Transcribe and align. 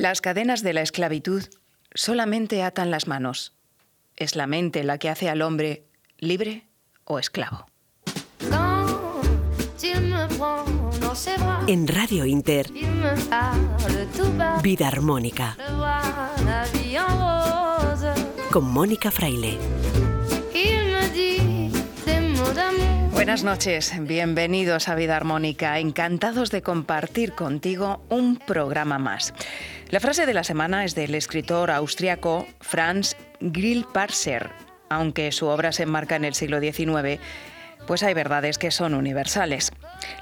Las 0.00 0.22
cadenas 0.22 0.62
de 0.62 0.72
la 0.72 0.80
esclavitud 0.80 1.44
solamente 1.92 2.62
atan 2.62 2.90
las 2.90 3.06
manos. 3.06 3.52
Es 4.16 4.34
la 4.34 4.46
mente 4.46 4.82
la 4.82 4.96
que 4.96 5.10
hace 5.10 5.28
al 5.28 5.42
hombre 5.42 5.84
libre 6.16 6.66
o 7.04 7.18
esclavo. 7.18 7.66
En 11.66 11.86
Radio 11.86 12.24
Inter, 12.24 12.70
Vida 14.62 14.88
Armónica. 14.88 15.58
Con 18.50 18.64
Mónica 18.64 19.10
Fraile. 19.10 19.58
Buenas 23.12 23.44
noches, 23.44 23.92
bienvenidos 24.00 24.88
a 24.88 24.94
Vida 24.94 25.14
Armónica, 25.14 25.78
encantados 25.78 26.50
de 26.50 26.62
compartir 26.62 27.34
contigo 27.34 28.02
un 28.08 28.36
programa 28.38 28.98
más. 28.98 29.34
La 29.90 29.98
frase 29.98 30.24
de 30.24 30.34
la 30.34 30.44
semana 30.44 30.84
es 30.84 30.94
del 30.94 31.16
escritor 31.16 31.68
austriaco 31.68 32.46
Franz 32.60 33.16
Grillparzer. 33.40 34.50
Aunque 34.88 35.32
su 35.32 35.48
obra 35.48 35.72
se 35.72 35.82
enmarca 35.82 36.14
en 36.14 36.24
el 36.24 36.34
siglo 36.34 36.60
XIX, 36.60 37.20
pues 37.88 38.04
hay 38.04 38.14
verdades 38.14 38.56
que 38.56 38.70
son 38.70 38.94
universales. 38.94 39.72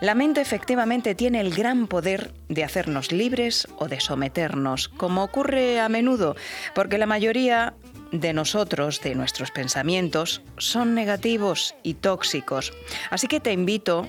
La 0.01 0.15
mente 0.15 0.41
efectivamente 0.41 1.15
tiene 1.15 1.43
el 1.43 1.55
gran 1.55 1.87
poder 1.87 2.33
de 2.49 2.65
hacernos 2.65 3.13
libres 3.13 3.69
o 3.77 3.89
de 3.89 4.01
someternos, 4.01 4.89
como 4.89 5.23
ocurre 5.23 5.81
a 5.81 5.91
menudo, 5.91 6.35
porque 6.75 6.97
la 6.97 7.05
mayoría 7.05 7.75
de 8.11 8.33
nosotros, 8.33 9.03
de 9.03 9.15
nuestros 9.15 9.51
pensamientos, 9.51 10.41
son 10.57 10.95
negativos 10.95 11.75
y 11.83 11.93
tóxicos. 11.93 12.73
Así 13.11 13.27
que 13.27 13.39
te 13.39 13.53
invito, 13.53 14.09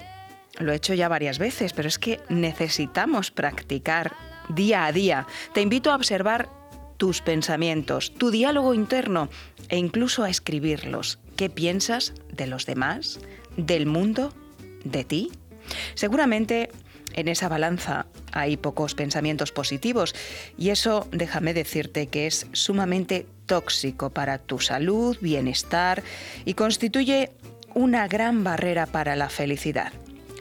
lo 0.58 0.72
he 0.72 0.78
hecho 0.78 0.94
ya 0.94 1.10
varias 1.10 1.38
veces, 1.38 1.74
pero 1.74 1.90
es 1.90 2.00
que 2.00 2.22
necesitamos 2.30 3.30
practicar 3.30 4.14
día 4.50 4.86
a 4.86 4.92
día. 4.92 5.28
Te 5.54 5.62
invito 5.62 5.92
a 5.92 5.96
observar 5.96 6.50
tus 6.98 7.22
pensamientos, 7.22 8.14
tu 8.14 8.30
diálogo 8.30 8.74
interno 8.74 9.30
e 9.70 9.78
incluso 9.78 10.24
a 10.24 10.30
escribirlos. 10.30 11.20
¿Qué 11.38 11.50
piensas 11.50 12.14
de 12.34 12.48
los 12.48 12.66
demás, 12.66 13.20
del 13.56 13.86
mundo, 13.86 14.34
de 14.84 15.06
ti? 15.06 15.32
Seguramente 15.96 16.70
en 17.14 17.28
esa 17.28 17.48
balanza 17.48 18.06
hay 18.32 18.58
pocos 18.58 18.96
pensamientos 18.96 19.52
positivos 19.52 20.14
y 20.58 20.70
eso 20.70 21.08
déjame 21.12 21.54
decirte 21.54 22.08
que 22.08 22.28
es 22.28 22.48
sumamente 22.52 23.26
tóxico 23.46 24.10
para 24.10 24.38
tu 24.38 24.60
salud, 24.60 25.18
bienestar 25.22 26.04
y 26.46 26.54
constituye 26.54 27.32
una 27.74 28.08
gran 28.08 28.44
barrera 28.44 28.86
para 28.86 29.16
la 29.16 29.30
felicidad. 29.30 29.94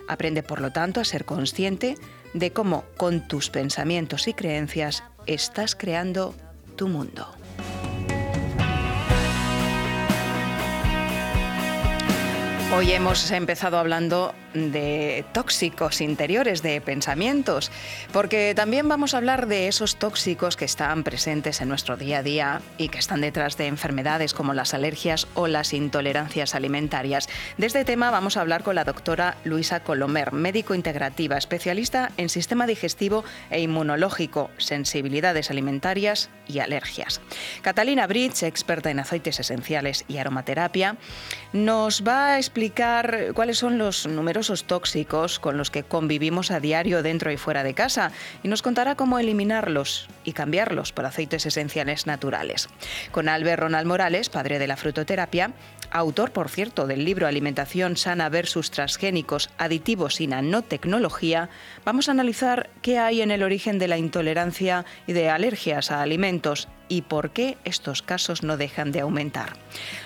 Aprende 0.08 0.42
por 0.42 0.60
lo 0.60 0.72
tanto 0.72 1.00
a 1.00 1.04
ser 1.04 1.24
consciente 1.24 1.96
de 2.34 2.52
cómo 2.52 2.84
con 2.96 3.26
tus 3.26 3.50
pensamientos 3.50 4.28
y 4.28 4.34
creencias 4.34 5.02
estás 5.26 5.74
creando 5.74 6.34
tu 6.76 6.88
mundo. 6.88 7.37
Hoy 12.70 12.92
hemos 12.92 13.30
empezado 13.30 13.78
hablando 13.78 14.34
de 14.52 15.24
tóxicos 15.32 16.02
interiores, 16.02 16.62
de 16.62 16.80
pensamientos, 16.82 17.70
porque 18.12 18.52
también 18.54 18.88
vamos 18.88 19.14
a 19.14 19.18
hablar 19.18 19.46
de 19.46 19.68
esos 19.68 19.96
tóxicos 19.96 20.56
que 20.56 20.66
están 20.66 21.02
presentes 21.02 21.62
en 21.62 21.68
nuestro 21.68 21.96
día 21.96 22.18
a 22.18 22.22
día 22.22 22.60
y 22.76 22.88
que 22.88 22.98
están 22.98 23.22
detrás 23.22 23.56
de 23.56 23.66
enfermedades 23.66 24.34
como 24.34 24.52
las 24.52 24.74
alergias 24.74 25.28
o 25.34 25.48
las 25.48 25.72
intolerancias 25.72 26.54
alimentarias. 26.54 27.28
De 27.56 27.66
este 27.66 27.84
tema 27.86 28.10
vamos 28.10 28.36
a 28.36 28.42
hablar 28.42 28.62
con 28.62 28.74
la 28.74 28.84
doctora 28.84 29.36
Luisa 29.44 29.80
Colomer, 29.80 30.32
médico 30.32 30.74
integrativa, 30.74 31.38
especialista 31.38 32.12
en 32.18 32.28
sistema 32.28 32.66
digestivo 32.66 33.24
e 33.50 33.60
inmunológico, 33.60 34.50
sensibilidades 34.58 35.50
alimentarias 35.50 36.28
y 36.46 36.58
alergias. 36.58 37.20
Catalina 37.62 38.06
Bridge, 38.06 38.42
experta 38.42 38.90
en 38.90 39.00
aceites 39.00 39.40
esenciales 39.40 40.04
y 40.06 40.18
aromaterapia, 40.18 40.96
nos 41.52 42.06
va 42.06 42.34
a 42.34 42.38
explicar 42.38 42.57
cuáles 43.34 43.58
son 43.58 43.78
los 43.78 44.06
números 44.06 44.64
tóxicos 44.66 45.38
con 45.38 45.56
los 45.56 45.70
que 45.70 45.84
convivimos 45.84 46.50
a 46.50 46.58
diario 46.58 47.02
dentro 47.02 47.30
y 47.30 47.36
fuera 47.36 47.62
de 47.62 47.74
casa 47.74 48.10
y 48.42 48.48
nos 48.48 48.62
contará 48.62 48.96
cómo 48.96 49.18
eliminarlos 49.18 50.08
y 50.24 50.32
cambiarlos 50.32 50.92
por 50.92 51.06
aceites 51.06 51.46
esenciales 51.46 52.06
naturales. 52.06 52.68
Con 53.12 53.28
Albert 53.28 53.62
Ronald 53.62 53.86
Morales, 53.86 54.28
padre 54.28 54.58
de 54.58 54.66
la 54.66 54.76
frutoterapia, 54.76 55.52
autor, 55.90 56.32
por 56.32 56.48
cierto, 56.48 56.86
del 56.86 57.04
libro 57.04 57.26
Alimentación 57.26 57.96
sana 57.96 58.28
versus 58.28 58.70
transgénicos, 58.70 59.50
aditivos 59.58 60.20
y 60.20 60.26
nanotecnología, 60.26 61.48
vamos 61.84 62.08
a 62.08 62.12
analizar 62.12 62.70
qué 62.82 62.98
hay 62.98 63.22
en 63.22 63.30
el 63.30 63.42
origen 63.42 63.78
de 63.78 63.88
la 63.88 63.98
intolerancia 63.98 64.84
y 65.06 65.12
de 65.12 65.30
alergias 65.30 65.90
a 65.90 66.02
alimentos 66.02 66.68
y 66.88 67.02
por 67.02 67.30
qué 67.30 67.58
estos 67.64 68.02
casos 68.02 68.42
no 68.42 68.56
dejan 68.56 68.92
de 68.92 69.00
aumentar. 69.00 69.54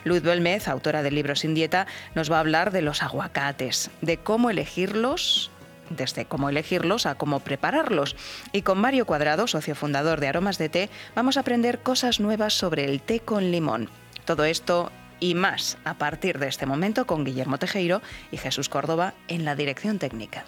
Luz 0.05 0.23
Belmez, 0.23 0.69
autora 0.69 1.03
del 1.03 1.15
libro 1.15 1.37
Sin 1.37 1.55
Dieta, 1.55 1.87
nos 2.15 2.31
va 2.31 2.37
a 2.37 2.41
hablar 2.41 2.73
de 2.73 2.83
los 2.83 3.03
aguacates, 3.03 3.91
de 4.01 4.19
cómo 4.19 4.51
elegirlos 4.51 5.51
desde 5.91 6.25
cómo 6.25 6.49
elegirlos 6.49 7.07
a 7.07 7.17
cómo 7.17 7.41
prepararlos. 7.41 8.17
Y 8.53 8.63
con 8.63 8.79
Mario 8.79 9.05
Cuadrado, 9.05 9.47
socio 9.47 9.75
fundador 9.75 10.21
de 10.21 10.29
Aromas 10.29 10.57
de 10.57 10.69
Té, 10.71 10.91
vamos 11.15 11.37
a 11.37 11.41
aprender 11.41 11.81
cosas 11.81 12.19
nuevas 12.19 12.55
sobre 12.55 12.87
el 12.87 13.03
té 13.03 13.21
con 13.21 13.51
limón. 13.51 13.91
Todo 14.25 14.45
esto 14.45 14.91
y 15.23 15.37
más 15.37 15.79
a 15.85 15.95
partir 15.95 16.41
de 16.41 16.49
este 16.49 16.67
momento 16.67 17.07
con 17.07 17.25
Guillermo 17.25 17.57
Tejeiro 17.57 18.03
y 18.33 18.39
Jesús 18.39 18.69
Córdoba 18.69 19.15
en 19.29 19.45
la 19.45 19.55
dirección 19.55 20.01
técnica. 20.01 20.45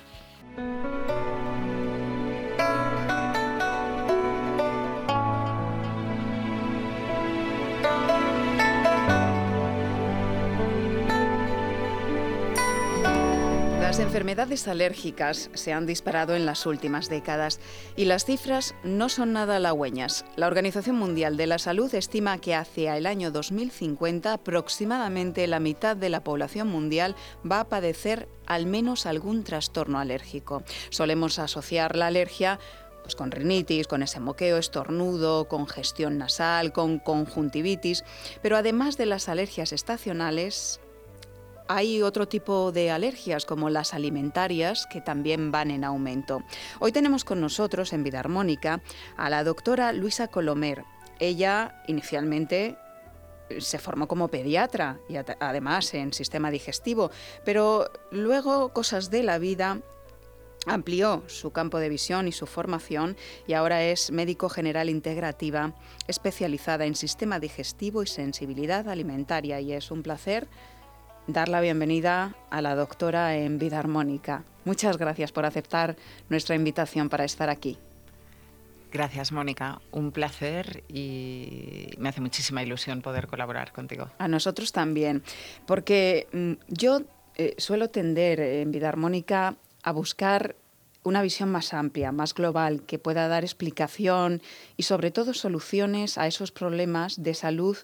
Las 13.84 13.98
enfermedades 13.98 14.66
alérgicas 14.66 15.50
se 15.52 15.74
han 15.74 15.84
disparado 15.84 16.34
en 16.34 16.46
las 16.46 16.64
últimas 16.64 17.10
décadas 17.10 17.60
y 17.96 18.06
las 18.06 18.24
cifras 18.24 18.74
no 18.82 19.10
son 19.10 19.34
nada 19.34 19.56
halagüeñas. 19.56 20.24
La 20.36 20.46
Organización 20.46 20.96
Mundial 20.96 21.36
de 21.36 21.46
la 21.46 21.58
Salud 21.58 21.94
estima 21.94 22.38
que 22.38 22.54
hacia 22.54 22.96
el 22.96 23.04
año 23.04 23.30
2050 23.30 24.32
aproximadamente 24.32 25.46
la 25.46 25.60
mitad 25.60 25.98
de 25.98 26.08
la 26.08 26.24
población 26.24 26.68
mundial 26.68 27.14
va 27.48 27.60
a 27.60 27.68
padecer 27.68 28.26
al 28.46 28.64
menos 28.64 29.04
algún 29.04 29.44
trastorno 29.44 29.98
alérgico. 29.98 30.62
Solemos 30.88 31.38
asociar 31.38 31.94
la 31.94 32.06
alergia 32.06 32.58
pues 33.02 33.16
con 33.16 33.32
rinitis, 33.32 33.86
con 33.86 34.02
ese 34.02 34.18
moqueo, 34.18 34.56
estornudo, 34.56 35.46
congestión 35.46 36.16
nasal, 36.16 36.72
con 36.72 36.98
conjuntivitis, 36.98 38.02
pero 38.40 38.56
además 38.56 38.96
de 38.96 39.04
las 39.04 39.28
alergias 39.28 39.74
estacionales, 39.74 40.80
hay 41.69 42.02
otro 42.02 42.28
tipo 42.28 42.72
de 42.72 42.91
alergias 42.91 43.44
como 43.47 43.70
las 43.70 43.94
alimentarias 43.94 44.86
que 44.91 45.00
también 45.00 45.50
van 45.50 45.70
en 45.70 45.84
aumento. 45.84 46.42
Hoy 46.80 46.92
tenemos 46.92 47.25
con 47.25 47.41
nosotros 47.41 47.92
en 47.92 48.04
Vida 48.04 48.20
Armónica 48.20 48.82
a 49.16 49.30
la 49.30 49.44
doctora 49.44 49.92
Luisa 49.92 50.28
Colomer. 50.28 50.84
Ella 51.19 51.82
inicialmente 51.86 52.76
se 53.58 53.78
formó 53.78 54.08
como 54.08 54.28
pediatra 54.28 54.98
y 55.08 55.16
además 55.16 55.92
en 55.94 56.12
sistema 56.12 56.50
digestivo, 56.50 57.10
pero 57.44 57.91
luego 58.10 58.70
cosas 58.70 59.10
de 59.10 59.22
la 59.22 59.38
vida 59.38 59.81
amplió 60.66 61.22
su 61.26 61.50
campo 61.50 61.78
de 61.78 61.91
visión 61.91 62.26
y 62.26 62.32
su 62.32 62.46
formación 62.46 63.16
y 63.46 63.52
ahora 63.52 63.84
es 63.84 64.10
médico 64.10 64.48
general 64.48 64.88
integrativa 64.88 65.75
especializada 66.08 66.86
en 66.86 66.94
sistema 66.94 67.38
digestivo 67.38 68.02
y 68.02 68.06
sensibilidad 68.06 68.88
alimentaria 68.88 69.60
y 69.60 69.72
es 69.72 69.91
un 69.91 70.02
placer 70.02 70.48
dar 71.26 71.48
la 71.48 71.60
bienvenida 71.60 72.34
a 72.50 72.60
la 72.60 72.74
doctora 72.74 73.36
en 73.36 73.58
vida 73.58 73.78
armónica. 73.78 74.44
Muchas 74.64 74.96
gracias 74.96 75.32
por 75.32 75.44
aceptar 75.44 75.96
nuestra 76.28 76.54
invitación 76.54 77.08
para 77.08 77.24
estar 77.24 77.48
aquí. 77.50 77.78
Gracias, 78.92 79.32
Mónica. 79.32 79.80
Un 79.90 80.12
placer 80.12 80.84
y 80.88 81.88
me 81.99 82.10
hace 82.10 82.20
muchísima 82.20 82.62
ilusión 82.62 83.02
poder 83.02 83.26
colaborar 83.26 83.72
contigo. 83.72 84.08
A 84.19 84.28
nosotros 84.28 84.70
también, 84.70 85.25
porque 85.66 86.28
mm, 86.32 86.52
yo 86.69 87.00
eh, 87.34 87.54
suelo 87.58 87.90
tender 87.90 88.38
en 88.38 88.70
vida 88.70 88.88
armónica 88.88 89.56
a 89.82 89.93
buscar 89.93 90.54
una 91.04 91.22
visión 91.22 91.50
más 91.50 91.72
amplia, 91.72 92.10
más 92.10 92.34
global, 92.34 92.82
que 92.82 92.98
pueda 92.98 93.28
dar 93.28 93.44
explicación 93.44 94.42
y 94.76 94.84
sobre 94.84 95.10
todo 95.10 95.34
soluciones 95.34 96.18
a 96.18 96.26
esos 96.26 96.50
problemas 96.50 97.22
de 97.22 97.34
salud 97.34 97.76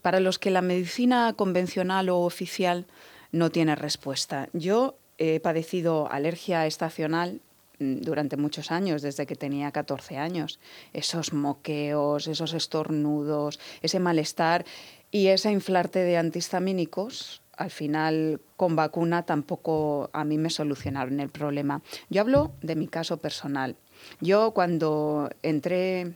para 0.00 0.20
los 0.20 0.38
que 0.38 0.50
la 0.50 0.62
medicina 0.62 1.34
convencional 1.34 2.08
o 2.08 2.20
oficial 2.20 2.86
no 3.32 3.50
tiene 3.50 3.74
respuesta. 3.74 4.48
Yo 4.52 4.96
he 5.18 5.40
padecido 5.40 6.10
alergia 6.10 6.66
estacional 6.66 7.40
mm, 7.78 8.00
durante 8.00 8.36
muchos 8.36 8.70
años, 8.70 9.02
desde 9.02 9.26
que 9.26 9.36
tenía 9.36 9.70
14 9.72 10.16
años. 10.16 10.58
Esos 10.92 11.32
moqueos, 11.32 12.26
esos 12.26 12.54
estornudos, 12.54 13.60
ese 13.82 14.00
malestar 14.00 14.64
y 15.10 15.26
ese 15.26 15.50
inflarte 15.50 15.98
de 15.98 16.16
antihistamínicos 16.16 17.42
al 17.60 17.70
final 17.70 18.40
con 18.56 18.74
vacuna 18.74 19.24
tampoco 19.24 20.08
a 20.14 20.24
mí 20.24 20.38
me 20.38 20.48
solucionaron 20.48 21.20
el 21.20 21.28
problema. 21.28 21.82
Yo 22.08 22.22
hablo 22.22 22.52
de 22.62 22.74
mi 22.74 22.88
caso 22.88 23.18
personal. 23.18 23.76
Yo 24.18 24.52
cuando 24.52 25.28
entré 25.42 26.14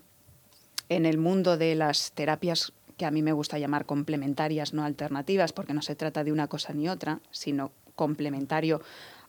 en 0.89 1.05
el 1.05 1.19
mundo 1.19 1.59
de 1.59 1.75
las 1.75 2.13
terapias 2.13 2.73
que 2.97 3.05
a 3.05 3.11
mí 3.11 3.23
me 3.23 3.35
gusta 3.35 3.59
llamar 3.59 3.85
complementarias, 3.85 4.73
no 4.73 4.85
alternativas, 4.85 5.53
porque 5.53 5.75
no 5.75 5.83
se 5.83 5.95
trata 5.95 6.25
de 6.25 6.33
una 6.33 6.49
cosa 6.49 6.73
ni 6.73 6.89
otra, 6.89 7.21
sino 7.31 7.73
complementario 7.95 8.81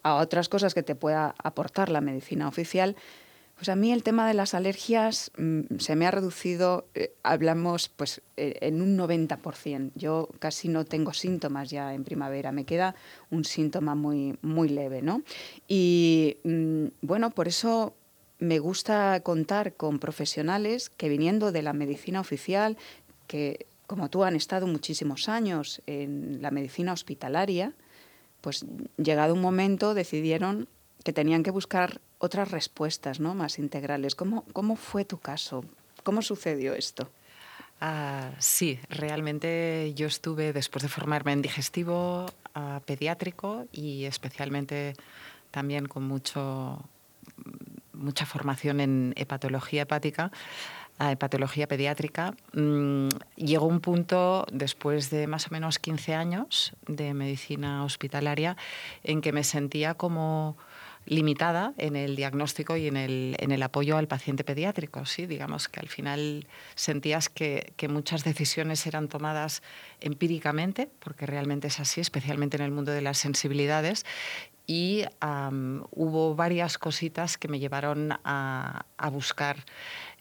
a 0.02 0.16
otras 0.16 0.48
cosas 0.48 0.74
que 0.74 0.84
te 0.84 0.96
pueda 0.96 1.36
aportar 1.44 1.90
la 1.90 2.00
medicina 2.00 2.48
oficial, 2.48 2.96
pues 3.56 3.69
a 3.69 3.75
mí 3.75 3.92
el 3.94 4.04
tema 4.04 4.28
de 4.28 4.34
las 4.34 4.54
alergias 4.54 5.31
mm, 5.38 5.78
se 5.80 5.96
me 5.96 6.06
ha 6.06 6.12
reducido, 6.12 6.88
eh, 6.94 7.13
hablamos 7.24 7.90
pues 7.90 8.22
eh, 8.36 8.57
en 8.62 8.81
un 8.81 8.98
90%. 8.98 9.92
Yo 9.96 10.30
casi 10.40 10.68
no 10.68 10.84
tengo 10.84 11.13
síntomas 11.13 11.69
ya 11.69 11.94
en 11.94 12.04
primavera, 12.04 12.52
me 12.52 12.66
queda 12.66 12.96
un 13.31 13.46
síntoma 13.46 13.96
muy, 13.96 14.38
muy 14.42 14.68
leve, 14.68 15.02
¿no? 15.02 15.22
Y 15.68 16.38
mm, 16.44 16.86
bueno, 17.02 17.31
por 17.31 17.48
eso 17.48 17.96
me 18.40 18.60
gusta 18.60 19.22
contar 19.22 19.74
con 19.75 20.00
profesionales 20.00 20.90
que 20.90 21.08
viniendo 21.08 21.54
de 21.54 21.62
la 21.62 21.72
medicina 21.72 22.19
oficial, 22.19 22.78
que 23.28 23.68
como 23.88 24.10
tú 24.10 24.24
han 24.24 24.36
estado 24.36 24.68
muchísimos 24.68 25.30
años 25.30 25.81
en 25.86 26.42
la 26.42 26.51
medicina 26.51 26.92
hospitalaria, 26.92 27.74
pues 28.42 28.66
llegado 28.98 29.34
un 29.34 29.42
momento 29.42 29.94
decidieron 29.94 30.68
que 31.04 31.13
tenían 31.13 31.44
que 31.44 31.51
buscar 31.51 32.01
otras 32.20 32.52
respuestas 32.52 33.20
¿no? 33.20 33.36
más 33.36 33.60
integrales. 33.60 34.16
¿Cómo, 34.16 34.44
¿Cómo 34.54 34.76
fue 34.76 35.06
tu 35.06 35.20
caso? 35.20 35.64
¿Cómo 36.04 36.22
sucedió 36.22 36.74
esto? 36.74 37.10
Ah, 37.82 38.32
sí, 38.40 38.80
realmente 38.90 39.94
yo 39.96 40.08
estuve, 40.08 40.54
después 40.54 40.84
de 40.84 40.90
formarme 40.90 41.34
en 41.34 41.42
digestivo 41.42 42.26
ah, 42.54 42.82
pediátrico 42.86 43.66
y 43.72 44.06
especialmente 44.06 44.94
también 45.52 45.86
con 45.88 46.04
mucho, 46.04 46.82
mucha 47.94 48.26
formación 48.26 48.80
en 48.80 49.14
hepatología 49.18 49.84
hepática, 49.84 50.32
a 50.98 51.12
hepatología 51.12 51.68
pediátrica, 51.68 52.34
mm, 52.54 53.10
llegó 53.36 53.66
un 53.66 53.82
punto, 53.82 54.46
después 54.52 55.10
de 55.10 55.28
más 55.28 55.48
o 55.48 55.50
menos 55.52 55.78
15 55.78 56.16
años 56.16 56.74
de 56.88 57.14
medicina 57.14 57.84
hospitalaria, 57.84 58.56
en 59.04 59.22
que 59.22 59.34
me 59.34 59.44
sentía 59.44 59.96
como 59.96 60.56
limitada 61.06 61.74
en 61.78 61.96
el 61.96 62.16
diagnóstico 62.16 62.78
y 62.78 62.88
en 62.88 62.98
el, 62.98 63.36
en 63.40 63.52
el 63.52 63.62
apoyo 63.63 63.98
al 63.98 64.07
paciente 64.07 64.44
pediátrico. 64.44 65.06
¿sí? 65.06 65.25
Digamos 65.25 65.69
que 65.69 65.80
al 65.80 65.88
final 65.88 66.48
sentías 66.75 67.30
que, 67.30 67.74
que, 67.78 67.88
muchas 67.88 68.24
decisiones 68.24 68.86
eran 68.88 69.07
tomadas 69.07 69.62
empíricamente, 70.02 70.90
porque 71.00 71.25
realmente 71.25 71.68
es 71.68 71.80
así, 71.80 72.02
especialmente 72.02 72.57
en 72.57 72.63
el 72.63 72.72
mundo 72.72 72.92
de 72.92 73.02
las 73.02 73.18
sensibilidades, 73.18 74.06
y 74.68 75.04
hubo 75.92 76.36
varias 76.36 76.80
cositas 76.80 77.38
que 77.38 77.48
me 77.48 77.60
llevaron 77.60 78.13
a, 78.24 78.86
a 78.98 79.10
buscar 79.10 79.58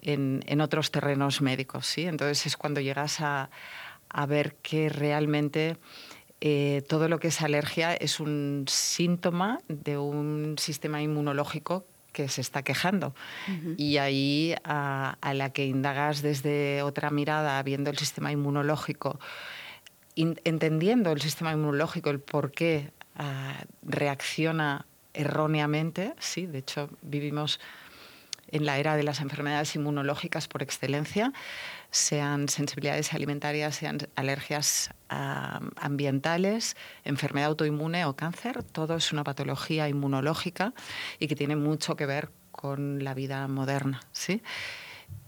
en, 0.02 0.44
en, 0.46 0.60
otros 0.60 0.90
terrenos 0.90 1.40
médicos. 1.40 1.87
¿sí? 1.87 2.04
Entonces 2.04 2.44
es 2.44 2.56
cuando 2.58 2.80
llegas 2.80 3.22
a, 3.22 3.48
a 4.10 4.26
ver 4.26 4.56
que 4.56 4.88
realmente 4.88 5.76
eh, 6.40 6.82
todo 6.88 7.08
lo 7.08 7.19
que 7.19 7.28
es 7.28 7.40
alergia 7.42 7.94
es 7.94 8.20
un 8.20 8.64
síntoma 8.69 9.60
de 9.69 9.98
un 9.98 10.56
sistema 10.58 11.00
inmunológico 11.00 11.84
que 12.12 12.28
se 12.28 12.40
está 12.40 12.62
quejando. 12.62 13.14
Y 13.76 13.98
ahí 13.98 14.54
a, 14.62 15.16
la 15.34 15.52
que 15.52 15.66
indagas 15.66 16.22
desde 16.22 16.82
otra 16.82 17.10
mirada, 17.10 17.60
viendo 17.62 17.90
el 17.90 17.98
sistema 17.98 18.31
inmunológico, 18.31 19.19
entendiendo 20.14 21.10
el 21.10 21.20
sistema 21.20 21.52
inmunológico, 21.52 22.10
el 22.10 22.20
por 22.20 22.52
qué 22.52 22.92
ah, 23.16 23.64
reacciona 23.82 24.87
erróneamente, 25.12 26.14
sí, 26.20 26.46
de 26.46 26.58
hecho 26.58 26.88
vivimos 27.02 27.58
en 28.48 28.64
la 28.64 28.78
era 28.78 28.96
de 28.96 29.02
las 29.02 29.20
enfermedades 29.20 29.75
inmunológicas 29.75 30.46
por 30.46 30.62
excelencia, 30.62 31.32
sean 31.94 32.49
sensibilidades 32.49 33.14
alimentarias, 33.14 33.76
sean 33.76 33.99
alergias 34.17 34.91
ambientales, 35.08 36.76
enfermedad 37.05 37.50
autoinmune 37.50 38.05
o 38.05 38.17
cáncer, 38.17 38.64
todo 38.64 38.96
es 38.96 39.12
una 39.12 39.23
patología 39.23 39.88
inmunológica 39.88 40.75
y 41.20 41.29
que 41.29 41.37
tiene 41.37 41.55
mucho 41.55 41.94
que 41.94 42.06
ver 42.06 42.31
con 42.50 43.05
la 43.05 43.14
vida 43.14 43.46
moderna. 43.46 44.00
¿sí? 44.11 44.43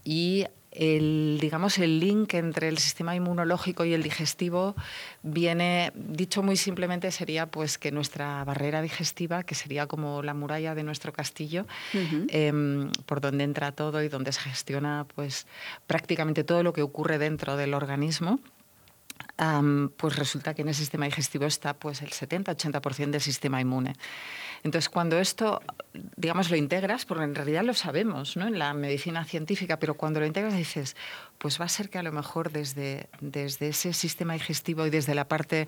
Y 0.03 0.45
el, 0.77 1.39
digamos, 1.41 1.79
el 1.79 1.99
link 1.99 2.35
entre 2.35 2.67
el 2.67 2.77
sistema 2.77 3.15
inmunológico 3.15 3.83
y 3.83 3.93
el 3.93 4.03
digestivo 4.03 4.75
viene, 5.23 5.91
dicho 5.95 6.43
muy 6.43 6.55
simplemente, 6.55 7.11
sería 7.11 7.47
pues 7.47 7.79
que 7.79 7.91
nuestra 7.91 8.43
barrera 8.43 8.83
digestiva, 8.83 9.43
que 9.43 9.55
sería 9.55 9.87
como 9.87 10.21
la 10.21 10.35
muralla 10.35 10.75
de 10.75 10.83
nuestro 10.83 11.11
castillo, 11.13 11.65
em, 11.93 12.91
por 13.07 13.21
donde 13.21 13.43
entra 13.43 13.71
todo 13.71 14.03
y 14.03 14.09
donde 14.09 14.31
se 14.31 14.41
gestiona 14.41 15.07
pues 15.15 15.47
prácticamente 15.87 16.43
todo 16.43 16.61
lo 16.61 16.73
que 16.73 16.83
ocurre 16.83 17.17
dentro 17.17 17.57
del 17.57 17.73
organismo, 17.73 18.39
pues 19.97 20.15
resulta 20.15 20.53
que 20.53 20.63
en 20.63 20.69
el 20.69 20.75
sistema 20.75 21.05
digestivo 21.05 21.45
está 21.45 21.73
pues 21.73 22.01
el 22.01 22.09
70-80% 22.09 23.11
del 23.11 23.21
sistema 23.21 23.61
inmune. 23.61 23.95
Entonces, 24.63 24.89
cuando 24.89 25.19
esto, 25.19 25.61
digamos, 26.15 26.49
lo 26.49 26.57
integras, 26.57 27.05
porque 27.05 27.23
en 27.23 27.35
realidad 27.35 27.63
lo 27.63 27.73
sabemos 27.73 28.35
¿no? 28.37 28.47
en 28.47 28.57
la 28.57 28.73
medicina 28.73 29.23
científica, 29.23 29.77
pero 29.77 29.93
cuando 29.93 30.19
lo 30.19 30.25
integras 30.25 30.55
dices, 30.55 30.95
pues 31.37 31.61
va 31.61 31.65
a 31.65 31.69
ser 31.69 31.89
que 31.89 31.99
a 31.99 32.03
lo 32.03 32.11
mejor 32.11 32.51
desde, 32.51 33.07
desde 33.21 33.69
ese 33.69 33.93
sistema 33.93 34.33
digestivo 34.33 34.85
y 34.85 34.89
desde 34.89 35.13
la 35.13 35.27
parte 35.27 35.67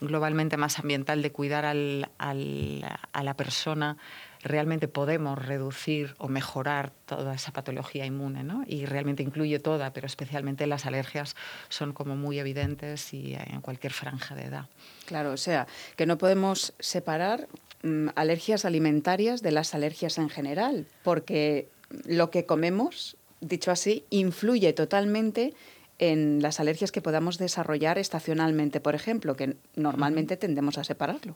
globalmente 0.00 0.56
más 0.56 0.78
ambiental 0.78 1.22
de 1.22 1.32
cuidar 1.32 1.64
al, 1.64 2.08
a 2.18 3.22
la 3.22 3.34
persona, 3.34 3.96
realmente 4.42 4.88
podemos 4.88 5.38
reducir 5.38 6.14
o 6.18 6.28
mejorar 6.28 6.92
toda 7.06 7.34
esa 7.34 7.52
patología 7.52 8.06
inmune, 8.06 8.44
¿no? 8.44 8.64
Y 8.66 8.86
realmente 8.86 9.22
incluye 9.22 9.58
toda, 9.58 9.92
pero 9.92 10.06
especialmente 10.06 10.66
las 10.66 10.86
alergias 10.86 11.36
son 11.68 11.92
como 11.92 12.16
muy 12.16 12.38
evidentes 12.38 13.12
y 13.12 13.34
en 13.34 13.60
cualquier 13.60 13.92
franja 13.92 14.34
de 14.34 14.44
edad. 14.44 14.66
Claro, 15.06 15.32
o 15.32 15.36
sea, 15.36 15.66
que 15.96 16.06
no 16.06 16.18
podemos 16.18 16.74
separar 16.78 17.48
mm, 17.82 18.08
alergias 18.14 18.64
alimentarias 18.64 19.42
de 19.42 19.52
las 19.52 19.74
alergias 19.74 20.18
en 20.18 20.28
general, 20.28 20.86
porque 21.02 21.68
lo 22.04 22.30
que 22.30 22.44
comemos, 22.44 23.16
dicho 23.40 23.70
así, 23.70 24.04
influye 24.10 24.72
totalmente 24.72 25.54
en 25.98 26.40
las 26.42 26.60
alergias 26.60 26.92
que 26.92 27.02
podamos 27.02 27.38
desarrollar 27.38 27.98
estacionalmente, 27.98 28.80
por 28.80 28.94
ejemplo, 28.94 29.34
que 29.34 29.56
normalmente 29.74 30.36
tendemos 30.36 30.78
a 30.78 30.84
separarlo. 30.84 31.34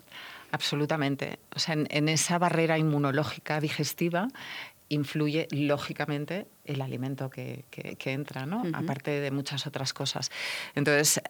Absolutamente. 0.52 1.38
O 1.54 1.58
sea, 1.58 1.74
en, 1.74 2.08
esa 2.08 2.38
barrera 2.38 2.78
inmunológica 2.78 3.58
digestiva 3.58 4.28
influye 4.90 5.48
lógicamente 5.50 6.46
el 6.66 6.82
alimento 6.82 7.30
que, 7.30 7.64
entra, 8.04 8.44
¿no? 8.44 8.62
aparte 8.74 9.10
de 9.10 9.30
muchas 9.30 9.66
otras 9.66 9.94
cosas. 9.94 10.30
Entonces, 10.74 11.22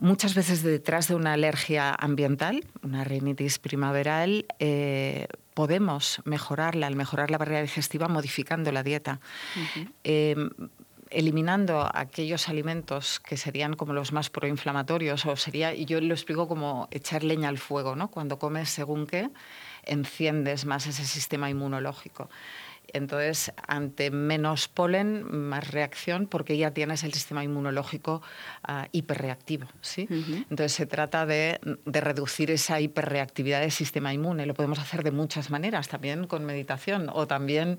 muchas 0.00 0.34
veces 0.34 0.64
detrás 0.64 1.06
de 1.06 1.14
una 1.14 1.34
alergia 1.34 1.94
ambiental, 1.94 2.64
una 2.82 3.04
rinitis 3.04 3.60
primaveral, 3.60 4.46
eh, 4.58 5.28
podemos 5.54 6.20
mejorarla, 6.24 6.88
al 6.88 6.96
mejorar 6.96 7.30
la 7.30 7.38
barrera 7.38 7.62
digestiva, 7.62 8.08
modificando 8.08 8.72
la 8.72 8.82
dieta 8.82 9.20
eliminando 11.10 11.88
aquellos 11.94 12.48
alimentos 12.48 13.20
que 13.20 13.36
serían 13.36 13.74
como 13.74 13.92
los 13.92 14.12
más 14.12 14.30
proinflamatorios, 14.30 15.26
o 15.26 15.36
sería, 15.36 15.74
y 15.74 15.84
yo 15.84 16.00
lo 16.00 16.14
explico 16.14 16.48
como 16.48 16.88
echar 16.90 17.24
leña 17.24 17.48
al 17.48 17.58
fuego, 17.58 17.96
¿no? 17.96 18.08
Cuando 18.08 18.38
comes 18.38 18.68
según 18.70 19.06
qué, 19.06 19.30
enciendes 19.84 20.64
más 20.64 20.86
ese 20.86 21.04
sistema 21.04 21.50
inmunológico. 21.50 22.28
Entonces, 22.92 23.52
ante 23.66 24.10
menos 24.10 24.68
polen, 24.68 25.24
más 25.30 25.70
reacción, 25.70 26.26
porque 26.26 26.56
ya 26.56 26.72
tienes 26.72 27.04
el 27.04 27.12
sistema 27.12 27.44
inmunológico 27.44 28.22
uh, 28.68 28.84
hiperreactivo. 28.92 29.66
¿sí? 29.80 30.08
Entonces, 30.10 30.72
se 30.72 30.86
trata 30.86 31.26
de, 31.26 31.60
de, 31.84 32.00
reducir 32.00 32.50
esa 32.50 32.80
hiperreactividad 32.80 33.60
del 33.60 33.72
sistema 33.72 34.14
inmune. 34.14 34.46
Lo 34.46 34.54
podemos 34.54 34.78
hacer 34.78 35.02
de 35.02 35.10
muchas 35.10 35.50
maneras, 35.50 35.88
también 35.88 36.26
con 36.26 36.44
meditación 36.44 37.10
o 37.12 37.26
también 37.26 37.78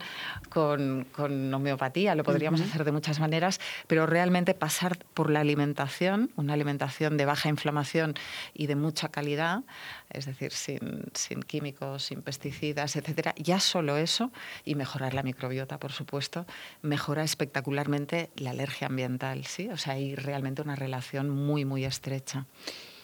con, 0.50 1.08
con 1.12 1.54
homeopatía. 1.54 2.16
Lo 2.16 2.24
podríamos 2.24 2.62
hacer 2.62 2.84
de 2.84 2.92
muchas 2.92 3.20
maneras, 3.20 3.60
pero 3.88 4.06
realmente 4.06 4.54
pasar 4.54 5.00
por 5.14 5.30
la 5.30 5.40
alimentación, 5.40 6.32
una 6.36 6.54
alimentación 6.54 7.18
de 7.18 7.26
baja 7.26 7.50
inflamación 7.50 8.14
y 8.54 8.68
de 8.68 8.76
mucha 8.76 9.10
calidad, 9.10 9.64
es 10.10 10.26
decir, 10.26 10.52
sin, 10.52 11.06
sin 11.14 11.42
químicos, 11.42 12.04
sin 12.04 12.22
pesticidas, 12.22 12.96
etcétera, 12.96 13.34
ya 13.38 13.60
solo 13.60 13.98
eso 13.98 14.32
y 14.66 14.76
mejor 14.76 14.99
la 15.14 15.24
microbiota, 15.24 15.80
por 15.80 15.92
supuesto, 15.92 16.46
mejora 16.82 17.24
espectacularmente 17.24 18.30
la 18.36 18.52
alergia 18.52 18.88
ambiental, 18.88 19.46
¿sí? 19.46 19.70
O 19.70 19.78
sea, 19.78 19.94
hay 19.94 20.16
realmente 20.16 20.62
una 20.62 20.76
relación 20.76 21.30
muy, 21.30 21.66
muy 21.66 21.86
estrecha. 21.86 22.46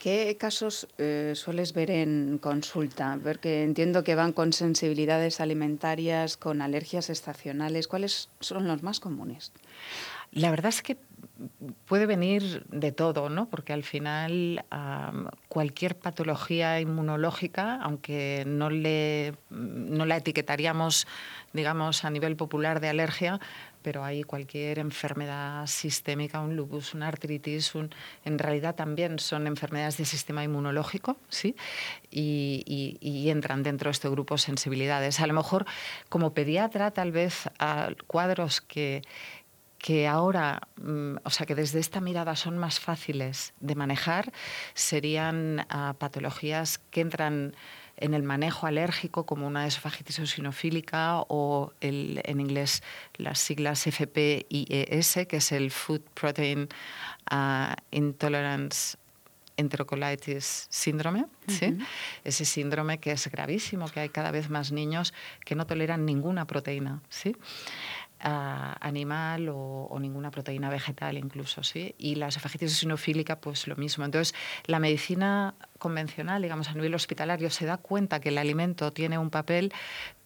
¿Qué 0.05 0.37
casos 0.37 0.87
eh, 0.99 1.33
sueles 1.35 1.73
ver 1.73 1.89
en 1.89 2.37
consulta? 2.37 3.19
Porque 3.23 3.63
entiendo 3.63 4.03
que 4.03 4.13
van 4.13 4.33
con 4.33 4.53
sensibilidades 4.53 5.39
alimentarias, 5.41 6.37
con 6.37 6.61
alergias 6.61 7.09
estacionales. 7.09 7.87
¿Cuáles 7.87 8.29
son 8.39 8.67
los 8.67 8.83
más 8.83 8.99
comunes? 8.99 9.51
La 10.35 10.51
verdad 10.51 10.69
es 10.69 10.81
que 10.81 10.97
puede 11.87 12.05
venir 12.05 12.65
de 12.69 12.91
todo, 12.91 13.29
¿no? 13.29 13.49
Porque 13.49 13.73
al 13.73 13.83
final 13.83 14.65
cualquier 15.47 15.97
patología 15.97 16.79
inmunológica, 16.79 17.79
aunque 17.81 18.43
no, 18.45 18.69
le, 18.69 19.33
la 19.49 20.17
etiquetaríamos, 20.17 21.07
digamos, 21.53 22.05
a 22.05 22.09
nivel 22.09 22.35
popular 22.35 22.79
de 22.79 22.89
alergia, 22.89 23.39
pero 23.81 24.03
hay 24.03 24.23
cualquier 24.23 24.79
enfermedad 24.79 25.67
sistémica, 25.67 26.41
un 26.41 26.55
lupus, 26.55 26.93
una 26.93 27.07
artritis, 27.07 27.73
en 28.25 28.39
realidad 28.39 28.75
también 28.75 29.19
son 29.19 29.45
enfermedades 29.45 29.97
del 29.97 30.07
sistema 30.07 30.43
inmunológico, 30.43 31.17
¿sí? 31.29 31.55
Y, 32.09 32.97
y, 32.99 33.29
entran 33.29 33.61
dentro 33.61 33.89
de 33.89 33.91
este 33.91 34.09
grupo 34.09 34.37
sensibilidades. 34.37 35.19
A 35.19 35.27
lo 35.27 35.33
mejor 35.33 35.65
como 36.09 36.33
pediatra 36.33 36.91
tal 36.91 37.11
vez 37.11 37.47
a 37.59 37.89
cuadros 38.07 38.61
que 38.61 39.03
que 39.85 40.07
ahora, 40.07 40.67
mm, 40.81 41.17
o 41.23 41.29
sea, 41.29 41.45
que 41.45 41.53
desde 41.53 41.79
esta 41.79 42.01
mirada 42.01 42.35
son 42.35 42.57
más 42.57 42.79
fáciles 42.79 43.53
de 43.59 43.75
manejar, 43.75 44.33
serían 44.73 45.63
ah, 45.69 45.93
patologías 45.99 46.79
que 46.89 47.01
entran 47.01 47.55
en 47.95 48.15
el 48.15 48.23
manejo 48.23 48.65
alérgico 48.65 49.27
como 49.27 49.45
una 49.45 49.67
esofagitis 49.67 50.17
eosinofílica 50.17 51.19
o 51.27 51.71
el, 51.81 52.19
en 52.25 52.41
inglés 52.41 52.81
las 53.17 53.37
siglas 53.37 53.83
FPIES, 53.83 55.27
que 55.29 55.37
es 55.37 55.51
el 55.51 55.69
Food 55.69 56.01
Protein 56.15 56.67
ah, 57.29 57.75
Intolerance 57.91 58.97
enterocolitis 59.57 60.67
síndrome, 60.69 61.25
¿sí? 61.47 61.77
ese 62.23 62.45
síndrome 62.45 62.99
que 62.99 63.11
es 63.11 63.27
gravísimo, 63.27 63.87
que 63.87 64.01
hay 64.01 64.09
cada 64.09 64.31
vez 64.31 64.49
más 64.49 64.71
niños 64.71 65.13
que 65.45 65.55
no 65.55 65.65
toleran 65.65 66.05
ninguna 66.05 66.45
proteína. 66.45 67.01
¿sí? 67.09 67.35
Animal 68.25 69.49
o, 69.51 69.97
ninguna 69.99 70.31
proteína 70.31 70.69
vegetal 70.69 71.17
incluso, 71.17 71.63
¿sí? 71.63 71.95
Y 71.97 72.15
la 72.15 72.27
esofagitis 72.27 72.71
eosinofílica, 72.71 73.39
pues 73.39 73.67
lo 73.67 73.75
mismo. 73.75 74.03
Entonces, 74.03 74.35
la 74.65 74.79
medicina 74.79 75.53
convencional, 75.77 76.41
digamos, 76.41 76.69
a 76.69 76.73
nivel 76.73 76.95
hospitalario, 76.95 77.49
se 77.49 77.65
da 77.65 77.77
cuenta 77.77 78.19
que 78.19 78.29
el 78.29 78.37
alimento 78.37 78.91
tiene 78.91 79.17
un 79.17 79.29
papel, 79.29 79.71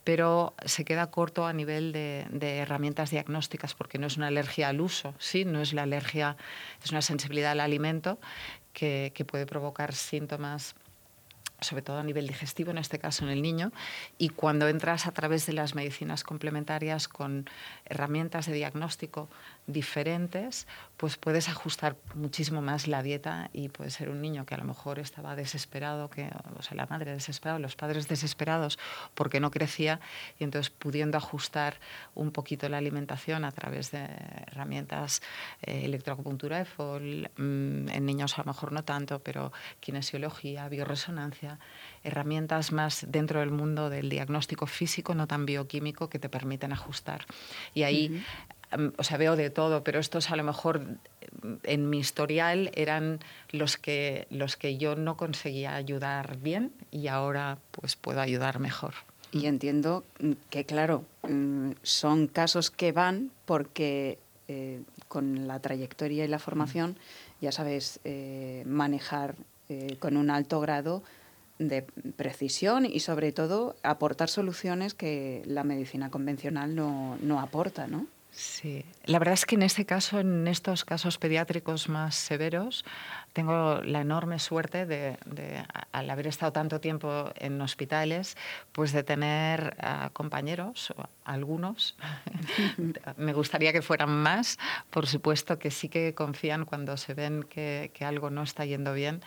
pero 0.04 0.54
se 0.66 0.86
queda 0.86 1.12
corto 1.12 1.46
a 1.46 1.54
nivel 1.54 1.92
de, 1.92 2.26
herramientas 2.42 3.12
diagnósticas 3.12 3.76
porque 3.76 4.00
no 4.00 4.08
es 4.08 4.18
una 4.18 4.28
alergia 4.28 4.70
al 4.70 4.82
uso, 4.82 5.14
¿sí? 5.20 5.46
no 5.46 5.62
es 5.62 5.74
la 5.74 5.84
alergia, 5.84 6.38
es 6.84 6.92
una 6.92 7.02
sensibilidad 7.02 7.52
al 7.52 7.60
alimento 7.60 8.18
que, 8.74 9.12
que 9.14 9.26
puede 9.26 9.46
provocar 9.46 9.94
síntomas 9.94 10.74
sobre 11.62 11.82
todo 11.82 12.00
a 12.00 12.04
nivel 12.04 12.28
digestivo, 12.28 12.72
en 12.72 12.78
este 12.78 13.00
caso 13.00 13.24
en 13.24 13.32
el 13.32 13.42
niño, 13.42 13.72
y 14.18 14.30
cuando 14.30 14.68
entras 14.68 15.08
a 15.08 15.12
través 15.12 15.46
de 15.46 15.54
las 15.54 15.76
medicinas 15.76 16.24
complementarias 16.24 17.08
con 17.08 17.50
herramientas 17.86 18.46
de 18.46 18.54
diagnóstico 18.54 19.30
diferentes, 19.68 20.68
pues 20.98 21.18
puedes 21.18 21.48
ajustar 21.50 21.96
muchísimo 22.16 22.62
más 22.62 22.88
la 22.88 23.04
dieta 23.04 23.50
y 23.54 23.70
puede 23.70 23.90
ser 23.90 24.10
un 24.10 24.22
niño 24.22 24.46
que 24.46 24.56
a 24.56 24.58
lo 24.58 24.64
mejor 24.64 25.00
estaba 25.00 25.36
desesperado, 25.36 26.10
que, 26.10 26.30
o 26.58 26.62
sea, 26.62 26.76
la 26.76 26.86
madre 26.88 27.14
desesperada, 27.14 27.60
los 27.60 27.76
padres 27.76 28.08
desesperados 28.08 28.80
porque 29.14 29.40
no 29.40 29.52
crecía 29.52 30.00
y 30.40 30.44
entonces 30.44 30.70
pudiendo 30.70 31.18
ajustar 31.18 31.80
un 32.16 32.32
poquito 32.32 32.68
la 32.70 32.78
alimentación 32.78 33.46
a 33.46 33.52
través 33.52 33.92
de 33.92 34.08
herramientas 34.48 35.22
eh, 35.62 35.86
electroacupuntura, 35.86 36.62
EFOL, 36.62 37.30
mm, 37.38 37.90
en 37.90 38.06
niños 38.06 38.38
a 38.38 38.42
lo 38.42 38.46
mejor 38.46 38.72
no 38.72 38.84
tanto, 38.84 39.20
pero 39.20 39.52
kinesiología, 39.80 40.68
bioresonancia, 40.70 41.49
herramientas 42.04 42.72
más 42.72 43.06
dentro 43.10 43.40
del 43.40 43.52
mundo 43.52 43.90
del 43.90 44.10
diagnóstico 44.10 44.68
físico, 44.68 45.16
no 45.16 45.28
tan 45.28 45.46
bioquímico, 45.46 46.10
que 46.10 46.20
te 46.20 46.30
permiten 46.30 46.74
ajustar. 46.74 47.26
Y 47.74 47.84
ahí 47.84 48.22
o 48.98 49.04
sea, 49.04 49.18
veo 49.18 49.36
de 49.36 49.50
todo, 49.50 49.84
pero 49.84 50.00
estos 50.00 50.30
a 50.30 50.36
lo 50.36 50.44
mejor 50.44 50.82
en 51.64 51.90
mi 51.90 52.00
historial 52.00 52.72
eran 52.76 53.20
los 53.52 53.78
que, 53.78 54.28
los 54.30 54.58
que 54.58 54.78
yo 54.78 54.96
no 54.96 55.18
conseguía 55.18 55.76
ayudar 55.76 56.38
bien 56.38 56.72
y 56.92 57.08
ahora 57.08 57.58
pues 57.72 57.96
puedo 57.96 58.22
ayudar 58.22 58.60
mejor. 58.60 58.94
Y 59.32 59.46
entiendo 59.46 60.04
que, 60.50 60.66
claro, 60.66 61.06
mm, 61.28 61.72
son 61.84 62.28
casos 62.28 62.72
que 62.72 62.92
van 62.92 63.32
porque 63.46 64.18
eh, 64.48 64.82
con 65.08 65.48
la 65.48 65.60
trayectoria 65.60 66.26
y 66.26 66.28
la 66.28 66.40
formación 66.40 66.98
ya 67.42 67.52
sabes 67.52 68.00
eh, 68.04 68.64
manejar 68.66 69.36
eh, 69.70 69.98
con 70.00 70.18
un 70.18 70.30
alto 70.30 70.60
grado 70.60 71.04
de 71.60 71.84
precisión 72.16 72.86
y 72.86 73.02
sobre 73.02 73.32
todo 73.32 73.76
aportar 73.84 74.30
soluciones 74.30 74.94
que 74.94 75.44
la 75.46 75.64
medicina 75.64 76.10
convencional 76.10 76.76
no, 76.76 77.18
no 77.22 77.40
aporta, 77.40 77.88
¿no? 77.88 78.08
Sí, 78.32 78.86
la 79.06 79.18
verdad 79.20 79.34
es 79.34 79.46
que 79.46 79.56
en 79.56 79.64
este 79.64 79.86
caso, 79.86 80.20
en 80.20 80.48
estos 80.48 80.86
casos 80.86 81.18
pediátricos 81.18 81.90
más 81.90 82.16
severos, 82.16 82.86
tengo 83.34 83.82
la 83.82 84.02
enorme 84.02 84.40
suerte 84.40 84.86
de, 84.86 85.18
al 85.92 86.10
haber 86.10 86.28
estado 86.28 86.54
tanto 86.54 86.80
tiempo 86.80 87.32
en 87.36 87.60
hospitales, 87.60 88.38
pues 88.72 88.94
de 88.94 89.04
tener 89.04 89.76
compañeros, 90.14 90.94
algunos, 91.26 91.98
me 93.18 93.34
gustaría 93.34 93.74
que 93.74 93.82
fueran 93.82 94.12
más, 94.12 94.60
por 94.90 95.08
supuesto 95.08 95.58
que 95.58 95.72
sí 95.72 95.90
que 95.90 96.14
confían 96.14 96.66
cuando 96.66 96.98
se 96.98 97.16
ven 97.16 97.44
que, 97.44 97.92
que 97.94 98.06
algo 98.06 98.30
no 98.30 98.44
está 98.44 98.64
yendo 98.64 98.94
bien, 98.94 99.22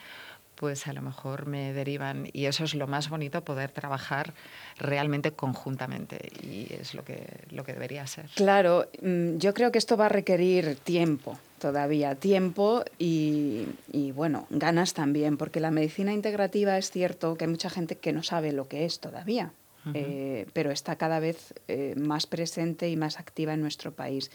pues 0.63 0.87
a 0.87 0.93
lo 0.93 1.03
mejor 1.03 1.47
me 1.47 1.73
derivan 1.73 2.29
y 2.33 2.47
eso 2.47 2.63
es 2.63 2.77
lo 2.77 2.87
más 2.87 3.09
bonito, 3.09 3.43
poder 3.43 3.73
trabajar 3.73 4.33
realmente 4.79 5.33
conjuntamente 5.33 6.31
y 6.41 6.73
es 6.73 6.95
lo 6.95 7.05
que, 7.05 7.27
lo 7.51 7.65
que 7.65 7.73
debería 7.73 8.07
ser. 8.07 8.27
Claro, 8.37 8.89
mm, 9.03 9.39
yo 9.39 9.55
creo 9.55 9.73
que 9.73 9.79
esto 9.79 9.97
va 9.97 10.07
a 10.07 10.09
requerir 10.09 10.77
tiempo 10.77 11.37
todavía, 11.59 12.15
tiempo 12.15 12.85
y, 12.97 13.67
bueno, 14.15 14.47
ganas 14.51 14.95
también, 14.95 15.37
porque 15.37 15.59
la 15.59 15.73
medicina 15.73 16.13
integrativa 16.13 16.79
es 16.79 16.93
cierto 16.93 17.35
que 17.35 17.47
hay 17.47 17.51
mucha 17.51 17.69
gente 17.69 17.97
que 17.97 18.13
no 18.13 18.23
sabe 18.23 18.53
lo 18.53 18.69
que 18.69 18.85
es 18.85 19.01
todavía. 19.01 19.51
Eh, 19.95 20.47
pero 20.53 20.71
está 20.71 20.95
cada 20.95 21.19
vez 21.19 21.55
eh, 21.67 21.95
más 21.97 22.29
presente 22.29 22.89
y 22.89 22.95
más 22.95 23.19
activa 23.19 23.53
en 23.55 23.63
nuestro 23.63 23.91
país 23.91 24.31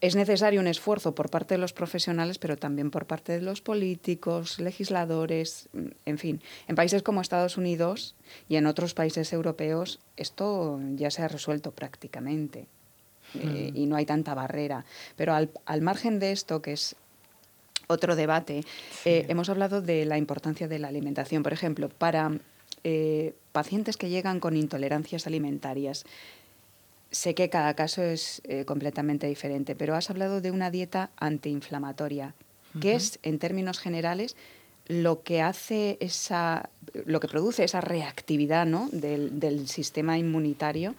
es 0.00 0.14
necesario 0.14 0.60
un 0.60 0.66
esfuerzo 0.66 1.14
por 1.14 1.30
parte 1.30 1.54
de 1.54 1.58
los 1.58 1.72
profesionales, 1.72 2.38
pero 2.38 2.56
también 2.56 2.90
por 2.90 3.06
parte 3.06 3.32
de 3.32 3.40
los 3.40 3.60
políticos, 3.60 4.60
legisladores, 4.60 5.68
en 6.04 6.18
fin. 6.18 6.40
En 6.68 6.76
países 6.76 7.02
como 7.02 7.20
Estados 7.20 7.56
Unidos 7.56 8.14
y 8.48 8.56
en 8.56 8.66
otros 8.66 8.94
países 8.94 9.32
europeos 9.32 9.98
esto 10.16 10.80
ya 10.94 11.10
se 11.10 11.22
ha 11.22 11.28
resuelto 11.28 11.72
prácticamente 11.72 12.66
eh, 13.34 13.72
y 13.74 13.86
no 13.86 13.96
hay 13.96 14.06
tanta 14.06 14.34
barrera. 14.34 14.84
Pero 15.16 15.34
al, 15.34 15.82
margen 15.82 16.20
de 16.20 16.32
esto, 16.32 16.62
que 16.62 16.72
es 16.72 16.94
otro 17.88 18.14
debate, 18.14 18.64
eh, 19.04 19.26
hemos 19.28 19.48
hablado 19.48 19.82
de 19.82 20.04
la 20.04 20.16
importancia 20.16 20.68
de 20.68 20.78
la 20.78 20.88
alimentación. 20.88 21.42
Por 21.42 21.52
ejemplo, 21.52 21.88
para 21.88 22.38
eh, 22.84 23.34
pacientes 23.50 23.96
que 23.96 24.10
llegan 24.10 24.38
con 24.38 24.56
intolerancias 24.56 25.26
alimentarias, 25.26 26.04
Sé 27.10 27.34
que 27.34 27.48
cada 27.48 27.74
caso 27.74 28.02
es 28.02 28.42
eh, 28.44 28.64
completamente 28.64 29.26
diferente, 29.26 29.74
pero 29.74 29.94
has 29.94 30.10
hablado 30.10 30.40
de 30.40 30.50
una 30.50 30.70
dieta 30.70 31.10
antiinflamatoria, 31.16 32.34
que 32.80 32.94
es, 32.94 33.18
en 33.22 33.38
términos 33.38 33.78
generales, 33.78 34.36
lo 34.86 35.22
que 35.22 35.40
hace 35.40 35.96
esa, 36.00 36.68
lo 37.06 37.20
que 37.20 37.28
produce 37.28 37.64
esa 37.64 37.80
reactividad 37.80 38.66
¿no? 38.66 38.88
del, 38.92 39.40
del 39.40 39.68
sistema 39.68 40.18
inmunitario 40.18 40.94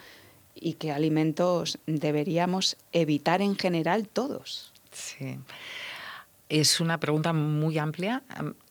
y 0.56 0.74
qué 0.74 0.92
alimentos 0.92 1.78
deberíamos 1.86 2.78
evitar 2.92 3.42
en 3.42 3.56
general 3.56 4.08
todos. 4.08 4.74
Sí. 4.92 5.38
Es 6.50 6.80
una 6.80 7.00
pregunta 7.00 7.32
muy 7.32 7.78
amplia. 7.78 8.24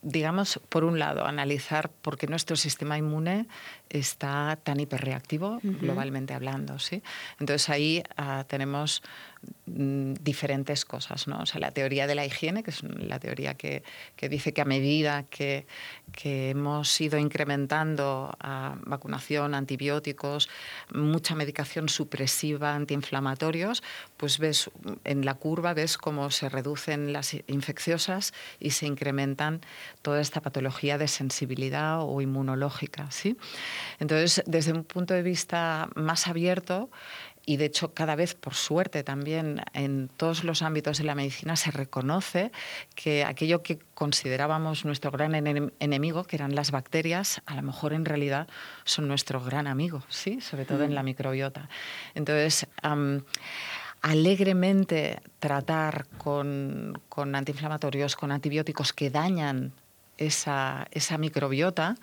Digamos, 0.02 0.60
por 0.68 0.82
un 0.82 0.98
lado, 0.98 1.24
analizar 1.24 1.88
por 1.88 2.18
qué 2.18 2.26
nuestro 2.26 2.56
sistema 2.56 2.98
inmune 2.98 3.46
está 3.90 4.58
tan 4.62 4.80
hiperreactivo, 4.80 5.60
globalmente 5.62 6.34
hablando. 6.34 6.78
¿sí? 6.78 7.02
Entonces 7.40 7.68
ahí 7.68 8.02
ah, 8.16 8.44
tenemos 8.48 9.02
mm, 9.66 10.14
diferentes 10.20 10.84
cosas. 10.84 11.26
¿no? 11.26 11.40
O 11.40 11.46
sea, 11.46 11.60
la 11.60 11.70
teoría 11.70 12.06
de 12.06 12.14
la 12.14 12.26
higiene, 12.26 12.62
que 12.62 12.70
es 12.70 12.82
la 12.82 13.18
teoría 13.18 13.54
que, 13.54 13.82
que 14.16 14.28
dice 14.28 14.52
que 14.52 14.60
a 14.60 14.64
medida 14.64 15.24
que, 15.24 15.66
que 16.12 16.50
hemos 16.50 17.00
ido 17.00 17.18
incrementando 17.18 18.36
ah, 18.40 18.76
vacunación, 18.84 19.54
antibióticos, 19.54 20.48
mucha 20.92 21.34
medicación 21.34 21.88
supresiva, 21.88 22.74
antiinflamatorios, 22.74 23.82
pues 24.16 24.38
ves 24.38 24.70
en 25.04 25.24
la 25.24 25.34
curva, 25.34 25.74
ves 25.74 25.98
cómo 25.98 26.30
se 26.30 26.48
reducen 26.48 27.12
las 27.12 27.34
infecciosas 27.46 28.32
y 28.60 28.70
se 28.70 28.86
incrementan 28.86 29.60
toda 30.02 30.20
esta 30.20 30.40
patología 30.40 30.98
de 30.98 31.08
sensibilidad 31.08 32.02
o 32.02 32.20
inmunológica. 32.20 33.10
¿sí? 33.10 33.36
Entonces, 33.98 34.42
desde 34.46 34.72
un 34.72 34.84
punto 34.84 35.14
de 35.14 35.22
vista 35.22 35.88
más 35.94 36.26
abierto, 36.26 36.90
y 37.48 37.56
de 37.56 37.64
hecho 37.64 37.94
cada 37.94 38.14
vez 38.14 38.34
por 38.34 38.52
suerte 38.52 39.02
también 39.02 39.62
en 39.72 40.10
todos 40.18 40.44
los 40.44 40.60
ámbitos 40.60 40.98
de 40.98 41.04
la 41.04 41.14
medicina 41.14 41.56
se 41.56 41.70
reconoce 41.70 42.52
que 42.94 43.24
aquello 43.24 43.62
que 43.62 43.78
considerábamos 43.94 44.84
nuestro 44.84 45.10
gran 45.10 45.34
enemigo, 45.34 46.24
que 46.24 46.36
eran 46.36 46.54
las 46.54 46.72
bacterias, 46.72 47.40
a 47.46 47.54
lo 47.54 47.62
mejor 47.62 47.94
en 47.94 48.04
realidad 48.04 48.48
son 48.84 49.08
nuestro 49.08 49.42
gran 49.42 49.66
amigo, 49.66 50.02
¿sí? 50.10 50.42
sobre 50.42 50.66
todo 50.66 50.84
en 50.84 50.94
la 50.94 51.02
microbiota. 51.02 51.70
Entonces, 52.14 52.66
alegremente 54.02 55.22
tratar 55.38 56.06
con, 56.18 57.00
con 57.08 57.34
antiinflamatorios, 57.34 58.14
con 58.14 58.30
antibióticos 58.30 58.92
que 58.92 59.08
dañan 59.08 59.72
esa, 60.18 60.86
esa 60.90 61.16
microbiota, 61.16 61.94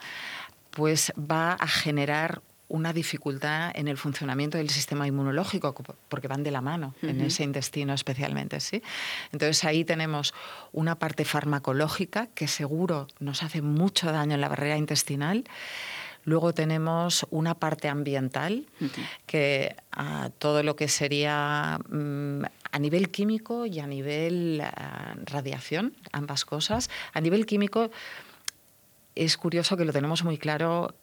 pues 0.76 1.14
va 1.18 1.54
a 1.54 1.68
generar 1.68 2.42
una 2.68 2.94
dificultad 2.94 3.72
en 3.76 3.88
el 3.88 3.98
funcionamiento 3.98 4.58
del 4.58 4.70
sistema 4.70 5.08
inmunológico, 5.08 5.74
porque 6.10 6.28
van 6.28 6.44
de 6.44 6.52
la 6.52 6.62
mano 6.62 6.96
en 7.02 7.22
ese 7.22 7.44
intestino 7.44 7.94
especialmente. 7.94 8.60
¿sí? 8.60 8.84
Entonces 9.32 9.64
ahí 9.64 9.86
tenemos 9.86 10.34
una 10.74 10.96
parte 10.96 11.26
farmacológica 11.26 12.28
que 12.28 12.48
seguro 12.48 13.08
nos 13.20 13.44
hace 13.44 13.62
mucho 13.62 14.12
daño 14.12 14.36
en 14.36 14.42
la 14.42 14.50
barrera 14.50 14.78
intestinal. 14.78 15.46
Luego 16.26 16.54
tenemos 16.54 17.28
una 17.30 17.54
parte 17.54 17.88
ambiental, 17.88 18.66
que 19.28 19.76
a 19.92 20.32
todo 20.40 20.64
lo 20.64 20.76
que 20.76 20.88
sería 20.88 21.80
mm, 21.88 22.42
a 22.72 22.80
nivel 22.80 23.12
químico 23.12 23.68
y 23.68 23.80
a 23.80 23.86
nivel 23.86 24.60
ah, 24.62 25.16
radiación, 25.26 25.94
ambas 26.12 26.44
cosas. 26.44 26.90
A 27.14 27.22
nivel 27.22 27.46
químico 27.46 27.92
es 29.16 29.38
curioso 29.38 29.78
que 29.78 29.86
lo 29.86 29.94
tenemos 29.94 30.24
muy 30.24 30.38
claro 30.38 30.94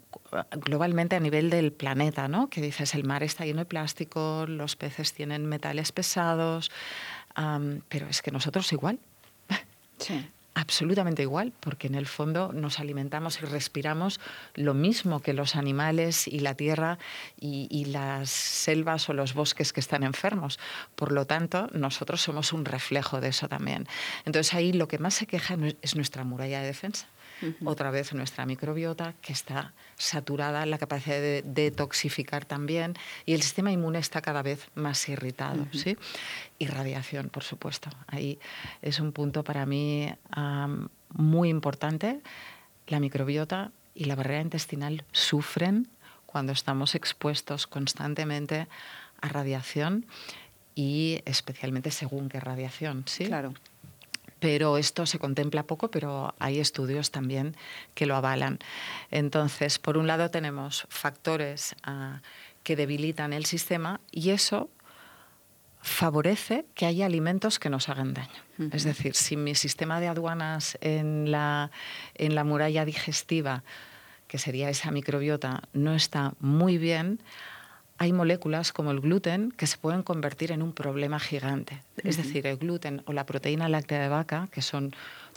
globalmente 0.52 1.16
a 1.16 1.20
nivel 1.20 1.50
del 1.50 1.72
planeta, 1.72 2.28
¿no? 2.28 2.48
Que 2.48 2.60
dices, 2.60 2.94
el 2.94 3.04
mar 3.04 3.22
está 3.22 3.44
lleno 3.44 3.60
de 3.60 3.64
plástico, 3.64 4.44
los 4.46 4.76
peces 4.76 5.14
tienen 5.14 5.46
metales 5.46 5.92
pesados, 5.92 6.70
pero 7.88 8.06
es 8.08 8.22
que 8.22 8.30
nosotros 8.30 8.70
igual. 8.72 8.98
Sí. 9.98 10.28
Absolutamente 10.54 11.22
igual, 11.22 11.54
porque 11.60 11.86
en 11.86 11.94
el 11.94 12.06
fondo 12.06 12.52
nos 12.52 12.78
alimentamos 12.78 13.40
y 13.40 13.46
respiramos 13.46 14.20
lo 14.54 14.74
mismo 14.74 15.20
que 15.20 15.32
los 15.32 15.56
animales 15.56 16.28
y 16.28 16.40
la 16.40 16.54
tierra 16.54 16.98
y, 17.40 17.68
y, 17.70 17.86
las 17.86 18.28
selvas 18.28 19.08
o 19.08 19.14
los 19.14 19.32
bosques 19.32 19.72
que 19.72 19.80
están 19.80 20.02
enfermos. 20.02 20.58
Por 20.94 21.10
lo 21.10 21.24
tanto, 21.24 21.68
nosotros 21.72 22.20
somos 22.20 22.52
un 22.52 22.66
reflejo 22.66 23.22
de 23.22 23.28
eso 23.28 23.48
también. 23.48 23.88
Entonces 24.26 24.52
ahí 24.52 24.74
lo 24.74 24.88
que 24.88 24.98
más 24.98 25.14
se 25.14 25.26
queja 25.26 25.56
es 25.80 25.96
nuestra 25.96 26.22
muralla 26.22 26.60
de 26.60 26.66
defensa 26.66 27.06
otra 27.64 27.90
vez 27.90 28.12
nuestra 28.12 28.46
microbiota 28.46 29.14
que 29.20 29.32
está 29.32 29.72
saturada, 29.96 30.66
la 30.66 30.78
capacidad 30.78 31.16
de 31.16 31.42
detoxificar 31.44 32.44
también 32.44 32.94
y 33.26 33.34
el 33.34 33.42
sistema 33.42 33.72
inmune 33.72 33.98
está 33.98 34.20
cada 34.20 34.42
vez 34.42 34.68
más 34.74 35.08
irritado. 35.08 35.66
¿sí? 35.72 35.96
Y 36.58 36.66
radiación, 36.66 37.28
por 37.28 37.42
supuesto. 37.42 37.90
Ahí 38.06 38.38
es 38.80 39.00
un 39.00 39.12
punto 39.12 39.44
para 39.44 39.66
mí 39.66 40.12
muy 41.14 41.48
importante. 41.48 42.20
La 42.86 43.00
microbiota 43.00 43.72
y 43.94 44.04
la 44.04 44.14
barrera 44.14 44.40
intestinal 44.40 45.04
sufren 45.12 45.88
cuando 46.26 46.52
estamos 46.52 46.94
expuestos 46.94 47.66
constantemente 47.66 48.66
a 49.20 49.28
radiación 49.28 50.06
y 50.74 51.20
especialmente 51.26 51.90
según 51.90 52.28
qué 52.28 52.40
radiación, 52.40 53.04
¿sí? 53.06 53.26
Claro 53.26 53.52
pero 54.42 54.76
esto 54.76 55.06
se 55.06 55.20
contempla 55.20 55.62
poco, 55.62 55.88
pero 55.92 56.34
hay 56.40 56.58
estudios 56.58 57.12
también 57.12 57.54
que 57.94 58.06
lo 58.06 58.16
avalan. 58.16 58.58
Entonces, 59.12 59.78
por 59.78 59.96
un 59.96 60.08
lado 60.08 60.32
tenemos 60.32 60.84
factores 60.88 61.76
ah, 61.84 62.22
que 62.64 62.74
debilitan 62.74 63.32
el 63.32 63.46
sistema 63.46 64.00
y 64.10 64.30
eso 64.30 64.68
favorece 65.80 66.66
que 66.74 66.86
haya 66.86 67.06
alimentos 67.06 67.60
que 67.60 67.70
nos 67.70 67.88
hagan 67.88 68.14
daño. 68.14 68.42
Es 68.72 68.82
decir, 68.82 69.14
si 69.14 69.36
mi 69.36 69.54
sistema 69.54 70.00
de 70.00 70.08
aduanas 70.08 70.76
en 70.80 71.30
la, 71.30 71.70
en 72.16 72.34
la 72.34 72.42
muralla 72.42 72.84
digestiva, 72.84 73.62
que 74.26 74.38
sería 74.38 74.70
esa 74.70 74.90
microbiota, 74.90 75.62
no 75.72 75.94
está 75.94 76.34
muy 76.40 76.78
bien, 76.78 77.20
hay 78.02 78.12
moléculas 78.12 78.72
como 78.72 78.90
el 78.90 79.00
gluten 79.00 79.52
que 79.52 79.68
se 79.68 79.78
pueden 79.78 80.02
convertir 80.02 80.50
en 80.50 80.60
un 80.60 80.72
problema 80.72 81.20
gigante. 81.20 81.84
Es 82.02 82.16
decir, 82.16 82.48
el 82.48 82.56
gluten 82.56 83.00
o 83.06 83.12
la 83.12 83.26
proteína 83.26 83.68
láctea 83.68 84.00
de 84.00 84.08
vaca, 84.08 84.48
que 84.50 84.60
son 84.60 84.92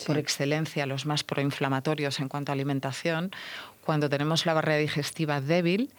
por 0.07 0.17
excelencia 0.17 0.87
los 0.87 1.05
más 1.05 1.23
proinflamatorios 1.23 2.19
en 2.19 2.27
cuanto 2.27 2.51
a 2.51 2.53
alimentación, 2.53 3.29
cuando 3.83 4.09
tenemos 4.09 4.47
la 4.47 4.55
barrera 4.55 4.79
digestiva 4.79 5.41
débil, 5.41 5.91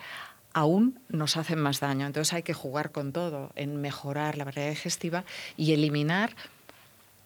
aún 0.55 0.99
nos 1.09 1.37
hacen 1.37 1.61
más 1.61 1.79
daño. 1.79 2.05
Entonces 2.05 2.35
hay 2.35 2.43
que 2.43 2.53
jugar 2.53 2.91
con 2.91 3.13
todo 3.13 3.53
en 3.55 3.81
mejorar 3.81 4.37
la 4.37 4.43
barrera 4.43 4.71
digestiva 4.71 5.23
y 5.57 5.73
eliminar 5.73 6.35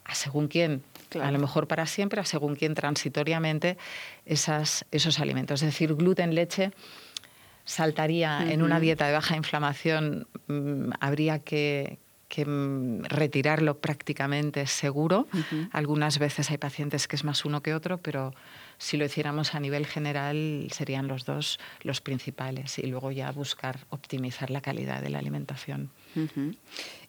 a 0.04 0.14
según 0.14 0.48
quién, 0.48 0.82
a 1.18 1.30
lo 1.30 1.38
mejor 1.38 1.66
para 1.66 1.86
siempre, 1.86 2.20
a 2.20 2.26
según 2.26 2.56
quién 2.56 2.74
transitoriamente, 2.74 3.78
esas, 4.26 4.84
esos 4.90 5.18
alimentos. 5.18 5.62
Es 5.62 5.68
decir, 5.68 5.94
gluten, 5.94 6.34
leche 6.34 6.72
saltaría 7.70 8.50
en 8.50 8.62
una 8.62 8.80
dieta 8.80 9.06
de 9.06 9.12
baja 9.12 9.36
inflamación, 9.36 10.26
mm, 10.48 10.90
habría 10.98 11.38
que, 11.38 11.98
mm, 12.44 13.04
retirarlo 13.04 13.78
prácticamente 13.78 14.66
seguro. 14.66 15.28
Algunas 15.70 16.18
veces 16.18 16.50
hay 16.50 16.58
pacientes 16.58 17.06
que 17.06 17.14
es 17.14 17.22
más 17.22 17.44
uno 17.44 17.62
que 17.62 17.74
otro, 17.74 17.98
pero 17.98 18.34
si 18.78 18.96
lo 18.96 19.04
hiciéramos 19.04 19.54
a 19.54 19.60
nivel 19.60 19.86
general 19.86 20.66
serían 20.72 21.06
los 21.06 21.24
dos 21.24 21.60
los 21.82 22.00
principales 22.00 22.78
y 22.78 22.86
luego 22.86 23.12
ya 23.12 23.30
buscar 23.30 23.78
optimizar 23.90 24.50
la 24.50 24.60
calidad 24.60 25.00
de 25.00 25.10
la 25.10 25.18
alimentación. 25.18 25.90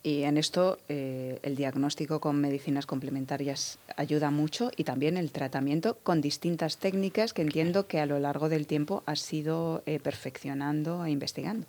Y 0.04 0.24
en 0.24 0.38
esto 0.38 0.80
eh, 0.90 1.40
el 1.44 1.56
diagnóstico 1.56 2.20
con 2.20 2.42
medicinas 2.42 2.86
complementarias 2.86 3.78
ayuda 3.98 4.32
mucho 4.32 4.72
y 4.76 4.84
también 4.84 5.18
el 5.18 5.32
tratamiento 5.32 5.98
con 6.02 6.22
distintas 6.22 6.78
técnicas 6.78 7.34
que 7.34 7.44
entiendo 7.44 7.88
que 7.88 8.00
a 8.00 8.06
lo 8.06 8.20
largo 8.20 8.50
del 8.50 8.66
tiempo 8.66 9.04
has 9.06 9.32
ido 9.32 9.84
eh, 9.86 10.00
perfeccionando 10.00 11.06
e 11.06 11.12
investigando. 11.12 11.68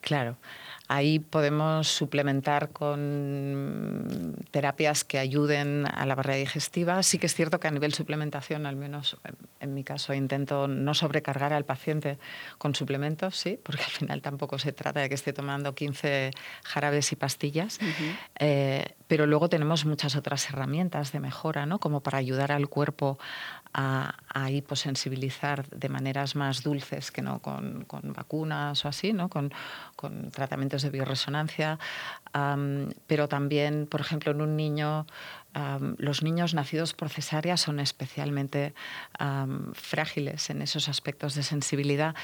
Claro. 0.00 0.36
Ahí 0.88 1.18
podemos 1.18 1.86
suplementar 1.86 2.70
con 2.70 4.36
terapias 4.50 5.04
que 5.04 5.18
ayuden 5.18 5.86
a 5.86 6.06
la 6.06 6.14
barrera 6.14 6.38
digestiva. 6.38 7.02
Sí 7.02 7.18
que 7.18 7.26
es 7.26 7.34
cierto 7.34 7.60
que 7.60 7.68
a 7.68 7.70
nivel 7.70 7.92
suplementación, 7.92 8.64
al 8.64 8.76
menos 8.76 9.18
en 9.60 9.74
mi 9.74 9.84
caso, 9.84 10.14
intento 10.14 10.66
no 10.66 10.94
sobrecargar 10.94 11.52
al 11.52 11.66
paciente 11.66 12.18
con 12.56 12.74
suplementos, 12.74 13.36
sí, 13.36 13.60
porque 13.62 13.82
al 13.82 13.90
final 13.90 14.22
tampoco 14.22 14.58
se 14.58 14.72
trata 14.72 15.00
de 15.00 15.08
que 15.08 15.14
esté 15.14 15.32
tomando 15.32 15.74
15 15.74 16.30
jarabes 16.64 17.12
y 17.12 17.16
pastillas. 17.16 17.78
Eh, 18.38 18.94
pero 19.06 19.26
luego 19.26 19.48
tenemos 19.48 19.84
muchas 19.84 20.16
otras 20.16 20.48
herramientas 20.48 21.12
de 21.12 21.20
mejora, 21.20 21.66
¿no? 21.66 21.78
como 21.80 22.02
para 22.02 22.18
ayudar 22.18 22.52
al 22.52 22.68
cuerpo 22.68 23.18
a, 23.74 24.14
hiposensibilizar 24.50 25.68
de 25.68 25.88
maneras 25.88 26.34
más 26.36 26.62
dulces 26.62 27.10
que 27.10 27.22
no 27.22 27.40
con, 27.40 27.86
vacunas 28.14 28.84
o 28.84 28.88
así, 28.88 29.12
¿no? 29.12 29.28
con, 29.28 29.52
tratamientos 30.32 30.82
de 30.82 30.90
bioresonancia, 30.90 31.78
pero 33.06 33.28
también, 33.28 33.86
por 33.86 34.00
ejemplo, 34.00 34.32
en 34.32 34.40
un 34.40 34.56
niño, 34.56 35.06
los 35.98 36.22
niños 36.22 36.54
nacidos 36.54 36.94
por 36.94 37.08
cesárea 37.08 37.56
son 37.56 37.80
especialmente 37.80 38.74
frágiles 39.74 40.50
en 40.50 40.62
esos 40.62 40.88
aspectos 40.88 41.34
de 41.34 41.42
sensibilidad 41.42 42.14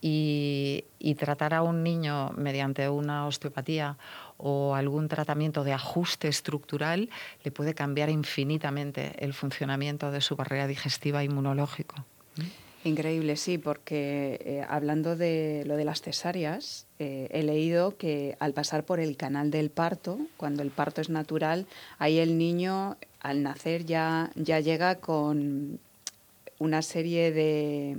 y, 0.00 0.84
tratar 1.18 1.54
a 1.54 1.62
un 1.62 1.82
niño 1.82 2.30
mediante 2.36 2.88
una 2.88 3.26
osteopatía 3.26 3.98
o 4.38 4.74
algún 4.74 5.08
tratamiento 5.08 5.64
de 5.64 5.72
ajuste 5.72 6.28
estructural 6.28 7.10
le 7.44 7.50
puede 7.50 7.74
cambiar 7.74 8.08
infinitamente 8.08 9.12
el 9.18 9.34
funcionamiento 9.34 10.10
de 10.10 10.20
su 10.20 10.36
barrera 10.36 10.66
digestiva 10.66 11.22
inmunológico. 11.22 11.96
Increíble, 12.84 13.36
sí, 13.36 13.58
porque 13.58 14.40
eh, 14.44 14.64
hablando 14.68 15.16
de 15.16 15.64
lo 15.66 15.76
de 15.76 15.84
las 15.84 16.00
cesáreas, 16.00 16.86
eh, 17.00 17.28
he 17.32 17.42
leído 17.42 17.96
que 17.96 18.36
al 18.38 18.54
pasar 18.54 18.84
por 18.84 19.00
el 19.00 19.16
canal 19.16 19.50
del 19.50 19.70
parto, 19.70 20.18
cuando 20.36 20.62
el 20.62 20.70
parto 20.70 21.00
es 21.00 21.10
natural, 21.10 21.66
ahí 21.98 22.18
el 22.18 22.38
niño 22.38 22.96
al 23.20 23.42
nacer 23.42 23.84
ya, 23.84 24.30
ya 24.36 24.60
llega 24.60 24.94
con 24.96 25.80
una 26.60 26.82
serie 26.82 27.32
de 27.32 27.96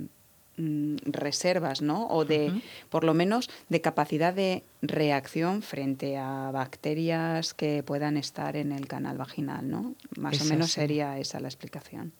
Mm, 0.60 0.98
reservas, 1.06 1.82
¿no? 1.82 2.08
O 2.08 2.26
de, 2.26 2.52
por 2.90 3.06
lo 3.06 3.14
menos, 3.14 3.50
de 3.70 3.80
capacidad 3.80 4.34
de 4.34 4.64
reacción 4.82 5.62
frente 5.62 6.18
a 6.18 6.52
bacterias 6.52 7.54
que 7.54 7.82
puedan 7.82 8.18
estar 8.18 8.58
en 8.58 8.74
el 8.74 8.86
canal 8.86 9.18
vaginal, 9.18 9.70
¿no? 9.70 9.96
Más 10.18 10.42
o 10.42 10.46
menos 10.46 10.72
sería 10.72 11.18
esa 11.18 11.40
la 11.40 11.48
explicación. 11.48 12.12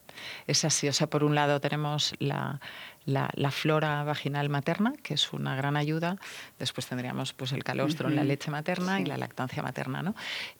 Es 0.46 0.64
así, 0.64 0.88
o 0.88 0.92
sea, 0.94 1.06
por 1.06 1.22
un 1.22 1.34
lado 1.34 1.60
tenemos 1.60 2.14
la, 2.18 2.60
la, 3.04 3.50
flora 3.50 4.04
vaginal 4.04 4.48
materna, 4.48 4.94
que 5.02 5.12
es 5.14 5.34
una 5.34 5.54
gran 5.54 5.76
ayuda. 5.76 6.16
Después 6.58 6.86
tendríamos 6.86 7.34
pues, 7.34 7.52
el 7.52 7.62
calostro 7.62 8.08
en 8.08 8.16
la 8.16 8.24
leche 8.24 8.50
materna 8.50 9.02
y 9.02 9.04
la 9.04 9.18
lactancia 9.18 9.62
materna, 9.62 10.02
¿no? 10.02 10.14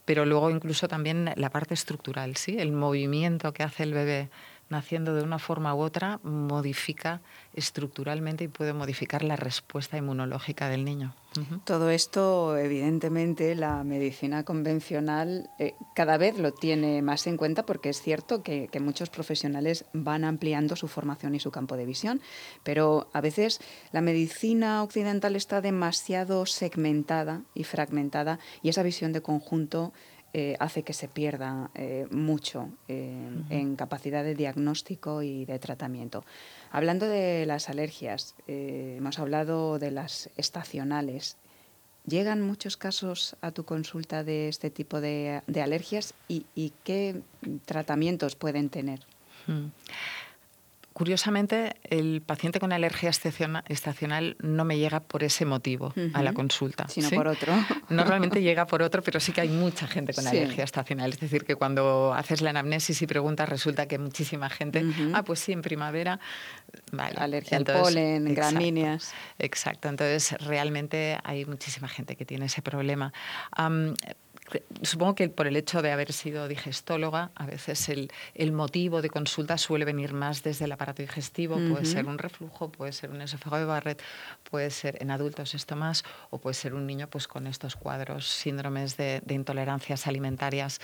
Pero 0.04 0.26
luego 0.26 0.50
incluso 0.50 0.86
también 0.86 1.32
la 1.34 1.48
parte 1.48 1.72
estructural, 1.72 2.36
¿sí? 2.36 2.56
El 2.58 2.72
movimiento 2.72 3.54
que 3.54 3.62
hace 3.62 3.84
el 3.84 3.94
bebé 3.94 4.28
naciendo 4.70 5.14
de 5.14 5.22
una 5.22 5.38
forma 5.38 5.74
u 5.74 5.80
otra, 5.80 6.20
modifica 6.22 7.20
estructuralmente 7.52 8.44
y 8.44 8.48
puede 8.48 8.72
modificar 8.72 9.22
la 9.22 9.36
respuesta 9.36 9.98
inmunológica 9.98 10.68
del 10.68 10.84
niño. 10.84 11.14
Todo 11.64 11.90
esto, 11.90 12.56
evidentemente, 12.56 13.54
la 13.54 13.84
medicina 13.84 14.42
convencional 14.42 15.48
eh, 15.60 15.74
cada 15.94 16.18
vez 16.18 16.36
lo 16.36 16.52
tiene 16.52 17.02
más 17.02 17.28
en 17.28 17.36
cuenta 17.36 17.64
porque 17.64 17.90
es 17.90 18.02
cierto 18.02 18.42
que, 18.42 18.68
muchos 18.80 19.10
profesionales 19.10 19.84
van 19.92 20.24
ampliando 20.24 20.74
su 20.74 20.88
formación 20.88 21.34
y 21.34 21.40
su 21.40 21.50
campo 21.50 21.76
de 21.76 21.84
visión, 21.84 22.20
pero 22.64 23.08
a 23.12 23.20
veces 23.20 23.60
la 23.92 24.00
medicina 24.00 24.82
occidental 24.82 25.36
está 25.36 25.60
demasiado 25.60 26.46
segmentada 26.46 27.42
y 27.54 27.64
fragmentada 27.64 28.40
y 28.62 28.70
esa 28.70 28.82
visión 28.82 29.12
de 29.12 29.20
conjunto 29.20 29.92
eh, 30.32 30.56
hace 30.60 30.84
que 30.84 30.92
se 30.92 31.08
pierda 31.08 31.70
eh, 31.74 32.06
mucho 32.10 32.70
en 32.86 33.74
capacidad 33.74 34.22
de 34.22 34.36
diagnóstico 34.36 35.22
y 35.22 35.44
de 35.44 35.58
tratamiento. 35.58 36.24
Hablando 36.70 37.06
de 37.06 37.46
las 37.46 37.68
alergias, 37.68 38.36
eh, 38.46 38.94
hemos 38.98 39.18
hablado 39.18 39.80
de 39.80 39.90
las 39.90 40.30
estacionales. 40.36 41.36
¿Llegan 42.06 42.42
muchos 42.42 42.76
casos 42.76 43.36
a 43.40 43.50
tu 43.50 43.64
consulta 43.64 44.22
de 44.22 44.48
este 44.48 44.70
tipo 44.70 45.00
de, 45.00 45.42
alergias 45.60 46.14
y, 46.28 46.72
qué 46.84 47.22
tratamientos 47.64 48.36
pueden 48.36 48.68
tener? 48.68 49.00
Hmm. 49.48 49.66
Curiosamente, 50.92 51.74
el 51.84 52.20
paciente 52.20 52.58
con 52.58 52.72
alergia 52.72 53.10
estacional 53.10 54.36
no 54.40 54.64
me 54.64 54.76
llega 54.76 55.00
por 55.00 55.22
ese 55.22 55.44
motivo 55.44 55.94
a 56.14 56.22
la 56.22 56.32
consulta. 56.32 56.88
Sino 56.88 57.10
por 57.10 57.28
otro. 57.28 57.52
Normalmente 57.88 58.42
llega 58.42 58.66
por 58.66 58.82
otro, 58.82 59.00
pero 59.02 59.20
sí 59.20 59.32
que 59.32 59.40
hay 59.40 59.48
mucha 59.48 59.86
gente 59.86 60.12
con 60.12 60.26
alergia 60.26 60.64
estacional. 60.64 61.10
Es 61.12 61.20
decir, 61.20 61.44
que 61.44 61.54
cuando 61.54 62.12
haces 62.12 62.40
la 62.42 62.50
anamnesis 62.50 63.00
y 63.02 63.06
preguntas, 63.06 63.48
resulta 63.48 63.86
que 63.86 63.98
muchísima 63.98 64.50
gente, 64.50 64.84
ah, 65.14 65.22
pues 65.22 65.38
sí, 65.40 65.52
en 65.52 65.62
primavera. 65.62 66.18
Vale. 66.90 67.16
Alergia 67.18 67.58
al 67.58 67.64
polen, 67.64 68.34
gramíneas. 68.34 69.12
Exacto. 69.38 69.88
Entonces, 69.88 70.32
realmente 70.40 71.18
hay 71.22 71.44
muchísima 71.44 71.86
gente 71.88 72.16
que 72.16 72.24
tiene 72.24 72.46
ese 72.46 72.62
problema 72.62 73.12
supongo 74.82 75.14
que 75.14 75.28
por 75.28 75.46
el 75.46 75.56
hecho 75.56 75.82
de 75.82 75.92
haber 75.92 76.12
sido 76.12 76.48
digestóloga, 76.48 77.30
a 77.34 77.46
veces 77.46 77.88
el, 77.88 78.10
el 78.34 78.52
motivo 78.52 79.02
de 79.02 79.10
consulta 79.10 79.58
suele 79.58 79.84
venir 79.84 80.12
más 80.12 80.42
desde 80.42 80.64
el 80.64 80.72
aparato 80.72 81.02
digestivo, 81.02 81.56
puede 81.70 81.84
ser 81.84 82.06
un 82.06 82.18
reflujo, 82.18 82.70
puede 82.70 82.92
ser 82.92 83.10
un 83.10 83.20
esófago 83.20 83.58
de 83.58 83.64
Barrett, 83.64 84.02
puede 84.50 84.70
ser 84.70 84.96
en 85.00 85.10
adultos 85.10 85.54
esto 85.54 85.76
más, 85.76 86.04
o 86.30 86.38
puede 86.38 86.54
ser 86.54 86.74
un 86.74 86.86
niño 86.86 87.08
pues, 87.08 87.28
con 87.28 87.46
estos 87.46 87.76
cuadros, 87.76 88.26
síndromes 88.26 88.96
de, 88.96 89.22
intolerancias 89.28 90.06
alimentarias 90.06 90.80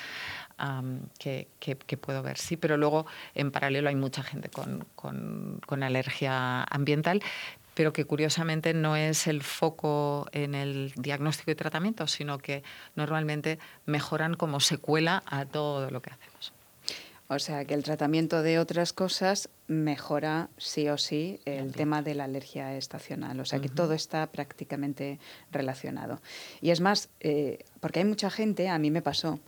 que, 1.19 1.49
que, 1.59 1.97
puedo 1.97 2.23
ver. 2.23 2.39
Sí, 2.39 2.57
pero 2.57 2.77
luego 2.77 3.07
en 3.35 3.51
paralelo 3.51 3.89
hay 3.89 3.97
mucha 3.97 4.23
gente 4.23 4.49
con, 4.49 4.87
con, 4.95 5.61
con 5.67 5.83
alergia 5.83 6.65
ambiental, 6.65 7.23
pero 7.77 7.93
que 7.93 8.07
curiosamente 8.07 8.73
no 8.73 8.97
es 8.97 9.27
el 9.27 9.43
foco 9.43 10.27
en 10.33 10.55
el 10.55 10.95
diagnóstico 10.97 11.51
y 11.51 11.55
tratamiento, 11.55 12.07
sino 12.07 12.39
que 12.39 12.63
normalmente 12.95 13.59
mejoran 13.85 14.33
como 14.33 14.61
secuela 14.61 15.23
a 15.27 15.45
todo 15.45 15.91
lo 15.91 16.01
que 16.01 16.09
hacemos. 16.09 16.55
O 17.29 17.39
sea 17.39 17.67
que 17.67 17.75
el 17.75 17.83
tratamiento 17.83 18.43
de 18.43 18.59
otras 18.59 18.95
cosas 18.95 19.51
mejora 19.67 20.49
sí 20.57 20.89
o 20.89 20.97
sí 20.97 21.39
el 21.45 21.73
tema 21.73 22.01
de 22.01 22.15
la 22.15 22.25
alergia 22.25 22.75
estacional. 22.79 23.39
O 23.41 23.45
sea 23.45 23.59
que 23.61 23.69
todo 23.69 23.93
está 23.93 24.27
prácticamente 24.29 25.19
relacionado. 25.53 26.23
Y 26.63 26.71
es 26.71 26.81
más, 26.81 27.11
eh, 27.21 27.59
porque 27.81 27.99
hay 27.99 28.07
mucha 28.07 28.31
gente, 28.31 28.71
a 28.71 28.79
mí 28.79 28.91
me 28.91 29.03
pasó, 29.03 29.39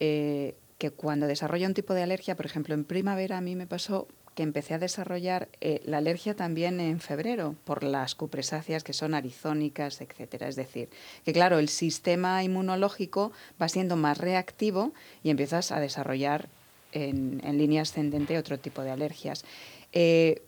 eh, 0.00 0.56
que 0.78 0.90
cuando 0.90 1.28
desarrolla 1.28 1.68
un 1.68 1.74
tipo 1.74 1.94
de 1.94 2.02
alergia, 2.02 2.34
por 2.34 2.46
ejemplo 2.46 2.74
en 2.74 2.84
primavera 2.84 3.38
a 3.38 3.40
mí 3.40 3.54
me 3.54 3.68
pasó 3.68 4.08
que 4.38 4.44
empecé 4.44 4.74
a 4.74 4.78
desarrollar 4.78 5.48
eh, 5.60 5.80
la 5.84 5.98
alergia 5.98 6.36
también 6.36 6.78
en 6.78 7.00
febrero 7.00 7.56
por 7.64 7.82
las 7.82 8.14
cupresáceas 8.14 8.84
que 8.84 8.92
son 8.92 9.14
arizónicas, 9.14 10.00
etcétera. 10.00 10.46
Es 10.46 10.54
decir, 10.54 10.90
que 11.24 11.32
claro, 11.32 11.58
el 11.58 11.68
sistema 11.68 12.44
inmunológico 12.44 13.32
va 13.60 13.68
siendo 13.68 13.96
más 13.96 14.16
reactivo 14.18 14.92
y 15.24 15.30
empiezas 15.30 15.72
a 15.72 15.80
desarrollar 15.80 16.48
en, 16.92 17.40
línea 17.58 17.82
ascendente 17.82 18.38
otro 18.38 18.60
tipo 18.60 18.82
de 18.82 18.92
alergias. 18.92 19.44
Eh, 19.92 20.40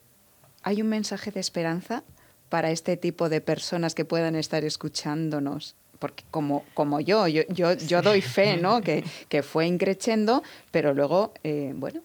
¿Hay 0.63 0.83
un 0.83 0.89
mensaje 0.89 1.33
de 1.33 1.41
esperanza 1.41 2.05
para 2.49 2.71
este 2.71 2.97
tipo 2.97 3.29
de 3.29 3.41
personas 3.41 3.97
que 3.97 4.05
puedan 4.05 4.37
estar 4.37 4.65
escuchándonos? 4.65 5.75
porque 5.99 6.25
como, 6.31 6.65
como 6.73 7.01
yo, 7.01 7.27
yo, 7.27 7.43
yo, 7.75 8.03
doy 8.03 8.23
fe, 8.23 8.57
¿no? 8.57 8.81
Que, 8.85 9.05
que 9.29 9.43
fue 9.43 9.67
increciendo, 9.67 10.45
pero 10.71 10.95
luego, 10.95 11.35
eh, 11.43 11.73
bueno, 11.75 12.01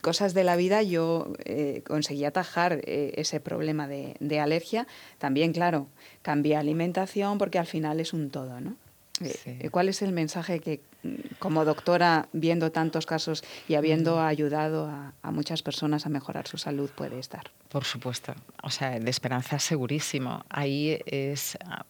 cosas 0.00 0.34
de 0.34 0.44
la 0.44 0.56
vida 0.56 0.82
yo 0.82 1.32
eh, 1.44 1.82
conseguí 1.86 2.24
atajar 2.24 2.80
eh, 2.84 3.12
ese 3.16 3.40
problema 3.40 3.88
de, 3.88 4.40
alergia. 4.40 4.86
También, 5.18 5.52
claro, 5.52 5.88
cambié 6.22 6.56
alimentación 6.56 7.38
porque 7.38 7.58
al 7.58 7.66
final 7.66 8.00
es 8.00 8.12
un 8.12 8.30
todo, 8.30 8.60
¿no? 8.60 8.76
Eh, 9.22 9.68
¿Cuál 9.70 9.90
es 9.90 10.00
el 10.00 10.12
mensaje 10.12 10.60
que, 10.60 10.80
mm, 11.02 11.34
como 11.38 11.66
doctora, 11.66 12.28
viendo 12.32 12.72
tantos 12.72 13.04
casos 13.04 13.44
y 13.68 13.74
habiendo 13.74 14.16
mm. 14.16 14.20
ayudado 14.20 14.86
a, 14.86 15.12
a, 15.20 15.30
muchas 15.30 15.62
personas 15.62 16.06
a 16.06 16.08
mejorar 16.08 16.48
su 16.48 16.56
salud, 16.56 16.88
puede 16.88 17.18
estar? 17.18 17.50
Por 17.68 17.84
supuesto. 17.84 18.34
O 18.62 18.70
sea, 18.70 18.98
de 18.98 19.10
esperanza 19.10 19.58
segurísimo. 19.58 20.44
Ahí 20.48 20.98
es, 21.04 21.58
ah, 21.66 21.84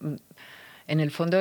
en 0.88 0.98
el 0.98 1.12
fondo, 1.12 1.38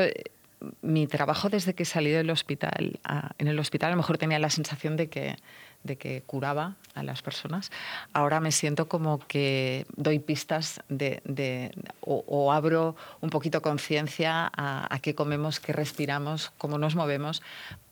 mi 0.82 1.08
trabajo 1.08 1.50
desde 1.50 1.74
que 1.74 1.86
salí 1.86 2.12
del 2.12 2.30
hospital, 2.30 3.00
ah, 3.04 3.32
en 3.38 3.48
el 3.48 3.60
hospital 3.60 3.88
a 3.88 3.92
lo 3.92 3.98
mejor 3.98 4.18
tenía 4.18 4.40
la 4.40 4.50
sensación 4.50 4.98
de 4.98 5.10
que 5.10 5.38
de 5.84 5.98
que 5.98 6.22
curaba 6.26 6.76
a 6.94 7.04
las 7.04 7.22
personas, 7.22 7.72
ahora 8.14 8.40
me 8.40 8.52
siento 8.52 8.88
como 8.88 9.20
que 9.20 9.86
doy 9.96 10.20
pistas 10.20 10.82
de, 10.90 11.72
o, 12.02 12.52
abro 12.52 12.96
un 13.22 13.30
poquito 13.30 13.62
conciencia 13.62 14.52
a, 14.56 15.00
qué 15.02 15.16
comemos, 15.16 15.60
qué 15.60 15.72
respiramos, 15.74 16.52
cómo 16.58 16.78
nos 16.78 16.96
movemos 16.96 17.42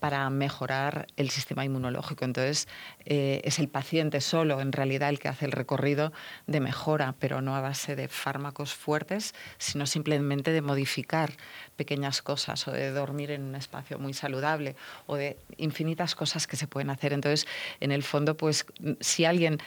para 0.00 0.28
mejorar 0.30 1.06
el 1.16 1.30
sistema 1.30 1.64
inmunológico. 1.64 2.24
Entonces, 2.24 2.68
eh, 3.04 3.40
es 3.44 3.58
el 3.58 3.68
paciente 3.68 4.20
solo, 4.20 4.60
en 4.60 4.72
realidad, 4.72 5.08
el 5.08 5.18
que 5.18 5.28
hace 5.28 5.46
el 5.46 5.52
recorrido 5.52 6.12
de 6.46 6.60
mejora, 6.60 7.14
pero 7.18 7.40
no 7.40 7.56
a 7.56 7.60
base 7.60 7.96
de 7.96 8.08
fármacos 8.08 8.74
fuertes, 8.74 9.34
sino 9.58 9.86
simplemente 9.86 10.52
de 10.52 10.60
modificar 10.62 11.32
pequeñas 11.76 12.22
cosas 12.22 12.66
o 12.68 12.72
de 12.72 12.90
dormir 12.90 13.30
en 13.30 13.42
un 13.42 13.54
espacio 13.54 13.98
muy 13.98 14.12
saludable 14.12 14.76
o 15.06 15.16
de 15.16 15.38
infinitas 15.56 16.14
cosas 16.14 16.46
que 16.46 16.56
se 16.56 16.66
pueden 16.66 16.90
hacer. 16.90 17.12
Entonces, 17.12 17.46
en 17.80 17.92
el 17.92 18.02
fondo, 18.02 18.36
pues 18.36 18.66
si 19.00 19.24
alguien 19.24 19.58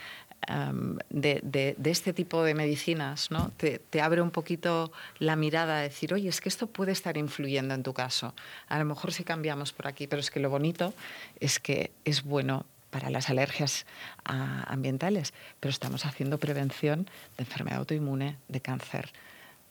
de, 1.10 1.76
este 1.84 2.14
tipo 2.14 2.44
de 2.44 2.54
medicinas 2.54 3.32
¿no? 3.32 3.52
te, 3.58 4.02
abre 4.02 4.22
un 4.22 4.32
poquito 4.32 4.92
la 5.20 5.36
mirada 5.36 5.78
a 5.78 5.82
decir, 5.82 6.14
oye, 6.14 6.30
es 6.30 6.42
que 6.42 6.50
esto 6.50 6.68
puede 6.68 6.92
estar 6.92 7.18
influyendo 7.18 7.74
en 7.74 7.84
tu 7.84 7.94
caso. 7.94 8.34
A 8.68 8.80
lo 8.80 8.86
mejor 8.86 9.14
si 9.14 9.24
cambiamos 9.24 9.74
por 9.74 9.88
aquí, 9.88 10.08
pero 10.08 10.20
es 10.20 10.32
que 10.32 10.40
lo 10.40 10.50
bonito 10.50 10.94
es 11.40 11.60
que 11.60 11.92
es 12.06 12.24
bueno 12.24 12.66
para 12.90 13.10
las 13.10 13.30
alergias 13.30 13.86
ambientales, 14.26 15.34
pero 15.60 15.70
estamos 15.70 16.06
haciendo 16.06 16.38
prevención 16.38 17.10
de 17.38 17.44
enfermedad 17.44 17.80
autoinmune, 17.80 18.38
de 18.50 18.60
cáncer, 18.60 19.14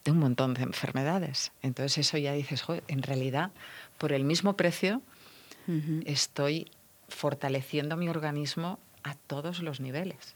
de 0.04 0.12
un 0.12 0.18
montón 0.18 0.54
de 0.54 0.62
enfermedades. 0.62 1.52
Entonces 1.62 1.98
eso 1.98 2.16
ya 2.16 2.32
dices, 2.32 2.64
en 2.88 3.02
realidad, 3.02 3.50
por 3.98 4.12
el 4.12 4.24
mismo 4.24 4.56
precio, 4.56 5.02
estoy 6.06 6.70
fortaleciendo 7.10 7.96
mi 7.96 8.08
organismo 8.08 8.78
a 9.02 9.14
todos 9.14 9.60
los 9.60 9.80
niveles. 9.80 10.34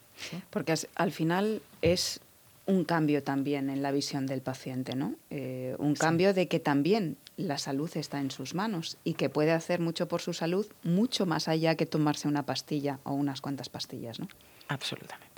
Porque 0.50 0.74
al 0.94 1.12
final 1.12 1.62
es 1.82 2.20
un 2.66 2.84
cambio 2.84 3.22
también 3.22 3.68
en 3.68 3.82
la 3.82 3.90
visión 3.90 4.26
del 4.26 4.40
paciente, 4.40 4.94
¿no? 4.94 5.16
Eh, 5.30 5.76
un 5.78 5.94
cambio 5.94 6.32
de 6.32 6.48
que 6.48 6.60
también 6.60 7.16
la 7.36 7.58
salud 7.58 7.90
está 7.96 8.20
en 8.20 8.30
sus 8.30 8.54
manos 8.54 8.96
y 9.04 9.14
que 9.14 9.28
puede 9.28 9.52
hacer 9.52 9.80
mucho 9.80 10.08
por 10.08 10.22
su 10.22 10.32
salud, 10.32 10.66
mucho 10.82 11.26
más 11.26 11.48
allá 11.48 11.74
que 11.74 11.84
tomarse 11.84 12.28
una 12.28 12.46
pastilla 12.46 13.00
o 13.02 13.12
unas 13.12 13.40
cuantas 13.40 13.68
pastillas, 13.68 14.20
¿no? 14.20 14.28
Absolutamente 14.68 15.33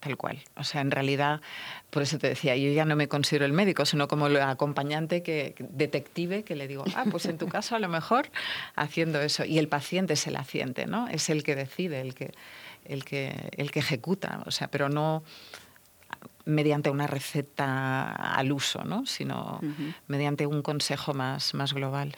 tal 0.00 0.16
cual. 0.16 0.38
O 0.56 0.64
sea, 0.64 0.80
en 0.80 0.90
realidad, 0.90 1.40
por 1.90 2.02
eso 2.02 2.18
te 2.18 2.28
decía, 2.28 2.56
yo 2.56 2.70
ya 2.72 2.84
no 2.84 2.96
me 2.96 3.08
considero 3.08 3.44
el 3.44 3.52
médico, 3.52 3.84
sino 3.84 4.08
como 4.08 4.26
el 4.26 4.36
acompañante, 4.40 5.22
que, 5.22 5.54
detective, 5.58 6.44
que 6.44 6.54
le 6.56 6.68
digo, 6.68 6.84
ah, 6.94 7.04
pues 7.10 7.26
en 7.26 7.38
tu 7.38 7.48
caso 7.48 7.76
a 7.76 7.78
lo 7.78 7.88
mejor 7.88 8.30
haciendo 8.76 9.20
eso. 9.20 9.44
Y 9.44 9.58
el 9.58 9.68
paciente 9.68 10.14
es 10.14 10.26
el 10.26 10.34
paciente, 10.34 10.86
¿no? 10.86 11.08
Es 11.08 11.30
el 11.30 11.42
que 11.42 11.56
decide, 11.56 12.00
el 12.00 12.14
que, 12.14 12.32
el 12.84 13.04
que, 13.04 13.50
el 13.56 13.70
que 13.70 13.80
ejecuta, 13.80 14.42
o 14.46 14.50
sea, 14.50 14.68
pero 14.68 14.88
no 14.88 15.22
mediante 16.44 16.88
una 16.88 17.06
receta 17.06 18.10
al 18.10 18.52
uso, 18.52 18.82
¿no? 18.82 19.04
sino 19.04 19.60
mediante 20.06 20.46
un 20.46 20.62
consejo 20.62 21.12
más, 21.12 21.52
más 21.52 21.74
global. 21.74 22.16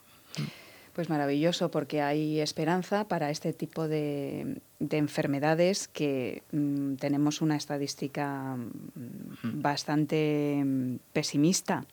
Pues 1.00 1.08
maravilloso, 1.08 1.70
porque 1.70 2.02
hay 2.02 2.40
esperanza 2.40 3.08
para 3.08 3.30
este 3.30 3.54
tipo 3.54 3.88
de, 3.88 4.60
enfermedades 4.80 5.88
que 5.88 6.42
mm, 6.52 6.96
tenemos 6.96 7.40
una 7.40 7.56
estadística 7.56 8.54
mm, 8.56 9.62
bastante 9.62 10.62
mm, 10.62 10.96
pesimista 11.14 11.86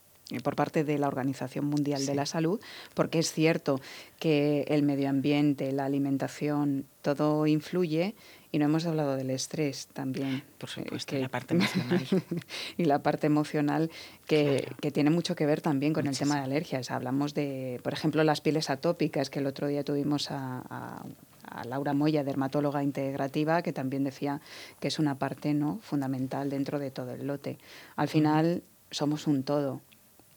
por 0.43 0.55
parte 0.55 0.83
de 0.83 0.97
la 0.97 1.07
Organización 1.07 1.65
Mundial 1.65 2.05
de 2.05 2.15
la 2.15 2.25
Salud, 2.25 2.59
porque 2.93 3.19
es 3.19 3.31
cierto 3.31 3.79
que 4.19 4.65
el 4.67 4.83
medio 4.83 5.09
ambiente, 5.09 5.71
la 5.71 5.85
alimentación, 5.85 6.85
todo 7.01 7.47
influye 7.47 8.15
Y 8.51 8.59
no 8.59 8.65
hemos 8.65 8.85
hablado 8.85 9.15
del 9.15 9.29
estrés 9.29 9.87
también. 9.87 10.43
Por 10.57 10.69
supuesto, 10.69 11.15
y 11.15 11.21
la 11.21 11.29
parte 11.29 11.53
emocional. 11.53 12.07
y 12.77 12.85
la 12.85 13.03
parte 13.03 13.27
emocional 13.27 13.91
que, 14.25 14.67
que, 14.81 14.91
tiene 14.91 15.09
mucho 15.09 15.35
que 15.35 15.45
ver 15.45 15.61
también 15.61 15.93
con 15.93 16.07
el 16.07 16.17
tema 16.17 16.35
de 16.35 16.41
alergias. 16.41 16.91
Hablamos 16.91 17.33
de, 17.33 17.79
por 17.83 17.93
ejemplo, 17.93 18.23
las 18.23 18.41
pieles 18.41 18.69
atópicas, 18.69 19.29
que 19.29 19.39
el 19.39 19.47
otro 19.47 19.67
día 19.67 19.83
tuvimos 19.83 20.31
a, 20.31 20.63
a, 20.69 21.05
a, 21.43 21.63
Laura 21.65 21.93
Moya, 21.93 22.23
dermatóloga 22.23 22.83
integrativa, 22.83 23.61
que 23.61 23.71
también 23.73 24.03
decía 24.03 24.41
que 24.79 24.89
es 24.89 24.99
una 24.99 25.17
parte 25.17 25.53
¿no? 25.53 25.79
fundamental 25.81 26.49
dentro 26.49 26.79
de 26.79 26.91
todo 26.91 27.13
el 27.13 27.27
lote. 27.27 27.57
Al 27.95 28.09
final 28.09 28.63
somos 28.91 29.27
un 29.27 29.43
todo. 29.43 29.81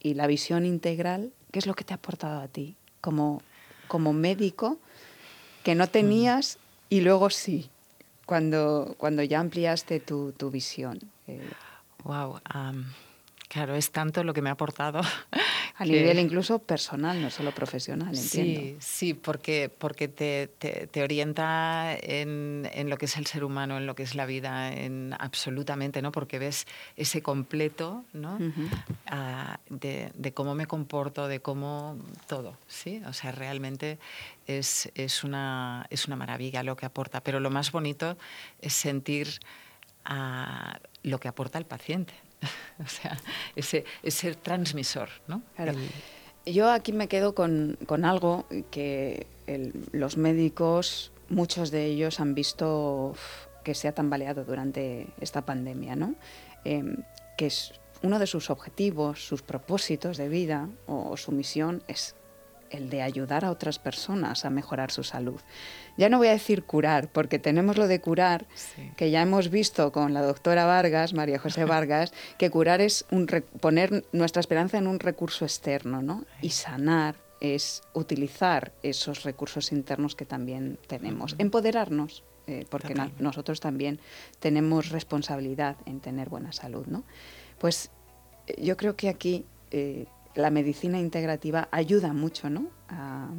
Y 0.01 0.15
la 0.15 0.27
visión 0.27 0.65
integral, 0.65 1.31
¿qué 1.51 1.59
es 1.59 1.67
lo 1.67 1.75
que 1.75 1.83
te 1.83 1.93
ha 1.93 1.97
aportado 1.97 2.41
a 2.41 2.47
ti 2.47 2.75
como, 3.01 3.41
como 3.87 4.13
médico 4.13 4.79
que 5.63 5.75
no 5.75 5.87
tenías 5.87 6.57
y 6.89 7.01
luego 7.01 7.29
sí? 7.29 7.69
cuando, 8.31 8.95
cuando 8.97 9.23
ya 9.23 9.41
ampliaste 9.41 9.99
tu, 9.99 10.31
tu 10.31 10.49
visión? 10.49 10.97
Eh, 11.27 11.41
wow, 12.05 12.39
claro, 13.49 13.75
es 13.75 13.91
tanto 13.91 14.23
lo 14.23 14.33
que 14.33 14.41
me 14.41 14.49
ha 14.49 14.53
aportado. 14.53 15.01
A 15.81 15.83
que... 15.83 15.93
nivel 15.93 16.19
incluso 16.19 16.59
personal, 16.59 17.19
no 17.19 17.31
solo 17.31 17.51
profesional, 17.51 18.15
entiendo. 18.15 18.61
Sí, 18.61 18.77
sí, 18.79 19.13
porque, 19.15 19.71
porque 19.75 20.07
te, 20.07 20.47
te, 20.59 20.85
te 20.85 21.01
orienta 21.01 21.97
en, 21.99 22.69
en, 22.71 22.87
lo 22.87 22.97
que 22.97 23.05
es 23.05 23.17
el 23.17 23.25
ser 23.25 23.43
humano, 23.43 23.77
en 23.77 23.87
lo 23.87 23.95
que 23.95 24.03
es 24.03 24.13
la 24.13 24.27
vida, 24.27 24.71
en 24.71 25.15
absolutamente, 25.17 26.03
¿no? 26.03 26.11
Porque 26.11 26.37
ves 26.37 26.67
ese 26.97 27.23
completo, 27.23 28.05
¿no? 28.13 28.35
Uh 28.35 28.53
-huh. 28.53 28.69
uh, 29.11 29.57
de, 29.75 30.11
de, 30.13 30.33
cómo 30.33 30.53
me 30.53 30.67
comporto, 30.67 31.27
de 31.27 31.39
cómo 31.39 31.97
todo, 32.27 32.55
¿sí? 32.67 33.01
O 33.07 33.13
sea, 33.13 33.31
realmente 33.31 33.97
es, 34.45 34.91
es, 34.93 35.23
una, 35.23 35.87
es 35.89 36.05
una 36.05 36.15
maravilla 36.15 36.61
lo 36.61 36.75
que 36.75 36.85
aporta. 36.85 37.21
Pero 37.21 37.39
lo 37.39 37.49
más 37.49 37.71
bonito 37.71 38.17
es 38.61 38.73
sentir 38.73 39.39
uh, 40.07 40.77
lo 41.01 41.19
que 41.19 41.27
aporta 41.27 41.57
el 41.57 41.65
paciente. 41.65 42.13
o 42.83 42.87
sea, 42.87 43.17
ese, 43.55 43.85
ese 44.03 44.33
transmisor, 44.35 45.09
¿no? 45.27 45.41
Claro. 45.55 45.73
Yo 46.45 46.71
aquí 46.71 46.91
me 46.91 47.07
quedo 47.07 47.35
con, 47.35 47.77
con 47.85 48.03
algo 48.03 48.45
que 48.71 49.27
el, 49.47 49.73
los 49.91 50.17
médicos, 50.17 51.11
muchos 51.29 51.69
de 51.69 51.85
ellos 51.85 52.19
han 52.19 52.33
visto 52.33 53.15
que 53.63 53.75
se 53.75 53.87
ha 53.87 53.93
tambaleado 53.93 54.43
durante 54.43 55.07
esta 55.19 55.45
pandemia, 55.45 55.95
¿no? 55.95 56.15
Eh, 56.65 56.83
que 57.37 57.47
es 57.47 57.73
uno 58.01 58.17
de 58.17 58.25
sus 58.25 58.49
objetivos, 58.49 59.25
sus 59.25 59.43
propósitos 59.43 60.17
de 60.17 60.29
vida 60.29 60.67
o, 60.87 61.11
o 61.11 61.17
su 61.17 61.31
misión 61.31 61.83
es 61.87 62.15
el 62.71 62.89
de 62.89 63.01
ayudar 63.01 63.45
a 63.45 63.51
otras 63.51 63.79
personas 63.79 64.45
a 64.45 64.49
mejorar 64.49 64.91
su 64.91 65.03
salud. 65.03 65.39
Ya 65.97 66.09
no 66.09 66.17
voy 66.17 66.29
a 66.29 66.31
decir 66.31 66.63
curar, 66.63 67.09
porque 67.09 67.39
tenemos 67.39 67.77
lo 67.77 67.87
de 67.87 68.01
curar, 68.01 68.47
sí. 68.55 68.91
que 68.95 69.11
ya 69.11 69.21
hemos 69.21 69.49
visto 69.49 69.91
con 69.91 70.13
la 70.13 70.21
doctora 70.21 70.65
Vargas, 70.65 71.13
María 71.13 71.39
José 71.39 71.65
Vargas, 71.65 72.13
que 72.37 72.49
curar 72.49 72.81
es 72.81 73.05
un 73.11 73.27
poner 73.59 74.05
nuestra 74.11 74.39
esperanza 74.39 74.77
en 74.77 74.87
un 74.87 74.99
recurso 74.99 75.45
externo, 75.45 76.01
¿no? 76.01 76.25
Y 76.41 76.49
sanar 76.49 77.15
es 77.41 77.81
utilizar 77.93 78.71
esos 78.83 79.23
recursos 79.23 79.71
internos 79.71 80.15
que 80.15 80.25
también 80.25 80.77
tenemos, 80.87 81.35
empoderarnos, 81.39 82.23
eh, 82.47 82.65
porque 82.69 82.95
nosotros 83.19 83.59
también 83.59 83.99
tenemos 84.39 84.89
responsabilidad 84.89 85.75
en 85.85 85.99
tener 85.99 86.29
buena 86.29 86.51
salud, 86.51 86.85
¿no? 86.85 87.03
Pues 87.57 87.89
yo 88.57 88.77
creo 88.77 88.95
que 88.95 89.09
aquí 89.09 89.45
eh, 89.71 90.05
la 90.35 90.49
medicina 90.49 90.99
integrativa 90.99 91.67
ayuda 91.71 92.13
mucho 92.13 92.49
¿no? 92.49 92.67
a, 92.89 93.29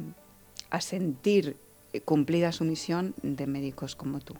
a, 0.69 0.81
sentir 0.81 1.57
cumplida 2.05 2.51
su 2.51 2.63
misión 2.63 3.13
de 3.21 3.47
médicos 3.47 3.95
como 3.95 4.19
tú. 4.19 4.35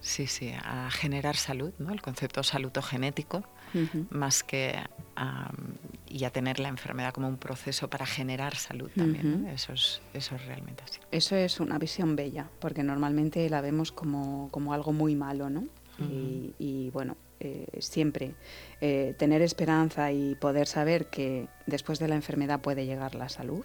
Sí, 0.00 0.26
sí, 0.26 0.52
a 0.62 0.90
generar 0.90 1.34
salud, 1.34 1.72
¿no? 1.78 1.90
el 1.90 2.02
concepto 2.02 2.42
salutogenético, 2.42 3.38
uh 3.72 3.78
-huh. 3.78 4.06
más 4.10 4.44
que 4.44 4.78
um, 5.16 5.72
y 6.06 6.24
a 6.24 6.30
tener 6.30 6.58
la 6.58 6.68
enfermedad 6.68 7.14
como 7.14 7.26
un 7.26 7.38
proceso 7.38 7.88
para 7.88 8.04
generar 8.04 8.54
salud 8.54 8.90
también. 8.94 9.26
Uh 9.26 9.36
-huh. 9.36 9.42
¿no? 9.44 9.48
eso, 9.50 9.72
es, 9.72 10.02
eso 10.12 10.34
es 10.34 10.44
realmente 10.44 10.84
así. 10.84 11.00
Eso 11.10 11.36
es 11.36 11.58
una 11.58 11.78
visión 11.78 12.16
bella, 12.16 12.50
porque 12.60 12.82
normalmente 12.82 13.48
la 13.48 13.62
vemos 13.62 13.92
como, 13.92 14.50
como 14.50 14.74
algo 14.74 14.92
muy 14.92 15.16
malo, 15.16 15.48
¿no? 15.48 15.60
Uh 15.60 16.02
-huh. 16.02 16.10
y, 16.10 16.54
y 16.58 16.90
bueno, 16.90 17.16
eh, 17.40 17.66
siempre 17.78 18.34
eh, 18.80 19.14
tener 19.18 19.42
esperanza 19.42 20.12
y 20.12 20.34
poder 20.34 20.66
saber 20.66 21.06
que 21.06 21.48
después 21.66 21.98
de 21.98 22.08
la 22.08 22.14
enfermedad 22.14 22.60
puede 22.60 22.86
llegar 22.86 23.14
la 23.14 23.28
salud 23.28 23.64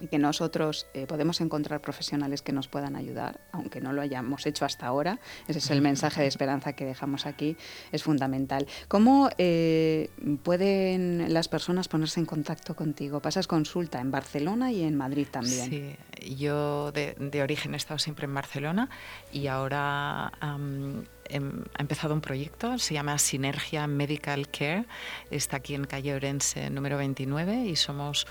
y 0.00 0.08
que 0.08 0.18
nosotros 0.18 0.86
eh, 0.94 1.06
podemos 1.06 1.40
encontrar 1.40 1.80
profesionales 1.80 2.42
que 2.42 2.52
nos 2.52 2.68
puedan 2.68 2.96
ayudar, 2.96 3.40
aunque 3.52 3.80
no 3.80 3.92
lo 3.92 4.02
hayamos 4.02 4.46
hecho 4.46 4.64
hasta 4.64 4.86
ahora. 4.86 5.20
Ese 5.46 5.58
es 5.58 5.70
el 5.70 5.80
mensaje 5.80 6.22
de 6.22 6.28
esperanza 6.28 6.72
que 6.74 6.84
dejamos 6.84 7.26
aquí, 7.26 7.56
es 7.92 8.02
fundamental. 8.02 8.66
¿Cómo 8.88 9.30
eh, 9.38 10.10
pueden 10.42 11.32
las 11.32 11.48
personas 11.48 11.88
ponerse 11.88 12.20
en 12.20 12.26
contacto 12.26 12.74
contigo? 12.74 13.20
Pasas 13.20 13.46
consulta 13.46 14.00
en 14.00 14.10
Barcelona 14.10 14.72
y 14.72 14.82
en 14.82 14.96
Madrid 14.96 15.28
también. 15.30 15.70
Sí, 15.70 16.34
yo 16.36 16.90
de, 16.92 17.14
de 17.18 17.42
origen 17.42 17.74
he 17.74 17.76
estado 17.76 17.98
siempre 17.98 18.24
en 18.24 18.34
Barcelona 18.34 18.90
y 19.32 19.46
ahora 19.46 20.32
um, 20.42 21.04
ha 21.30 21.80
empezado 21.80 22.14
un 22.14 22.20
proyecto, 22.20 22.78
se 22.78 22.94
llama 22.94 23.18
Sinergia 23.18 23.86
Medical 23.86 24.48
Care, 24.48 24.86
está 25.30 25.58
aquí 25.58 25.74
en 25.74 25.84
calle 25.84 26.14
Orense 26.14 26.68
número 26.70 26.98
29 26.98 27.66
y 27.66 27.76
somos 27.76 28.26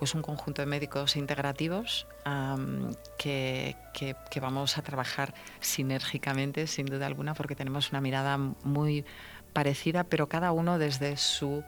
pues 0.00 0.14
un 0.14 0.22
conjunto 0.22 0.62
de 0.62 0.66
médicos 0.66 1.14
integrativos 1.14 2.06
um, 2.26 2.90
que, 3.18 3.76
que, 3.92 4.16
que, 4.30 4.40
vamos 4.40 4.78
a 4.78 4.82
trabajar 4.82 5.34
sinérgicamente, 5.60 6.66
sin 6.66 6.86
duda 6.86 7.06
alguna, 7.06 7.34
porque 7.34 7.54
tenemos 7.54 7.90
una 7.90 8.00
mirada 8.00 8.38
muy 8.38 9.04
parecida, 9.52 10.04
pero 10.04 10.26
cada 10.26 10.52
uno 10.52 10.78
desde 10.78 11.18
su 11.18 11.62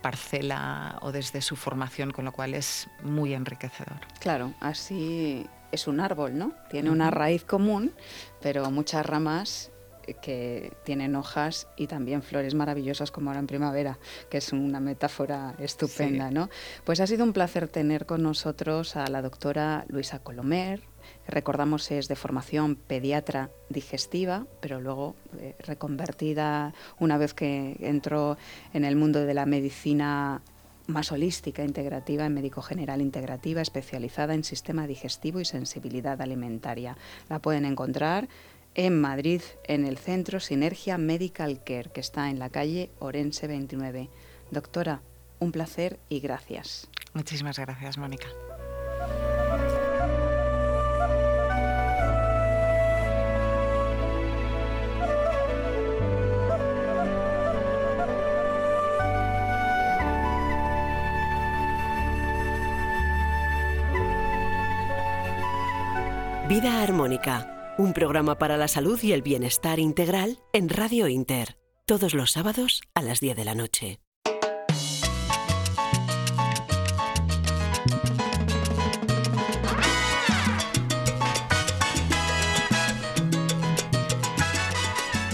parcela 0.00 0.98
o 1.02 1.10
desde 1.10 1.42
su 1.42 1.56
formación, 1.56 2.12
con 2.12 2.24
lo 2.24 2.30
cual 2.30 2.54
es 2.54 2.88
muy 3.02 3.34
enriquecedor. 3.34 3.98
Claro, 4.20 4.54
así 4.60 5.44
es 5.72 5.88
un 5.88 5.98
árbol, 5.98 6.38
¿no? 6.38 6.52
Tiene 6.70 6.90
una 6.90 7.10
raíz 7.10 7.44
común, 7.44 7.92
pero 8.40 8.70
muchas 8.70 9.04
ramas 9.04 9.72
que 10.22 10.72
tienen 10.84 11.16
hojas 11.16 11.68
y 11.76 11.86
también 11.86 12.22
flores 12.22 12.54
maravillosas 12.54 13.10
como 13.10 13.30
ahora 13.30 13.40
en 13.40 13.46
primavera, 13.46 13.98
que 14.30 14.38
es 14.38 14.52
una 14.52 14.80
metáfora 14.80 15.54
estupenda, 15.58 16.28
sí. 16.28 16.34
¿no? 16.34 16.50
Pues 16.84 17.00
ha 17.00 17.06
sido 17.06 17.24
un 17.24 17.32
placer 17.32 17.68
tener 17.68 18.06
con 18.06 18.22
nosotros 18.22 18.96
a 18.96 19.06
la 19.08 19.22
doctora 19.22 19.84
Luisa 19.88 20.18
Colomer, 20.18 20.82
recordamos 21.28 21.90
es 21.90 22.08
de 22.08 22.16
formación 22.16 22.76
pediatra 22.76 23.50
digestiva, 23.68 24.46
pero 24.60 24.80
luego 24.80 25.14
eh, 25.38 25.54
reconvertida 25.60 26.74
una 26.98 27.18
vez 27.18 27.34
que 27.34 27.76
entró 27.80 28.36
en 28.72 28.84
el 28.84 28.96
mundo 28.96 29.24
de 29.24 29.34
la 29.34 29.46
medicina 29.46 30.42
más 30.86 31.10
holística, 31.10 31.64
integrativa, 31.64 32.26
en 32.26 32.34
médico 32.34 32.62
general 32.62 33.00
integrativa, 33.00 33.60
especializada 33.60 34.34
en 34.34 34.44
sistema 34.44 34.86
digestivo 34.86 35.40
y 35.40 35.44
sensibilidad 35.44 36.20
alimentaria. 36.20 36.96
La 37.28 37.40
pueden 37.40 37.64
encontrar 37.64 38.28
en 38.76 39.00
Madrid, 39.00 39.40
en 39.64 39.86
el 39.86 39.96
centro 39.96 40.38
Sinergia 40.38 40.98
Medical 40.98 41.64
Care, 41.64 41.90
que 41.92 42.00
está 42.00 42.28
en 42.28 42.38
la 42.38 42.50
calle 42.50 42.90
Orense 42.98 43.46
29. 43.46 44.10
Doctora, 44.50 45.00
un 45.40 45.50
placer 45.50 45.98
y 46.10 46.20
gracias. 46.20 46.88
Muchísimas 47.14 47.58
gracias, 47.58 47.96
Mónica. 47.96 48.28
Vida 66.46 66.82
armónica 66.82 67.55
un 67.78 67.92
programa 67.92 68.38
para 68.38 68.56
la 68.56 68.68
salud 68.68 68.98
y 69.02 69.12
el 69.12 69.22
bienestar 69.22 69.78
integral 69.78 70.38
en 70.52 70.68
Radio 70.68 71.08
Inter, 71.08 71.58
todos 71.84 72.14
los 72.14 72.32
sábados 72.32 72.80
a 72.94 73.02
las 73.02 73.20
10 73.20 73.36
de 73.36 73.44
la 73.44 73.54
noche. 73.54 74.00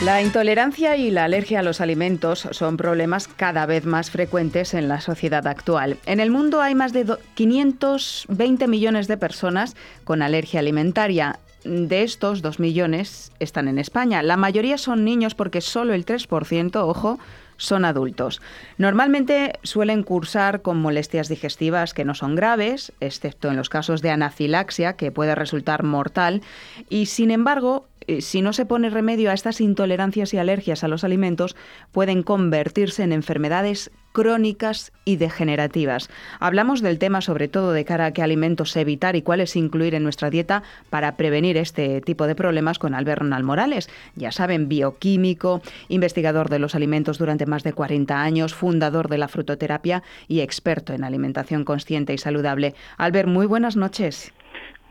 La 0.04 0.20
intolerancia 0.20 0.96
y 0.96 1.12
la 1.12 1.22
alergia 1.22 1.60
a 1.60 1.62
los 1.62 1.80
alimentos 1.80 2.48
son 2.50 2.76
problemas 2.76 3.28
cada 3.28 3.66
vez 3.66 3.86
más 3.86 4.10
frecuentes 4.10 4.74
en 4.74 4.88
la 4.88 5.00
sociedad 5.00 5.46
actual. 5.46 5.96
En 6.06 6.18
el 6.18 6.32
mundo 6.32 6.60
hay 6.60 6.74
más 6.74 6.92
de 6.92 7.06
520 7.34 8.66
millones 8.66 9.06
de 9.06 9.16
personas 9.16 9.76
con 10.02 10.22
alergia 10.22 10.58
alimentaria. 10.58 11.38
De 11.64 12.02
estos, 12.02 12.42
2 12.42 12.58
millones 12.58 13.32
están 13.38 13.68
en 13.68 13.78
España. 13.78 14.22
La 14.22 14.36
mayoría 14.36 14.78
son 14.78 15.04
niños 15.04 15.34
porque 15.34 15.60
solo 15.60 15.94
el 15.94 16.04
3%, 16.04 16.76
ojo, 16.76 17.18
son 17.56 17.84
adultos. 17.84 18.40
Normalmente 18.78 19.52
suelen 19.62 20.02
cursar 20.02 20.62
con 20.62 20.80
molestias 20.80 21.28
digestivas 21.28 21.94
que 21.94 22.04
no 22.04 22.14
son 22.14 22.34
graves, 22.34 22.92
excepto 23.00 23.48
en 23.48 23.56
los 23.56 23.68
casos 23.68 24.02
de 24.02 24.10
anafilaxia, 24.10 24.94
que 24.94 25.12
puede 25.12 25.34
resultar 25.34 25.84
mortal, 25.84 26.42
y 26.88 27.06
sin 27.06 27.30
embargo 27.30 27.86
eh, 28.06 28.20
si 28.20 28.42
no 28.42 28.52
se 28.52 28.66
pone 28.66 28.90
remedio 28.90 29.30
a 29.30 29.34
estas 29.34 29.60
intolerancias 29.60 30.34
y 30.34 30.38
alergias 30.38 30.84
a 30.84 30.88
los 30.88 31.04
alimentos, 31.04 31.56
pueden 31.92 32.22
convertirse 32.22 33.02
en 33.02 33.12
enfermedades 33.12 33.90
crónicas 34.12 34.92
y 35.04 35.16
degenerativas. 35.16 36.10
Hablamos 36.40 36.82
del 36.82 36.98
tema 36.98 37.20
sobre 37.20 37.48
todo 37.48 37.72
de 37.72 37.84
cara 37.84 38.06
a 38.06 38.12
qué 38.12 38.22
alimentos 38.22 38.76
evitar 38.76 39.16
y 39.16 39.22
cuáles 39.22 39.56
incluir 39.56 39.94
en 39.94 40.02
nuestra 40.02 40.30
dieta 40.30 40.62
para 40.90 41.16
prevenir 41.16 41.56
este 41.56 42.00
tipo 42.00 42.26
de 42.26 42.34
problemas 42.34 42.78
con 42.78 42.94
Albert 42.94 43.22
Ronald 43.22 43.44
Morales. 43.44 43.90
Ya 44.14 44.32
saben, 44.32 44.68
bioquímico, 44.68 45.62
investigador 45.88 46.48
de 46.48 46.58
los 46.58 46.74
alimentos 46.74 47.18
durante 47.18 47.46
más 47.46 47.62
de 47.62 47.72
40 47.72 48.22
años, 48.22 48.54
fundador 48.54 49.08
de 49.08 49.18
la 49.18 49.28
frutoterapia 49.28 50.02
y 50.28 50.40
experto 50.40 50.92
en 50.92 51.04
alimentación 51.04 51.64
consciente 51.64 52.12
y 52.12 52.18
saludable. 52.18 52.74
Albert, 52.98 53.28
muy 53.28 53.46
buenas 53.46 53.76
noches. 53.76 54.32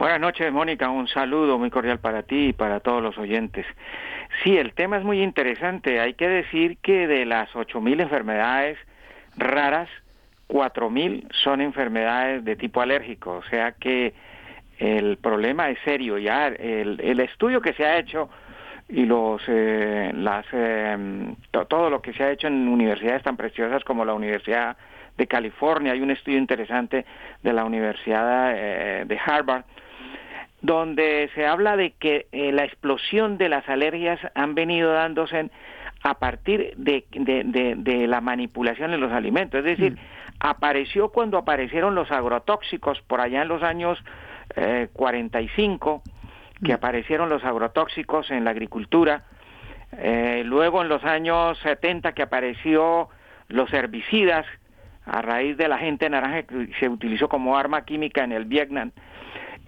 Buenas 0.01 0.19
noches, 0.19 0.51
Mónica. 0.51 0.89
Un 0.89 1.07
saludo 1.07 1.59
muy 1.59 1.69
cordial 1.69 1.99
para 1.99 2.23
ti 2.23 2.47
y 2.47 2.53
para 2.53 2.79
todos 2.79 3.03
los 3.03 3.19
oyentes. 3.19 3.67
Sí, 4.43 4.57
el 4.57 4.73
tema 4.73 4.97
es 4.97 5.03
muy 5.03 5.21
interesante. 5.21 5.99
Hay 5.99 6.15
que 6.15 6.27
decir 6.27 6.77
que 6.81 7.05
de 7.05 7.25
las 7.25 7.51
8.000 7.51 8.01
enfermedades 8.01 8.79
raras, 9.37 9.89
4.000 10.47 11.27
son 11.43 11.61
enfermedades 11.61 12.43
de 12.43 12.55
tipo 12.55 12.81
alérgico. 12.81 13.37
O 13.37 13.43
sea 13.43 13.73
que 13.73 14.13
el 14.77 15.17
problema 15.17 15.69
es 15.69 15.77
serio. 15.83 16.17
Ya 16.17 16.47
el, 16.47 17.19
estudio 17.19 17.61
que 17.61 17.73
se 17.73 17.85
ha 17.85 17.97
hecho 17.97 18.29
y 18.89 19.05
los 19.05 19.41
eh, 19.47 20.11
las 20.13 20.45
eh, 20.51 20.97
todo 21.69 21.89
lo 21.89 22.01
que 22.01 22.13
se 22.13 22.23
ha 22.23 22.31
hecho 22.31 22.47
en 22.47 22.67
universidades 22.67 23.23
tan 23.23 23.37
preciosas 23.37 23.83
como 23.83 24.03
la 24.03 24.13
Universidad 24.13 24.75
de 25.17 25.27
California, 25.27 25.93
hay 25.93 26.01
un 26.01 26.11
estudio 26.11 26.37
interesante 26.37 27.05
de 27.43 27.53
la 27.53 27.63
Universidad 27.63 28.53
eh, 28.55 29.05
de 29.05 29.19
Harvard 29.23 29.63
donde 30.61 31.29
se 31.33 31.45
habla 31.45 31.75
de 31.75 31.91
que 31.91 32.27
eh, 32.31 32.51
la 32.51 32.63
explosión 32.63 33.37
de 33.37 33.49
las 33.49 33.67
alergias 33.67 34.19
han 34.35 34.55
venido 34.55 34.93
dándose 34.93 35.49
a 36.03 36.15
partir 36.15 36.73
de, 36.77 37.05
de, 37.11 38.07
la 38.07 38.21
manipulación 38.21 38.91
de 38.91 38.97
los 38.97 39.11
alimentos. 39.11 39.59
Es 39.59 39.65
decir, 39.65 39.93
mm. 39.93 39.97
apareció 40.39 41.09
cuando 41.09 41.37
aparecieron 41.37 41.95
los 41.95 42.11
agrotóxicos 42.11 43.01
por 43.01 43.21
allá 43.21 43.43
en 43.43 43.47
los 43.47 43.61
años 43.61 44.03
eh, 44.55 44.89
45, 44.93 46.01
que 46.63 46.71
mm. 46.71 46.75
aparecieron 46.75 47.29
los 47.29 47.43
agrotóxicos 47.43 48.31
en 48.31 48.43
la 48.43 48.51
agricultura. 48.51 49.23
Eh, 49.97 50.43
luego 50.45 50.81
en 50.81 50.89
los 50.89 51.03
años 51.03 51.59
70 51.59 52.13
que 52.13 52.23
apareció 52.23 53.09
los 53.49 53.71
herbicidas 53.73 54.45
a 55.05 55.21
raíz 55.21 55.57
de 55.57 55.67
la 55.67 55.77
gente 55.77 56.09
naranja 56.09 56.43
que 56.43 56.69
se 56.79 56.87
utilizó 56.87 57.27
como 57.27 57.57
arma 57.57 57.85
química 57.85 58.23
en 58.23 58.31
el 58.31 58.45
Vietnam. 58.45 58.91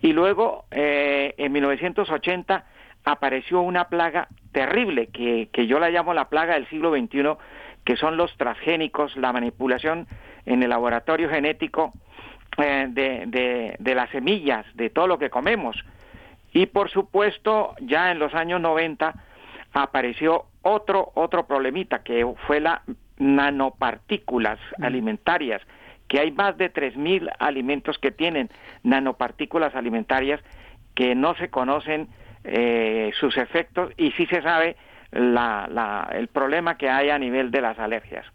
Y 0.01 0.13
luego, 0.13 0.65
eh, 0.71 1.33
en 1.37 1.51
1980, 1.51 2.65
apareció 3.03 3.61
una 3.61 3.89
plaga 3.89 4.27
terrible, 4.51 5.07
que, 5.07 5.49
que 5.51 5.67
yo 5.67 5.79
la 5.79 5.89
llamo 5.89 6.13
la 6.13 6.29
plaga 6.29 6.53
del 6.53 6.67
siglo 6.69 6.91
XXI, 6.91 7.35
que 7.83 7.97
son 7.97 8.17
los 8.17 8.35
transgénicos, 8.37 9.15
la 9.17 9.33
manipulación 9.33 10.07
en 10.45 10.63
el 10.63 10.69
laboratorio 10.69 11.29
genético 11.29 11.93
eh, 12.57 12.87
de, 12.89 13.25
de, 13.27 13.75
de, 13.79 13.95
las 13.95 14.09
semillas, 14.11 14.65
de 14.75 14.89
todo 14.89 15.07
lo 15.07 15.17
que 15.17 15.29
comemos. 15.29 15.75
Y 16.53 16.67
por 16.67 16.89
supuesto, 16.89 17.73
ya 17.81 18.11
en 18.11 18.19
los 18.19 18.33
años 18.35 18.61
90 18.61 19.13
apareció 19.73 20.45
otro, 20.61 21.11
otro 21.15 21.45
problemita, 21.47 22.03
que 22.03 22.25
fue 22.47 22.59
la 22.59 22.83
nanopartículas 23.17 24.59
mm. 24.77 24.83
alimentarias, 24.83 25.61
que 26.07 26.19
hay 26.19 26.31
más 26.31 26.57
de 26.57 26.71
3.000 26.71 27.31
alimentos 27.39 27.97
que 27.97 28.11
tienen 28.11 28.49
nanopartículas 28.83 29.75
alimentarias 29.75 30.41
que 30.95 31.15
no 31.15 31.35
se 31.35 31.49
conocen 31.49 32.07
eh, 32.43 33.11
sus 33.19 33.37
efectos 33.37 33.93
y 33.97 34.11
sí 34.11 34.25
se 34.27 34.41
sabe 34.41 34.75
el 35.11 36.27
problema 36.31 36.77
que 36.77 36.89
hay 36.89 37.09
a 37.09 37.19
nivel 37.19 37.51
de 37.51 37.61
las 37.61 37.77
alergias. 37.79 38.25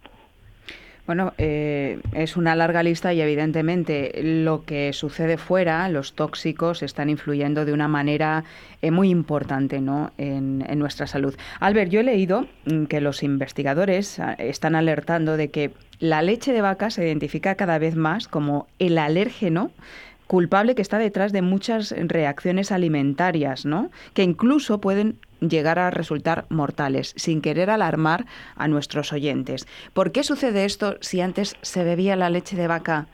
Bueno, 1.09 1.33
eh, 1.39 2.01
es 2.13 2.37
una 2.37 2.55
larga 2.55 2.83
lista 2.83 3.15
y 3.15 3.23
evidentemente 3.23 4.13
lo 4.23 4.67
que 4.67 4.93
sucede 4.93 5.39
fuera, 5.39 5.89
los 5.89 6.13
tóxicos, 6.13 6.83
están 6.83 7.09
influyendo 7.09 7.65
de 7.65 7.73
una 7.73 7.89
manera 7.89 8.45
eh, 8.83 8.91
muy 8.91 9.09
importante 9.09 9.81
¿no? 9.81 10.11
en, 10.19 10.67
en, 10.69 10.79
nuestra 10.79 11.07
salud. 11.07 11.35
Albert, 11.61 11.91
yo 11.91 12.01
he 12.01 12.03
leído 12.03 12.47
mm, 12.67 12.85
que 12.85 13.01
los 13.01 13.23
investigadores 13.23 14.21
ah, 14.21 14.35
están 14.35 14.75
alertando 14.75 15.39
de 15.39 15.51
que 15.51 15.71
la 15.99 16.21
leche 16.21 16.53
de 16.53 16.61
vaca 16.61 16.91
se 16.91 17.07
identifica 17.07 17.55
cada 17.55 17.79
vez 17.79 17.97
más 17.97 18.29
como 18.29 18.67
el 18.79 18.99
alérgeno 18.99 19.71
culpable 20.29 20.77
que 20.77 20.83
está 20.83 20.99
detrás 20.99 21.33
de 21.33 21.43
muchas 21.43 21.93
reacciones 21.97 22.71
alimentarias, 22.71 23.65
¿no? 23.65 23.91
Que 24.15 24.23
incluso 24.23 24.81
pueden 24.81 25.19
llegar 25.41 25.79
a 25.81 25.91
resultar 25.91 26.47
mortales, 26.51 27.15
sin 27.17 27.41
querer 27.41 27.71
alarmar 27.71 28.27
a 28.55 28.69
nuestros 28.69 29.13
oyentes. 29.13 29.67
¿Por 29.93 30.13
qué 30.13 30.23
sucede 30.23 30.65
esto 30.65 30.97
si 31.01 31.21
antes 31.21 31.57
se 31.63 31.83
bebía 31.83 32.15
la 32.15 32.31
leche 32.31 32.57
de 32.57 32.69
vaca 32.69 33.09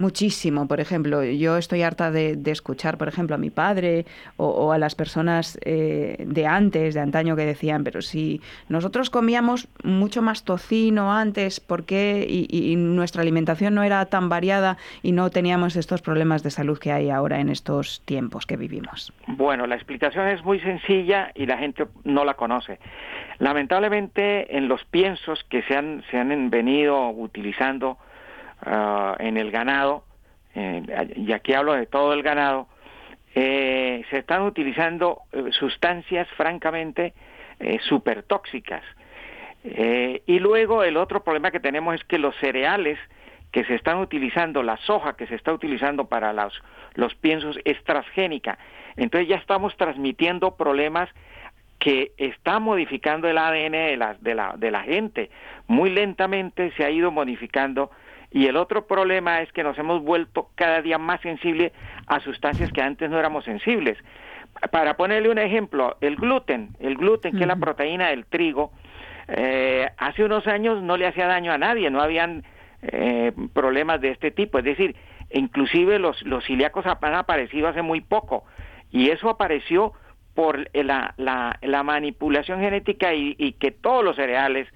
muchísimo. 0.00 0.66
Por 0.66 0.80
ejemplo, 0.80 1.22
yo 1.22 1.56
estoy 1.56 1.82
harta 1.82 2.10
de, 2.10 2.38
escuchar, 2.46 2.98
por 2.98 3.06
ejemplo, 3.06 3.36
a 3.36 3.38
mi 3.38 3.50
padre 3.50 4.06
o, 4.36 4.72
a 4.72 4.78
las 4.78 4.94
personas 4.94 5.58
eh, 5.64 6.16
de 6.26 6.46
antes, 6.46 6.94
de 6.94 7.00
antaño, 7.00 7.36
que 7.36 7.44
decían, 7.44 7.84
pero 7.84 8.02
si 8.02 8.40
nosotros 8.68 9.10
comíamos 9.10 9.68
mucho 9.84 10.22
más 10.22 10.44
tocino 10.44 11.12
antes, 11.12 11.60
¿por 11.60 11.84
qué? 11.84 12.26
Y, 12.28 12.70
nuestra 12.76 13.22
alimentación 13.22 13.74
no 13.74 13.82
era 13.82 14.04
tan 14.06 14.28
variada 14.28 14.78
y 15.02 15.12
no 15.12 15.30
teníamos 15.30 15.76
estos 15.76 16.02
problemas 16.02 16.42
de 16.42 16.50
salud 16.50 16.78
que 16.78 16.92
hay 16.92 17.10
ahora 17.10 17.40
en 17.40 17.48
estos 17.50 18.00
tiempos 18.04 18.46
que 18.46 18.56
vivimos. 18.56 19.12
Bueno, 19.26 19.66
la 19.66 19.74
explicación 19.74 20.28
es 20.28 20.42
muy 20.44 20.60
sencilla 20.60 21.30
y 21.34 21.46
la 21.46 21.58
gente 21.58 21.86
no 22.04 22.24
la 22.24 22.34
conoce. 22.34 22.78
Lamentablemente, 23.38 24.56
en 24.56 24.68
los 24.68 24.84
piensos 24.84 25.44
que 25.44 25.62
se 25.62 25.76
han, 25.76 26.02
se 26.10 26.18
han 26.18 26.50
venido 26.50 27.10
utilizando, 27.10 27.98
Ah, 28.62 29.16
en 29.18 29.36
el 29.36 29.50
ganado, 29.50 30.04
eh, 30.54 30.82
y 31.16 31.32
aquí 31.32 31.54
hablo 31.54 31.72
de 31.72 31.86
todo 31.86 32.12
el 32.12 32.22
ganado, 32.22 32.68
eh, 33.34 34.04
se 34.10 34.18
están 34.18 34.42
utilizando 34.42 35.22
eh, 35.32 35.44
sustancias 35.52 36.28
francamente 36.36 37.14
eh, 37.60 37.78
super 37.80 38.22
tóxicas. 38.22 38.82
y 39.62 40.38
luego 40.38 40.82
el 40.82 40.96
otro 40.96 41.22
problema 41.22 41.50
que 41.50 41.60
tenemos 41.60 41.94
es 41.94 42.04
que 42.04 42.18
los 42.18 42.34
cereales 42.36 42.98
que 43.52 43.64
se 43.64 43.74
están 43.74 43.98
utilizando, 43.98 44.62
la 44.62 44.78
soja 44.78 45.16
que 45.16 45.26
se 45.26 45.34
está 45.34 45.52
utilizando 45.52 46.06
para 46.06 46.32
los, 46.32 46.54
los 46.94 47.14
piensos 47.14 47.58
es 47.64 47.82
transgénica. 47.84 48.58
Entonces 48.96 49.28
ya 49.28 49.36
estamos 49.36 49.76
transmitiendo 49.76 50.56
problemas 50.56 51.10
que 51.78 52.12
está 52.16 52.58
modificando 52.58 53.28
el 53.28 53.36
ADN 53.36 53.72
de 53.72 53.96
la, 53.98 54.14
de 54.14 54.34
la, 54.34 54.54
de 54.56 54.70
la 54.70 54.82
gente. 54.82 55.30
Muy 55.66 55.90
lentamente 55.90 56.72
se 56.76 56.84
ha 56.84 56.90
ido 56.90 57.10
modificando 57.10 57.90
y 58.30 58.46
el 58.46 58.56
otro 58.56 58.86
problema 58.86 59.40
es 59.42 59.52
que 59.52 59.64
nos 59.64 59.76
hemos 59.78 60.02
vuelto 60.02 60.50
cada 60.54 60.82
día 60.82 60.98
más 60.98 61.20
sensibles 61.20 61.72
a 62.06 62.20
sustancias 62.20 62.72
que 62.72 62.82
antes 62.82 63.10
no 63.10 63.18
éramos 63.18 63.44
sensibles. 63.44 63.98
Para 64.70 64.96
ponerle 64.96 65.30
un 65.30 65.38
ejemplo, 65.38 65.96
el 66.00 66.16
gluten, 66.16 66.70
el 66.80 66.96
gluten 66.96 67.36
que 67.36 67.42
es 67.42 67.46
la 67.46 67.56
proteína 67.56 68.08
del 68.08 68.26
trigo, 68.26 68.72
eh, 69.28 69.88
hace 69.96 70.24
unos 70.24 70.46
años 70.46 70.82
no 70.82 70.96
le 70.96 71.06
hacía 71.06 71.26
daño 71.26 71.52
a 71.52 71.58
nadie, 71.58 71.90
no 71.90 72.00
habían 72.00 72.44
eh, 72.82 73.32
problemas 73.52 74.00
de 74.00 74.10
este 74.10 74.30
tipo, 74.30 74.58
es 74.58 74.64
decir, 74.64 74.96
inclusive 75.32 75.98
los, 75.98 76.22
los 76.22 76.44
han 76.48 77.14
aparecido 77.14 77.68
hace 77.68 77.82
muy 77.82 78.00
poco. 78.00 78.44
Y 78.90 79.10
eso 79.10 79.28
apareció 79.28 79.92
por 80.34 80.68
la, 80.72 81.14
la, 81.16 81.58
la 81.62 81.82
manipulación 81.82 82.60
genética 82.60 83.14
y, 83.14 83.34
y, 83.38 83.52
que 83.52 83.70
todos 83.70 84.04
los 84.04 84.16
cereales 84.16 84.68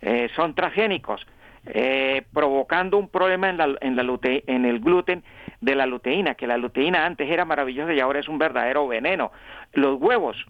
eh, 0.00 0.28
son 0.36 0.54
transgénicos 0.54 1.26
eh, 1.70 2.22
provocando 2.32 2.96
un 2.96 3.08
problema 3.08 3.50
en, 3.50 3.58
la, 3.58 3.76
en, 3.80 3.96
la 3.96 4.18
en 4.22 4.64
el 4.64 4.80
gluten 4.80 5.22
de 5.60 5.74
la 5.74 5.86
luteína, 5.86 6.34
que 6.34 6.46
la 6.46 6.56
luteína 6.56 7.04
antes 7.04 7.28
era 7.30 7.44
maravillosa 7.44 7.92
y 7.92 8.00
ahora 8.00 8.20
es 8.20 8.28
un 8.28 8.38
verdadero 8.38 8.86
veneno. 8.86 9.32
Los 9.72 10.00
huevos, 10.00 10.46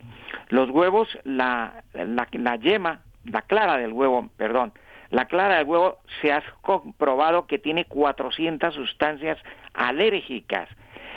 los 0.48 0.70
huevos, 0.70 1.08
la, 1.24 1.82
la, 1.94 2.56
yema, 2.56 3.00
la 3.24 3.42
clara 3.42 3.78
del 3.78 3.92
huevo, 3.92 4.28
perdón, 4.36 4.72
la 5.10 5.24
clara 5.24 5.56
del 5.56 5.66
huevo 5.66 5.98
se 6.20 6.32
ha 6.32 6.42
comprobado 6.60 7.46
que 7.46 7.58
tiene 7.58 7.84
400 7.86 8.74
sustancias 8.74 9.38
alérgicas 9.74 10.68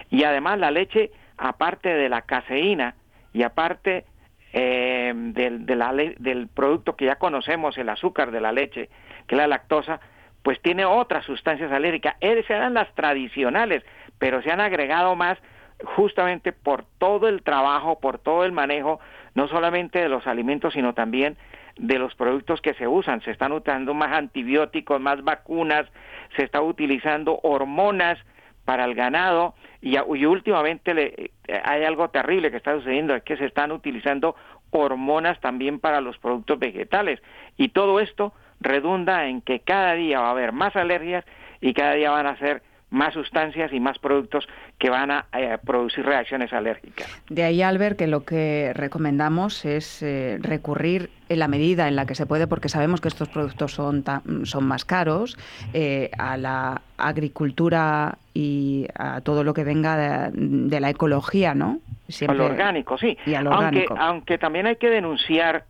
y 0.09 0.23
además 0.23 0.57
la 0.57 0.71
leche, 0.71 1.11
aparte 1.37 1.89
de 1.89 2.09
la 2.09 2.21
caseína 2.21 2.95
y 3.33 3.43
aparte 3.43 4.05
eh, 4.53 5.13
del 5.15 6.47
producto 6.47 6.95
que 6.95 7.05
ya 7.05 7.15
conocemos, 7.17 7.77
el 7.77 7.89
azúcar 7.89 8.31
de 8.31 8.41
la 8.41 8.51
leche, 8.51 8.89
que 9.27 9.35
la 9.35 9.47
lactosa, 9.47 9.99
pues 10.43 10.61
tiene 10.61 10.85
otras 10.85 11.25
sustancias 11.25 11.71
alérgicas. 11.71 12.15
Esas 12.19 12.49
eran 12.51 12.73
las 12.73 12.93
tradicionales, 12.95 13.83
pero 14.17 14.41
se 14.41 14.51
han 14.51 14.59
agregado 14.59 15.15
más 15.15 15.37
justamente 15.83 16.51
por 16.51 16.85
todo 16.97 17.27
el 17.27 17.43
trabajo, 17.43 17.99
por 17.99 18.19
todo 18.19 18.45
el 18.45 18.51
manejo, 18.51 18.99
no 19.33 19.47
solamente 19.47 19.99
de 19.99 20.09
los 20.09 20.27
alimentos, 20.27 20.73
sino 20.73 20.93
también 20.93 21.37
de 21.77 21.97
los 21.97 22.13
productos 22.15 22.61
que 22.61 22.73
se 22.73 22.87
usan. 22.87 23.21
Se 23.21 23.31
están 23.31 23.51
utilizando 23.51 23.93
más 23.93 24.11
antibióticos, 24.11 24.99
más 24.99 25.23
vacunas, 25.23 25.87
se 26.35 26.43
está 26.43 26.61
utilizando 26.61 27.39
hormonas 27.43 28.19
para 28.65 28.85
el 28.85 28.93
ganado 28.93 29.55
y, 29.81 29.97
y 29.97 30.25
últimamente 30.25 30.93
le, 30.93 31.31
eh, 31.47 31.61
hay 31.63 31.83
algo 31.83 32.09
terrible 32.09 32.51
que 32.51 32.57
está 32.57 32.75
sucediendo, 32.75 33.15
es 33.15 33.23
que 33.23 33.37
se 33.37 33.45
están 33.45 33.71
utilizando 33.71 34.35
hormonas 34.69 35.39
también 35.41 35.79
para 35.79 35.99
los 35.99 36.17
productos 36.19 36.59
vegetales 36.59 37.19
y 37.57 37.69
todo 37.69 37.99
esto 37.99 38.33
redunda 38.61 39.27
en 39.27 39.41
que 39.41 39.59
cada 39.59 39.93
día 39.93 40.21
va 40.21 40.27
a 40.27 40.31
haber 40.31 40.53
más 40.53 40.75
alergias 40.75 41.25
y 41.59 41.73
cada 41.73 41.93
día 41.93 42.11
van 42.11 42.27
a 42.27 42.37
ser 42.37 42.61
más 42.91 43.13
sustancias 43.13 43.71
y 43.73 43.79
más 43.79 43.97
productos 43.97 44.47
que 44.77 44.89
van 44.89 45.11
a 45.11 45.25
eh, 45.33 45.57
producir 45.65 46.05
reacciones 46.05 46.51
alérgicas. 46.53 47.07
De 47.29 47.43
ahí, 47.43 47.61
Albert, 47.61 47.97
que 47.97 48.05
lo 48.05 48.25
que 48.25 48.73
recomendamos 48.75 49.63
es 49.65 50.03
eh, 50.03 50.37
recurrir 50.41 51.09
en 51.29 51.39
la 51.39 51.47
medida 51.47 51.87
en 51.87 51.95
la 51.95 52.05
que 52.05 52.15
se 52.15 52.25
puede, 52.25 52.47
porque 52.47 52.67
sabemos 52.67 52.99
que 52.99 53.07
estos 53.07 53.29
productos 53.29 53.71
son, 53.73 54.03
son 54.43 54.65
más 54.65 54.83
caros, 54.83 55.37
eh, 55.73 56.11
a 56.17 56.35
la 56.35 56.81
agricultura 56.97 58.17
y 58.33 58.87
a 58.95 59.21
todo 59.21 59.45
lo 59.45 59.53
que 59.53 59.63
venga 59.63 60.29
de, 60.33 60.79
la 60.81 60.89
ecología, 60.89 61.55
¿no? 61.55 61.79
Siempre... 62.09 62.43
Al 62.43 62.51
orgánico, 62.51 62.97
sí. 62.97 63.17
Y 63.25 63.35
al 63.35 63.47
orgánico. 63.47 63.93
Aunque, 63.93 64.05
aunque 64.05 64.37
también 64.37 64.65
hay 64.65 64.75
que 64.75 64.89
denunciar 64.89 65.63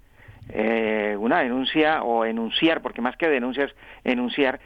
una 0.50 1.40
denuncia 1.40 2.04
o 2.04 2.26
enunciar, 2.26 2.82
porque 2.82 3.02
más 3.02 3.16
que 3.16 3.30
denuncias, 3.30 3.74
enunciar 4.04 4.60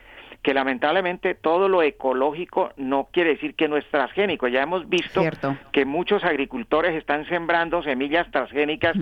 que 0.46 0.54
lamentablemente 0.54 1.34
todo 1.34 1.68
lo 1.68 1.82
ecológico 1.82 2.72
no 2.78 3.10
quiere 3.12 3.32
decir 3.32 3.56
que 3.56 3.68
no 3.68 3.78
es 3.78 3.86
transgénico. 3.90 4.48
Ya 4.48 4.62
hemos 4.62 4.88
visto 4.88 5.24
que 5.72 5.86
muchos 5.86 6.24
agricultores 6.24 6.94
están 6.94 7.28
sembrando 7.28 7.82
semillas 7.82 8.30
transgénicas 8.30 8.96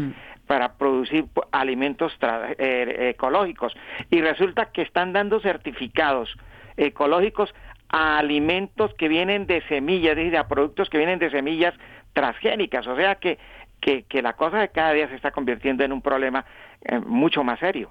para 0.47 0.77
producir 0.77 1.25
alimentos 1.51 2.17
eh, 2.57 3.09
ecológicos 3.13 3.73
y 4.09 4.21
resulta 4.21 4.71
que 4.71 4.83
están 4.83 5.11
dando 5.11 5.41
certificados 5.41 6.33
ecológicos 6.77 7.53
a 7.89 8.19
alimentos 8.19 8.93
que 8.93 9.09
vienen 9.09 9.45
de 9.45 9.61
semillas, 9.67 10.11
es 10.11 10.17
decir, 10.17 10.37
a 10.37 10.47
productos 10.47 10.89
que 10.89 10.97
vienen 10.97 11.19
de 11.19 11.29
semillas 11.29 11.73
transgénicas. 12.13 12.87
O 12.87 12.95
sea 12.95 13.15
que, 13.15 13.37
que, 13.83 14.21
la 14.21 14.33
cosa 14.33 14.67
cada 14.69 14.93
día 14.93 15.07
se 15.09 15.15
está 15.15 15.31
convirtiendo 15.31 15.83
en 15.83 15.91
un 15.91 16.01
problema 16.01 16.45
eh, 16.83 16.99
mucho 16.99 17.43
más 17.43 17.59
serio. 17.59 17.89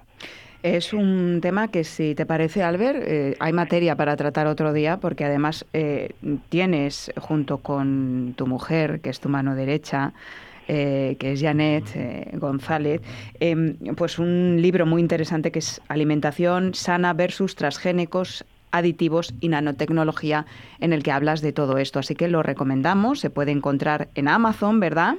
Es 0.61 0.93
un 0.93 1.39
tema 1.41 1.67
que, 1.67 1.83
si 1.83 2.15
te 2.15 2.25
parece, 2.25 2.63
Albert, 2.63 3.03
eh, 3.05 3.35
hay 3.39 3.51
materia 3.51 3.95
para 3.95 4.15
tratar 4.15 4.47
otro 4.47 4.71
día, 4.71 4.97
porque 4.97 5.25
además 5.25 5.65
eh, 5.73 6.13
tienes, 6.49 7.11
junto 7.17 7.57
con 7.57 8.33
tu 8.37 8.47
mujer, 8.47 9.01
que 9.01 9.09
es 9.09 9.19
tu 9.19 9.29
mano 9.29 9.55
derecha, 9.55 10.13
que 10.65 11.17
es 11.19 11.41
Janet 11.41 12.37
González, 12.39 13.01
em, 13.41 13.75
pues 13.97 14.17
un 14.17 14.61
libro 14.61 14.85
muy 14.85 15.01
interesante 15.01 15.51
que 15.51 15.59
es 15.59 15.81
Alimentación 15.89 16.73
sana 16.73 17.11
versus 17.11 17.57
transgénicos 17.57 18.45
aditivos 18.71 19.33
y 19.41 19.49
nanotecnología, 19.49 20.45
en 20.79 20.93
el 20.93 21.03
que 21.03 21.11
hablas 21.11 21.41
de 21.41 21.51
todo 21.51 21.77
esto. 21.77 21.99
Así 21.99 22.15
que 22.15 22.29
lo 22.29 22.43
recomendamos, 22.43 23.19
se 23.19 23.29
puede 23.29 23.51
encontrar 23.51 24.07
en 24.15 24.29
Amazon, 24.29 24.79
¿verdad? 24.79 25.15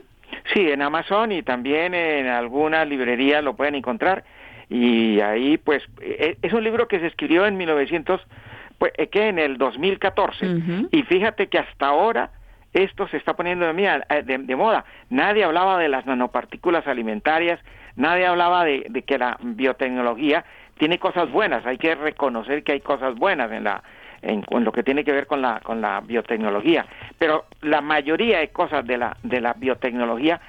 Sí, 0.53 0.71
en 0.71 0.83
Amazon 0.83 1.33
y 1.33 1.43
también 1.43 1.95
en 1.95 2.27
alguna 2.27 2.85
librería 2.85 3.41
lo 3.41 3.55
pueden 3.55 3.75
encontrar. 3.75 4.25
Y 4.69 5.21
ahí 5.21 5.59
pues 5.59 5.83
e, 6.01 6.37
es 6.43 6.53
un 6.53 6.65
libro 6.65 6.89
que 6.89 7.01
se 7.01 7.07
escribió 7.07 7.47
en 7.47 7.57
1900 7.57 8.21
pues 8.79 8.93
eh, 8.97 9.07
que 9.07 9.29
en 9.29 9.39
el 9.39 9.57
2014 9.57 10.89
y 10.91 11.03
fíjate 11.05 11.49
que 11.49 11.59
hasta 11.59 11.87
ahora 11.87 12.31
esto 12.73 13.07
se 13.09 13.17
está 13.19 13.35
poniendo 13.35 13.67
eh, 13.71 14.23
de, 14.25 14.39
de, 14.39 14.57
moda. 14.57 14.85
Nadie 15.09 15.45
hablaba 15.45 15.79
de 15.79 15.89
las 15.89 16.07
nanopartículas 16.07 16.87
alimentarias 16.87 17.61
nadie 17.97 18.27
hablaba 18.27 18.65
de, 18.65 19.05
que 19.07 19.19
la 19.19 19.39
biotecnología 19.41 20.45
tiene 20.79 20.99
cosas 20.99 21.31
buenas. 21.31 21.65
Hay 21.67 21.79
que 21.79 21.95
reconocer 21.95 22.63
que 22.65 22.73
hay 22.73 22.81
cosas 22.81 23.15
buenas 23.15 23.51
en 23.53 23.65
la 23.65 23.83
en, 24.25 24.45
lo 24.65 24.73
que 24.73 24.83
tiene 24.83 25.05
que 25.05 25.13
ver 25.13 25.27
con 25.27 25.43
la 25.43 25.61
con 25.61 25.81
la 25.81 26.01
biotecnología 26.01 26.87
pero 27.19 27.45
la 27.63 27.81
mayoría 27.81 28.39
de 28.39 28.49
cosas 28.49 28.87
de 28.87 28.99
la 28.99 29.17
de 29.23 29.41
la 29.41 29.53
biotecnología 29.53 30.41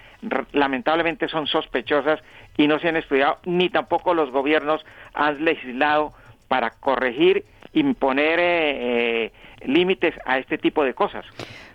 lamentablemente 0.53 1.27
son 1.27 1.47
sospechosas 1.47 2.19
y 2.57 2.67
no 2.67 2.79
se 2.79 2.89
han 2.89 2.95
estudiado, 2.95 3.37
ni 3.45 3.69
tampoco 3.69 4.13
los 4.13 4.31
gobiernos 4.31 4.85
han 5.13 5.43
legislado 5.43 6.13
para 6.47 6.71
corregir, 6.71 7.45
imponer 7.73 8.39
eh, 8.39 9.25
eh, 9.25 9.31
límites 9.65 10.15
a 10.25 10.37
este 10.37 10.57
tipo 10.57 10.83
de 10.83 10.93
cosas. 10.93 11.25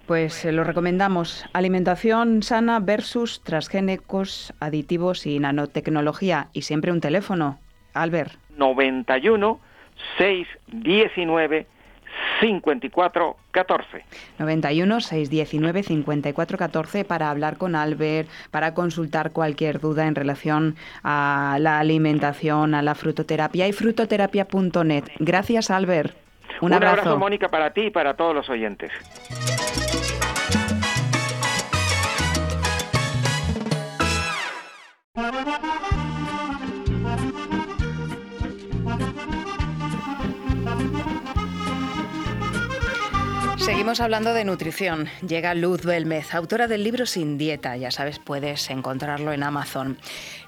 Pues 0.06 0.44
eh, 0.44 0.52
lo 0.52 0.64
recomendamos. 0.64 1.44
Alimentación 1.52 2.42
sana 2.42 2.80
versus 2.80 3.42
transgénicos, 3.44 4.54
aditivos 4.60 5.26
y 5.26 5.38
nanotecnología. 5.38 6.48
Y 6.52 6.62
siempre 6.62 6.92
un 6.92 7.00
teléfono. 7.00 7.58
Albert. 7.94 8.32
91 8.56 9.60
619 10.18 11.66
5414. 12.40 14.04
91 14.38 15.00
619 15.00 15.82
5414 15.82 17.04
para 17.04 17.30
hablar 17.30 17.56
con 17.56 17.74
Albert, 17.74 18.28
para 18.50 18.74
consultar 18.74 19.32
cualquier 19.32 19.80
duda 19.80 20.06
en 20.06 20.14
relación 20.14 20.76
a 21.02 21.58
la 21.60 21.78
alimentación, 21.78 22.74
a 22.74 22.82
la 22.82 22.94
frutoterapia 22.94 23.68
y 23.68 23.72
frutoterapia.net. 23.72 25.04
Gracias, 25.18 25.70
Albert. 25.70 26.14
Un, 26.60 26.72
abrazo. 26.72 26.92
Un 26.92 26.98
abrazo, 26.98 27.18
Mónica, 27.18 27.48
para 27.48 27.72
ti 27.72 27.82
y 27.82 27.90
para 27.90 28.14
todos 28.14 28.34
los 28.34 28.48
oyentes. 28.48 28.90
Seguimos 43.70 44.00
hablando 44.00 44.34
de 44.34 44.44
nutrición. 44.44 45.08
Llega 45.24 45.54
Luz 45.54 45.84
Belmez, 45.84 46.34
autora 46.34 46.66
del 46.66 46.82
libro 46.82 47.06
Sin 47.06 47.38
Dieta. 47.38 47.76
Ya 47.76 47.92
sabes, 47.92 48.18
puedes 48.18 48.68
encontrarlo 48.68 49.32
en 49.32 49.44
Amazon. 49.44 49.96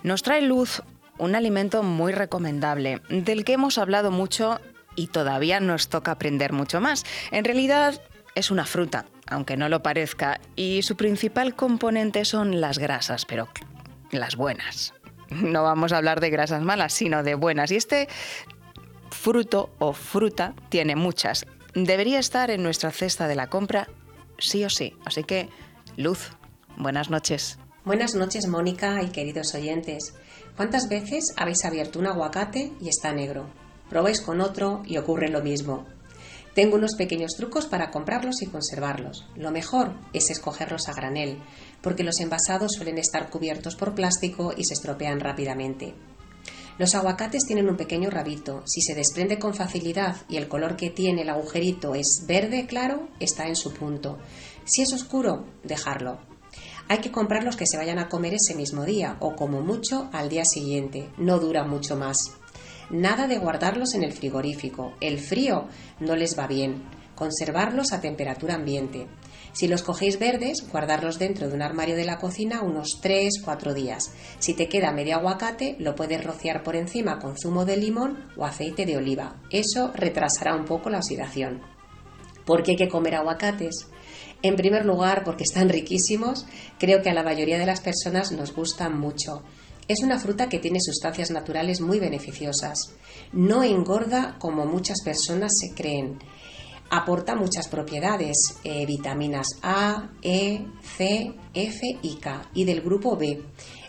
Nos 0.03 0.25
trae 0.25 0.43
Luz 0.43 0.83
un 1.19 1.37
alimento 1.37 1.85
muy 1.85 2.13
recomendable, 2.13 3.01
del 3.09 3.45
que 3.45 3.53
hemos 3.53 3.79
hablado 3.79 4.11
mucho 4.11 4.61
y 4.97 5.07
todavía 5.07 5.61
nos 5.61 5.89
toca 5.89 6.11
aprender 6.11 6.53
mucho 6.53 6.81
más. 6.81 7.05
En 7.31 7.45
realidad 7.45 8.03
es 8.35 8.51
una 8.51 8.67
fruta, 8.67 9.07
aunque 9.29 9.57
no 9.57 9.69
lo 9.69 9.85
parezca, 9.85 10.41
y 10.57 10.83
su 10.83 10.97
principal 10.97 11.55
componente 11.55 12.25
son 12.25 12.61
las 12.61 12.79
grasas, 12.79 13.25
pero 13.25 13.47
las 14.11 14.35
buenas. 14.35 14.95
No 15.31 15.63
vamos 15.63 15.93
a 15.93 15.99
hablar 15.99 16.19
de 16.19 16.31
grasas 16.31 16.63
malas, 16.63 16.93
sino 16.93 17.23
de 17.23 17.37
buenas. 17.37 17.71
Y 17.71 17.77
este 17.77 18.09
fruto 19.11 19.71
o 19.79 19.93
fruta 19.93 20.55
tiene 20.71 20.97
muchas 20.97 21.47
debería 21.75 22.19
estar 22.19 22.51
en 22.51 22.63
nuestra 22.63 22.91
cesta 22.91 23.29
de 23.29 23.35
la 23.35 23.49
compra 23.49 23.89
sí 24.39 24.65
o 24.65 24.71
sí. 24.71 24.95
Así 25.05 25.25
que, 25.25 25.49
Luz, 25.97 26.31
buenas 26.77 27.11
noches. 27.11 27.59
Buenas 27.85 28.15
noches, 28.15 28.47
Mónica 28.47 29.03
y 29.03 29.09
queridos 29.09 29.55
oyentes. 29.55 30.15
¿Cuántas 30.57 30.89
veces 30.89 31.33
habéis 31.37 31.65
abierto 31.65 31.99
un 31.99 32.07
aguacate 32.07 32.73
y 32.81 32.89
está 32.89 33.13
negro? 33.13 33.47
Probáis 33.89 34.21
con 34.21 34.41
otro 34.41 34.83
y 34.87 34.99
ocurre 34.99 35.29
lo 35.29 35.43
mismo. 35.43 35.87
Tengo 36.55 36.77
unos 36.77 36.95
pequeños 36.97 37.33
trucos 37.37 37.67
para 37.67 37.91
comprarlos 37.91 38.43
y 38.43 38.47
conservarlos. 38.47 39.27
Lo 39.37 39.51
mejor 39.51 39.95
es 40.13 40.31
escogerlos 40.31 40.89
a 40.89 40.93
granel, 40.93 41.39
porque 41.81 42.05
los 42.05 42.21
envasados 42.21 42.73
suelen 42.77 42.99
estar 42.99 43.31
cubiertos 43.31 43.75
por 43.75 43.95
plástico 43.95 44.53
y 44.57 44.65
se 44.65 44.75
estropean 44.75 45.19
rápidamente. 45.21 45.95
Los 46.83 46.97
aguacates 46.97 47.45
tienen 47.47 47.69
un 47.69 47.77
pequeño 47.77 48.11
rabito. 48.11 48.65
Si 48.67 48.81
se 48.83 48.97
desprende 48.97 49.39
con 49.39 49.55
facilidad 49.55 50.17
y 50.29 50.37
el 50.37 50.49
color 50.49 50.75
que 50.75 50.91
tiene 50.91 51.23
el 51.23 51.31
agujerito 51.31 51.95
es 51.95 52.25
verde 52.27 52.67
claro, 52.67 53.09
está 53.21 53.47
en 53.47 53.55
su 53.55 53.73
punto. 53.73 54.19
Si 54.65 54.83
es 54.83 54.93
oscuro, 54.93 55.47
dejarlo. 55.63 56.19
Hay 56.89 56.99
que 56.99 57.13
comprar 57.13 57.45
los 57.45 57.55
que 57.55 57.69
se 57.69 57.77
vayan 57.77 58.01
a 58.01 58.09
comer 58.09 58.35
ese 58.35 58.57
mismo 58.57 58.85
día 58.85 59.17
o 59.21 59.37
como 59.37 59.61
mucho 59.61 60.11
al 60.13 60.29
día 60.29 60.45
siguiente. 60.45 61.09
No 61.19 61.39
dura 61.39 61.63
mucho 61.63 61.95
más. 61.95 62.17
Nada 62.91 63.29
de 63.29 63.39
guardarlos 63.39 63.95
en 63.95 64.03
el 64.03 64.13
frigorífico. 64.13 64.95
El 65.01 65.21
frío 65.21 65.69
no 66.01 66.17
les 66.17 66.37
va 66.37 66.49
bien. 66.49 66.83
Conservarlos 67.15 67.93
a 67.93 68.01
temperatura 68.01 68.57
ambiente. 68.57 69.07
Si 69.53 69.69
los 69.69 69.83
cogéis 69.83 70.19
verdes, 70.19 70.67
guardarlos 70.71 71.19
dentro 71.19 71.49
de 71.49 71.55
un 71.55 71.63
armario 71.63 71.95
de 71.95 72.07
la 72.07 72.19
cocina 72.19 72.63
unos 72.63 73.01
3-4 73.03 73.75
días. 73.75 74.13
Si 74.39 74.55
te 74.55 74.69
queda 74.69 74.93
medio 74.93 75.17
aguacate, 75.17 75.77
lo 75.79 75.95
puedes 75.95 76.25
rociar 76.25 76.63
por 76.63 76.75
encima 76.75 77.19
con 77.19 77.37
zumo 77.39 77.67
de 77.67 77.77
limón 77.77 78.31
o 78.37 78.47
aceite 78.47 78.87
de 78.87 78.97
oliva. 78.97 79.37
Eso 79.51 79.93
retrasará 79.95 80.57
un 80.57 80.65
poco 80.65 80.89
la 80.89 80.99
oxidación. 80.99 81.61
¿Por 82.47 82.63
qué 82.63 82.73
hay 82.73 82.77
que 82.77 82.89
comer 82.89 83.15
aguacates? 83.15 83.89
En 84.43 84.57
primer 84.57 84.87
lugar, 84.87 85.23
porque 85.23 85.45
están 85.45 85.69
riquísimos, 85.69 86.47
creo 86.79 87.03
que 87.03 87.11
a 87.11 87.15
la 87.15 87.23
mayoría 87.23 87.59
de 87.59 87.67
las 87.67 87.81
personas 87.81 88.33
nos 88.33 88.55
gustan 88.55 88.99
mucho. 88.99 89.43
Es 89.87 90.03
una 90.03 90.19
fruta 90.19 90.49
que 90.49 90.59
tiene 90.59 90.81
sustancias 90.81 91.31
naturales 91.31 91.81
muy 91.81 92.01
beneficiosas. 92.01 92.95
No 93.33 93.63
engorda 93.63 94.37
como 94.39 94.65
muchas 94.65 95.03
personas 95.03 95.53
se 95.61 95.75
creen 95.75 96.19
aporta 96.93 97.35
muchas 97.35 97.69
propiedades, 97.69 98.37
eh, 98.65 98.85
vitaminas 98.85 99.47
A, 99.63 100.11
E, 100.21 100.67
C, 100.83 101.33
F 101.55 101.99
y 102.03 102.17
K, 102.17 102.51
y 102.53 102.65
del 102.65 102.83
grupo 102.83 103.17
B, 103.17 103.43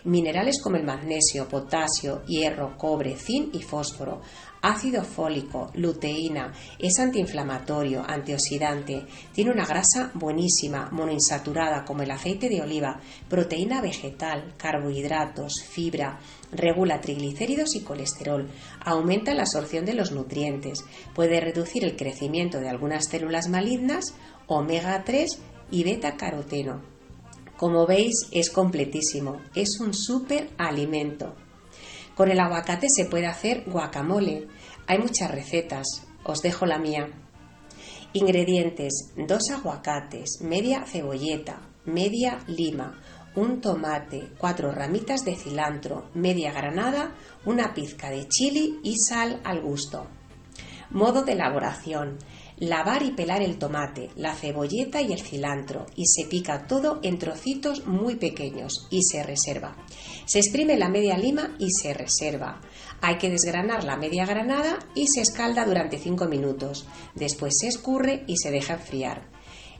minerales 0.04 0.58
como 0.62 0.76
el 0.76 0.84
magnesio, 0.84 1.46
potasio, 1.46 2.22
hierro, 2.26 2.78
cobre, 2.78 3.14
zinc 3.14 3.54
y 3.54 3.60
fósforo, 3.60 4.22
ácido 4.64 5.04
fólico, 5.04 5.70
luteína, 5.74 6.54
es 6.78 6.98
antiinflamatorio, 6.98 8.02
antioxidante, 8.06 9.04
tiene 9.34 9.50
una 9.50 9.66
grasa 9.66 10.10
buenísima, 10.14 10.88
monoinsaturada 10.90 11.84
como 11.84 12.02
el 12.02 12.10
aceite 12.10 12.48
de 12.48 12.62
oliva, 12.62 12.98
proteína 13.28 13.82
vegetal, 13.82 14.54
carbohidratos, 14.56 15.62
fibra, 15.68 16.18
regula 16.50 17.02
triglicéridos 17.02 17.74
y 17.74 17.80
colesterol, 17.80 18.48
aumenta 18.80 19.34
la 19.34 19.42
absorción 19.42 19.84
de 19.84 19.92
los 19.92 20.12
nutrientes, 20.12 20.82
puede 21.14 21.40
reducir 21.40 21.84
el 21.84 21.94
crecimiento 21.94 22.58
de 22.58 22.70
algunas 22.70 23.04
células 23.04 23.48
malignas, 23.48 24.14
omega 24.46 25.04
3 25.04 25.40
y 25.72 25.84
beta 25.84 26.16
caroteno. 26.16 26.80
Como 27.58 27.86
veis 27.86 28.14
es 28.32 28.48
completísimo, 28.48 29.42
es 29.54 29.78
un 29.80 29.92
súper 29.92 30.48
alimento. 30.56 31.34
Con 32.14 32.30
el 32.30 32.38
aguacate 32.38 32.86
se 32.88 33.06
puede 33.06 33.26
hacer 33.26 33.64
guacamole. 33.66 34.46
Hay 34.86 34.98
muchas 34.98 35.30
recetas, 35.30 36.06
os 36.24 36.40
dejo 36.42 36.66
la 36.66 36.78
mía. 36.78 37.08
Ingredientes: 38.12 39.12
dos 39.16 39.50
aguacates, 39.50 40.40
media 40.42 40.84
cebolleta, 40.86 41.60
media 41.86 42.38
lima, 42.46 43.00
un 43.34 43.60
tomate, 43.60 44.28
cuatro 44.38 44.70
ramitas 44.70 45.24
de 45.24 45.36
cilantro, 45.36 46.10
media 46.14 46.52
granada, 46.52 47.14
una 47.44 47.72
pizca 47.74 48.10
de 48.10 48.28
chili 48.28 48.78
y 48.84 48.96
sal 48.98 49.40
al 49.42 49.62
gusto. 49.62 50.06
Modo 50.90 51.22
de 51.22 51.32
elaboración. 51.32 52.18
Lavar 52.56 53.02
y 53.02 53.10
pelar 53.10 53.42
el 53.42 53.58
tomate, 53.58 54.10
la 54.14 54.32
cebolleta 54.32 55.02
y 55.02 55.12
el 55.12 55.20
cilantro 55.20 55.86
y 55.96 56.04
se 56.06 56.28
pica 56.28 56.68
todo 56.68 57.00
en 57.02 57.18
trocitos 57.18 57.84
muy 57.84 58.14
pequeños 58.14 58.86
y 58.90 59.02
se 59.02 59.24
reserva. 59.24 59.74
Se 60.24 60.38
exprime 60.38 60.76
la 60.76 60.88
media 60.88 61.18
lima 61.18 61.56
y 61.58 61.72
se 61.72 61.92
reserva. 61.94 62.60
Hay 63.06 63.18
que 63.18 63.28
desgranar 63.28 63.84
la 63.84 63.98
media 63.98 64.24
granada 64.24 64.78
y 64.94 65.08
se 65.08 65.20
escalda 65.20 65.66
durante 65.66 65.98
5 65.98 66.24
minutos. 66.24 66.86
Después 67.14 67.52
se 67.60 67.68
escurre 67.68 68.24
y 68.26 68.38
se 68.38 68.50
deja 68.50 68.72
enfriar. 68.72 69.28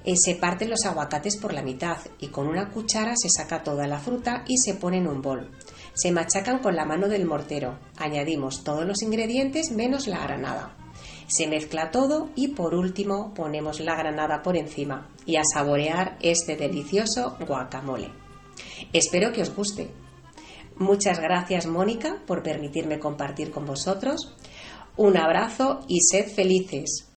Eh, 0.04 0.12
se 0.14 0.34
parten 0.34 0.68
los 0.68 0.84
aguacates 0.84 1.38
por 1.38 1.54
la 1.54 1.62
mitad 1.62 1.96
y 2.18 2.28
con 2.28 2.46
una 2.46 2.68
cuchara 2.68 3.14
se 3.16 3.30
saca 3.30 3.62
toda 3.62 3.86
la 3.86 3.98
fruta 3.98 4.44
y 4.46 4.58
se 4.58 4.74
pone 4.74 4.98
en 4.98 5.06
un 5.06 5.22
bol. 5.22 5.50
Se 5.94 6.12
machacan 6.12 6.58
con 6.58 6.76
la 6.76 6.84
mano 6.84 7.08
del 7.08 7.24
mortero. 7.24 7.78
Añadimos 7.96 8.62
todos 8.62 8.84
los 8.84 9.00
ingredientes 9.00 9.70
menos 9.70 10.06
la 10.06 10.18
granada. 10.18 10.76
Se 11.26 11.46
mezcla 11.46 11.90
todo 11.90 12.28
y 12.34 12.48
por 12.48 12.74
último 12.74 13.32
ponemos 13.32 13.80
la 13.80 13.96
granada 13.96 14.42
por 14.42 14.58
encima 14.58 15.08
y 15.24 15.36
a 15.36 15.44
saborear 15.50 16.18
este 16.20 16.56
delicioso 16.56 17.38
guacamole. 17.40 18.10
Espero 18.92 19.32
que 19.32 19.40
os 19.40 19.56
guste. 19.56 20.03
Muchas 20.76 21.20
gracias 21.20 21.66
Mónica 21.66 22.16
por 22.26 22.42
permitirme 22.42 22.98
compartir 22.98 23.50
con 23.50 23.64
vosotros. 23.64 24.34
Un 24.96 25.16
abrazo 25.16 25.84
y 25.88 26.00
sed 26.00 26.26
felices. 26.28 27.10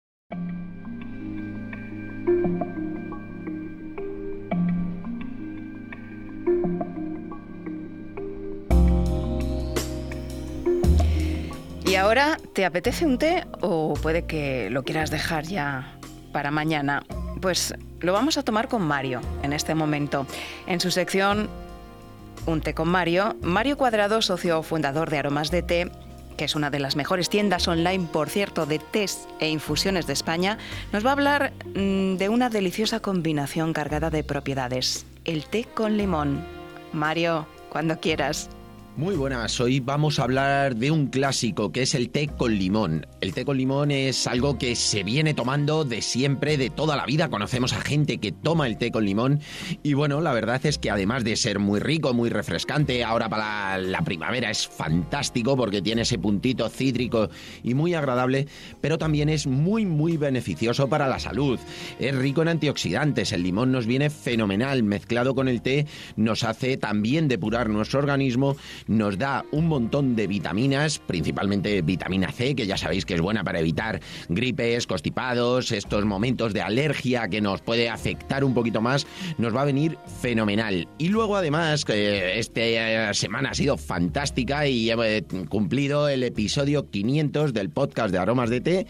Y 11.84 11.94
ahora, 11.94 12.36
¿te 12.52 12.66
apetece 12.66 13.06
un 13.06 13.16
té 13.16 13.46
o 13.60 13.94
puede 13.94 14.26
que 14.26 14.68
lo 14.70 14.82
quieras 14.84 15.10
dejar 15.10 15.44
ya 15.44 15.98
para 16.32 16.50
mañana? 16.50 17.02
Pues 17.40 17.74
lo 18.00 18.12
vamos 18.12 18.36
a 18.36 18.42
tomar 18.42 18.68
con 18.68 18.82
Mario 18.82 19.20
en 19.42 19.52
este 19.52 19.74
momento. 19.74 20.26
En 20.66 20.80
su 20.80 20.90
sección 20.90 21.48
Un 22.48 22.62
té 22.62 22.72
con 22.72 22.88
Mario, 22.88 23.36
Mario 23.42 23.76
Cuadrado, 23.76 24.22
socio 24.22 24.62
fundador 24.62 25.10
de 25.10 25.18
Aromas 25.18 25.50
de 25.50 25.60
Té, 25.60 25.92
que 26.38 26.46
es 26.46 26.54
una 26.54 26.70
de 26.70 26.78
las 26.78 26.96
mejores 26.96 27.28
tiendas 27.28 27.68
online, 27.68 28.08
por 28.10 28.30
cierto, 28.30 28.64
de 28.64 28.78
tés 28.78 29.28
e 29.38 29.50
infusiones 29.50 30.06
de 30.06 30.14
España, 30.14 30.56
nos 30.90 31.04
va 31.04 31.10
a 31.10 31.12
hablar 31.12 31.52
mm, 31.74 32.16
de 32.16 32.30
una 32.30 32.48
deliciosa 32.48 33.00
combinación 33.00 33.74
cargada 33.74 34.08
de 34.08 34.24
propiedades, 34.24 35.04
el 35.26 35.44
té 35.44 35.66
con 35.74 35.98
limón. 35.98 36.42
Mario, 36.94 37.46
cuando 37.68 38.00
quieras. 38.00 38.48
Muy 38.98 39.14
buenas, 39.14 39.60
hoy 39.60 39.78
vamos 39.78 40.18
a 40.18 40.24
hablar 40.24 40.74
de 40.74 40.90
un 40.90 41.06
clásico 41.06 41.70
que 41.70 41.82
es 41.82 41.94
el 41.94 42.10
té 42.10 42.26
con 42.26 42.58
limón. 42.58 43.06
El 43.20 43.32
té 43.32 43.44
con 43.44 43.56
limón 43.56 43.92
es 43.92 44.26
algo 44.26 44.58
que 44.58 44.74
se 44.74 45.04
viene 45.04 45.34
tomando 45.34 45.84
de 45.84 46.02
siempre, 46.02 46.56
de 46.56 46.68
toda 46.68 46.96
la 46.96 47.06
vida. 47.06 47.28
Conocemos 47.28 47.72
a 47.72 47.80
gente 47.80 48.18
que 48.18 48.32
toma 48.32 48.66
el 48.66 48.76
té 48.76 48.90
con 48.90 49.04
limón 49.04 49.38
y 49.84 49.94
bueno, 49.94 50.20
la 50.20 50.32
verdad 50.32 50.66
es 50.66 50.78
que 50.78 50.90
además 50.90 51.22
de 51.22 51.36
ser 51.36 51.60
muy 51.60 51.78
rico, 51.78 52.12
muy 52.12 52.28
refrescante, 52.28 53.04
ahora 53.04 53.28
para 53.28 53.78
la 53.78 54.02
primavera 54.02 54.50
es 54.50 54.66
fantástico 54.66 55.56
porque 55.56 55.80
tiene 55.80 56.02
ese 56.02 56.18
puntito 56.18 56.68
cítrico 56.68 57.30
y 57.62 57.74
muy 57.74 57.94
agradable, 57.94 58.48
pero 58.80 58.98
también 58.98 59.28
es 59.28 59.46
muy 59.46 59.86
muy 59.86 60.16
beneficioso 60.16 60.88
para 60.88 61.06
la 61.06 61.20
salud. 61.20 61.60
Es 62.00 62.16
rico 62.16 62.42
en 62.42 62.48
antioxidantes, 62.48 63.30
el 63.30 63.44
limón 63.44 63.70
nos 63.70 63.86
viene 63.86 64.10
fenomenal, 64.10 64.82
mezclado 64.82 65.36
con 65.36 65.46
el 65.46 65.62
té 65.62 65.86
nos 66.16 66.42
hace 66.42 66.76
también 66.76 67.28
depurar 67.28 67.68
nuestro 67.68 68.00
organismo 68.00 68.56
nos 68.88 69.18
da 69.18 69.44
un 69.52 69.68
montón 69.68 70.16
de 70.16 70.26
vitaminas, 70.26 70.98
principalmente 70.98 71.82
vitamina 71.82 72.32
C, 72.32 72.56
que 72.56 72.66
ya 72.66 72.76
sabéis 72.76 73.04
que 73.04 73.14
es 73.14 73.20
buena 73.20 73.44
para 73.44 73.60
evitar 73.60 74.00
gripes, 74.28 74.86
constipados, 74.86 75.70
estos 75.70 76.04
momentos 76.04 76.52
de 76.52 76.62
alergia 76.62 77.28
que 77.28 77.40
nos 77.40 77.60
puede 77.60 77.88
afectar 77.88 78.42
un 78.42 78.54
poquito 78.54 78.80
más, 78.80 79.06
nos 79.36 79.54
va 79.54 79.62
a 79.62 79.66
venir 79.66 79.98
fenomenal. 80.20 80.88
Y 80.98 81.08
luego 81.08 81.36
además, 81.36 81.84
esta 81.88 83.14
semana 83.14 83.50
ha 83.50 83.54
sido 83.54 83.76
fantástica 83.76 84.66
y 84.66 84.90
he 84.90 85.24
cumplido 85.48 86.08
el 86.08 86.22
episodio 86.22 86.90
500 86.90 87.52
del 87.52 87.70
podcast 87.70 88.10
de 88.10 88.18
Aromas 88.18 88.50
de 88.50 88.60
Té 88.60 88.86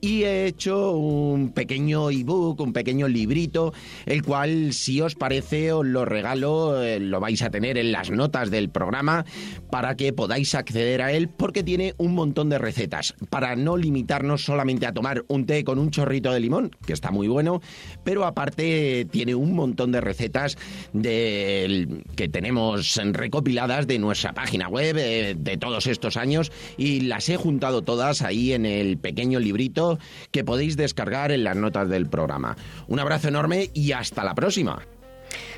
y 0.00 0.24
he 0.24 0.46
hecho 0.46 0.92
un 0.92 1.50
pequeño 1.50 2.10
ebook, 2.10 2.60
un 2.60 2.72
pequeño 2.72 3.08
librito, 3.08 3.72
el 4.04 4.22
cual 4.22 4.72
si 4.72 5.00
os 5.00 5.14
parece 5.14 5.72
os 5.72 5.86
lo 5.86 6.04
regalo, 6.04 6.82
eh, 6.82 7.00
lo 7.00 7.20
vais 7.20 7.42
a 7.42 7.50
tener 7.50 7.78
en 7.78 7.92
las 7.92 8.10
notas 8.10 8.50
del 8.50 8.70
programa 8.70 9.24
para 9.70 9.96
que 9.96 10.12
podáis 10.12 10.54
acceder 10.54 11.02
a 11.02 11.12
él 11.12 11.28
porque 11.28 11.62
tiene 11.62 11.94
un 11.98 12.14
montón 12.14 12.48
de 12.48 12.58
recetas. 12.58 13.14
Para 13.30 13.56
no 13.56 13.76
limitarnos 13.76 14.44
solamente 14.44 14.86
a 14.86 14.92
tomar 14.92 15.24
un 15.28 15.46
té 15.46 15.64
con 15.64 15.78
un 15.78 15.90
chorrito 15.90 16.32
de 16.32 16.40
limón, 16.40 16.70
que 16.86 16.92
está 16.92 17.10
muy 17.10 17.28
bueno, 17.28 17.60
pero 18.04 18.24
aparte 18.24 19.06
tiene 19.10 19.34
un 19.34 19.54
montón 19.54 19.92
de 19.92 20.00
recetas 20.00 20.56
que 20.92 22.28
tenemos 22.30 23.00
recopiladas 23.12 23.86
de 23.86 23.98
nuestra 23.98 24.32
página 24.32 24.68
web 24.68 24.96
eh, 24.98 25.34
de 25.38 25.56
todos 25.56 25.86
estos 25.86 26.16
años 26.16 26.52
y 26.76 27.00
las 27.00 27.28
he 27.28 27.36
juntado 27.36 27.82
todas 27.82 28.22
ahí 28.22 28.52
en 28.52 28.66
el 28.66 28.98
pequeño 28.98 29.38
librito 29.38 29.85
que 30.30 30.44
podéis 30.44 30.76
descargar 30.76 31.32
en 31.32 31.44
las 31.44 31.56
notas 31.56 31.88
del 31.88 32.08
programa. 32.08 32.56
Un 32.88 33.00
abrazo 33.00 33.28
enorme 33.28 33.70
y 33.74 33.92
hasta 33.92 34.24
la 34.24 34.34
próxima. 34.34 34.82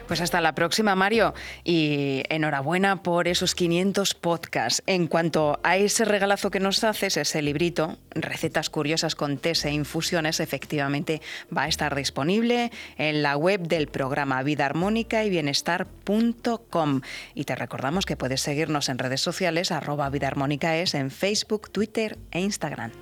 Pues 0.07 0.23
hasta 0.23 0.41
la 0.41 0.55
próxima, 0.55 0.95
Mario. 0.95 1.35
Y 1.65 2.23
enhorabuena 2.31 3.03
por 3.03 3.29
esos 3.29 3.55
500 3.55 4.15
podcasts. 4.15 4.83
En 4.87 5.07
cuanto 5.07 5.61
a 5.63 5.77
ese 5.77 6.07
regalazo 6.07 6.51
que 6.51 6.61
nos 6.61 6.83
haces, 6.83 7.19
ese 7.19 7.43
librito, 7.43 7.99
Recetas 8.13 8.71
Curiosas 8.71 9.15
con 9.15 9.37
tés 9.37 9.67
e 9.67 9.71
infusiones, 9.71 10.41
efectivamente 10.41 11.21
va 11.55 11.65
a 11.65 11.69
estar 11.69 11.95
disponible 11.95 12.73
en 12.97 13.23
la 13.23 13.37
web 13.37 13.61
del 13.69 13.89
programa 13.89 14.43
Vida 14.43 14.65
Armónica 14.65 15.25
y 15.25 15.31
Bienestar.com. 15.31 17.03
Y 17.35 17.45
te 17.45 17.55
recordamos 17.55 18.07
que 18.07 18.17
puedes 18.17 18.41
seguirnos 18.41 18.89
en 18.89 18.99
redes 18.99 19.21
sociales, 19.21 19.71
arroba 19.71 20.09
Vida 20.09 20.29
es 20.77 20.95
en 20.95 21.11
Facebook, 21.11 21.71
Twitter 21.71 22.17
e 22.31 22.41
Instagram. 22.41 22.93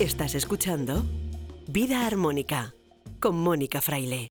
Estás 0.00 0.34
escuchando 0.34 1.04
Vida 1.68 2.06
Armónica 2.06 2.72
con 3.20 3.36
Mónica 3.38 3.82
Fraile. 3.82 4.28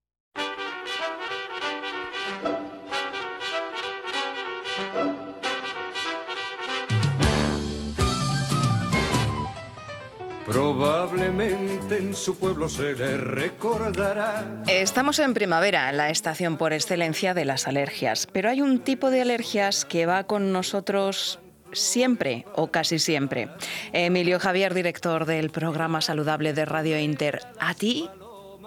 Probablemente 10.47 11.97
en 11.99 12.15
su 12.15 12.36
pueblo 12.39 12.67
se 12.67 12.95
le 12.95 13.17
recordará. 13.17 14.63
Estamos 14.65 15.20
en 15.20 15.36
primavera, 15.36 15.91
la 15.91 16.09
estación 16.09 16.57
por 16.57 16.74
excelencia 16.74 17.36
de 17.36 17.45
las 17.45 17.67
alergias, 17.67 18.26
pero 18.26 18.49
hay 18.49 18.63
un 18.63 18.80
tipo 18.80 19.11
de 19.11 19.22
alergias 19.22 19.86
que 19.86 20.07
va 20.07 20.24
con 20.24 20.51
nosotros 20.51 21.38
siempre 21.72 22.45
o 22.55 22.67
casi 22.67 22.99
siempre. 22.99 23.49
Emilio 23.93 24.39
Javier, 24.39 24.74
director 24.74 25.26
del 25.26 25.49
programa 25.49 26.01
saludable 26.01 26.53
de 26.53 26.65
Radio 26.65 26.99
Inter, 26.99 27.41
¿a 27.59 27.74
ti 27.74 28.09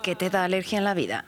qué 0.03 0.15
te 0.15 0.31
da 0.31 0.45
alergia 0.45 0.79
en 0.79 0.85
la 0.85 0.95
vida? 0.95 1.25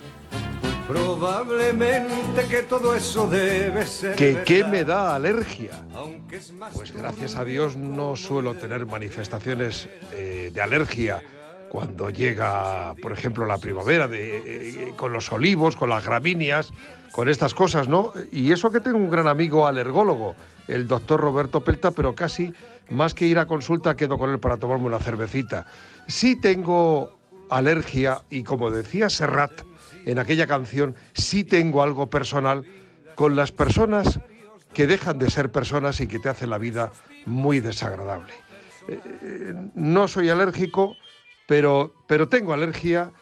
Probablemente 0.87 2.45
que 2.51 2.62
todo 2.62 2.95
eso 2.95 3.27
debe 3.27 3.87
ser. 3.87 4.16
¿Que 4.16 4.43
qué 4.45 4.64
me 4.64 4.85
da 4.85 5.14
alergia? 5.14 5.70
Pues 6.75 6.93
gracias 6.93 7.37
a 7.37 7.45
Dios 7.45 7.77
no 7.77 8.16
suelo 8.16 8.55
tener 8.55 8.85
manifestaciones 8.85 9.89
eh, 10.12 10.51
de 10.53 10.61
alergia 10.61 11.22
cuando 11.70 12.11
llega, 12.11 12.95
por 13.01 13.12
ejemplo, 13.12 13.47
la 13.47 13.59
primavera, 13.59 14.09
de, 14.09 14.37
eh, 14.37 14.93
con 14.95 15.12
los 15.12 15.33
olivos, 15.33 15.75
con 15.75 15.89
las 15.89 16.05
gramíneas, 16.05 16.70
con 17.12 17.29
estas 17.29 17.55
cosas, 17.55 17.89
¿no? 17.89 18.12
Y 18.31 18.53
eso 18.53 18.70
que 18.70 18.81
tengo 18.81 18.99
un 18.99 19.11
gran 19.11 19.27
amigo 19.27 19.66
alergólogo 19.66 20.37
el 20.69 20.87
doctor 20.87 21.21
Roberto 21.21 21.62
Pelta, 21.62 21.91
pero 21.91 22.15
casi 22.15 22.53
más 22.91 23.15
que 23.15 23.27
ir 23.27 23.39
a 23.39 23.47
consulta 23.47 23.97
quedo 23.97 24.19
con 24.19 24.31
él 24.31 24.39
para 24.39 24.57
tomarme 24.57 24.87
una 24.87 24.99
cervecita. 24.99 25.67
Sí 26.07 26.37
tengo 26.37 27.19
alergia 27.51 28.23
y 28.31 28.43
como 28.43 28.71
decía 28.71 29.11
Serrat 29.11 29.53
en 30.05 30.19
aquella 30.19 30.47
canción, 30.47 30.95
sí 31.15 31.45
tengo 31.45 31.83
algo 31.83 32.11
personal 32.11 32.65
con 33.15 33.37
las 33.37 33.53
personas 33.53 34.21
que 34.73 34.87
dejan 34.87 35.19
de 35.19 35.31
ser 35.31 35.51
personas 35.51 36.01
y 36.01 36.07
que 36.07 36.19
te 36.19 36.29
hacen 36.29 36.51
la 36.51 36.59
vida 36.59 36.93
muy 37.27 37.61
desagradable. 37.61 38.33
Eh, 38.89 39.55
no 39.75 40.09
soy 40.09 40.29
alérgico, 40.29 40.97
pero, 41.47 41.95
pero 42.07 42.29
tengo 42.29 42.53
alergia 42.53 43.12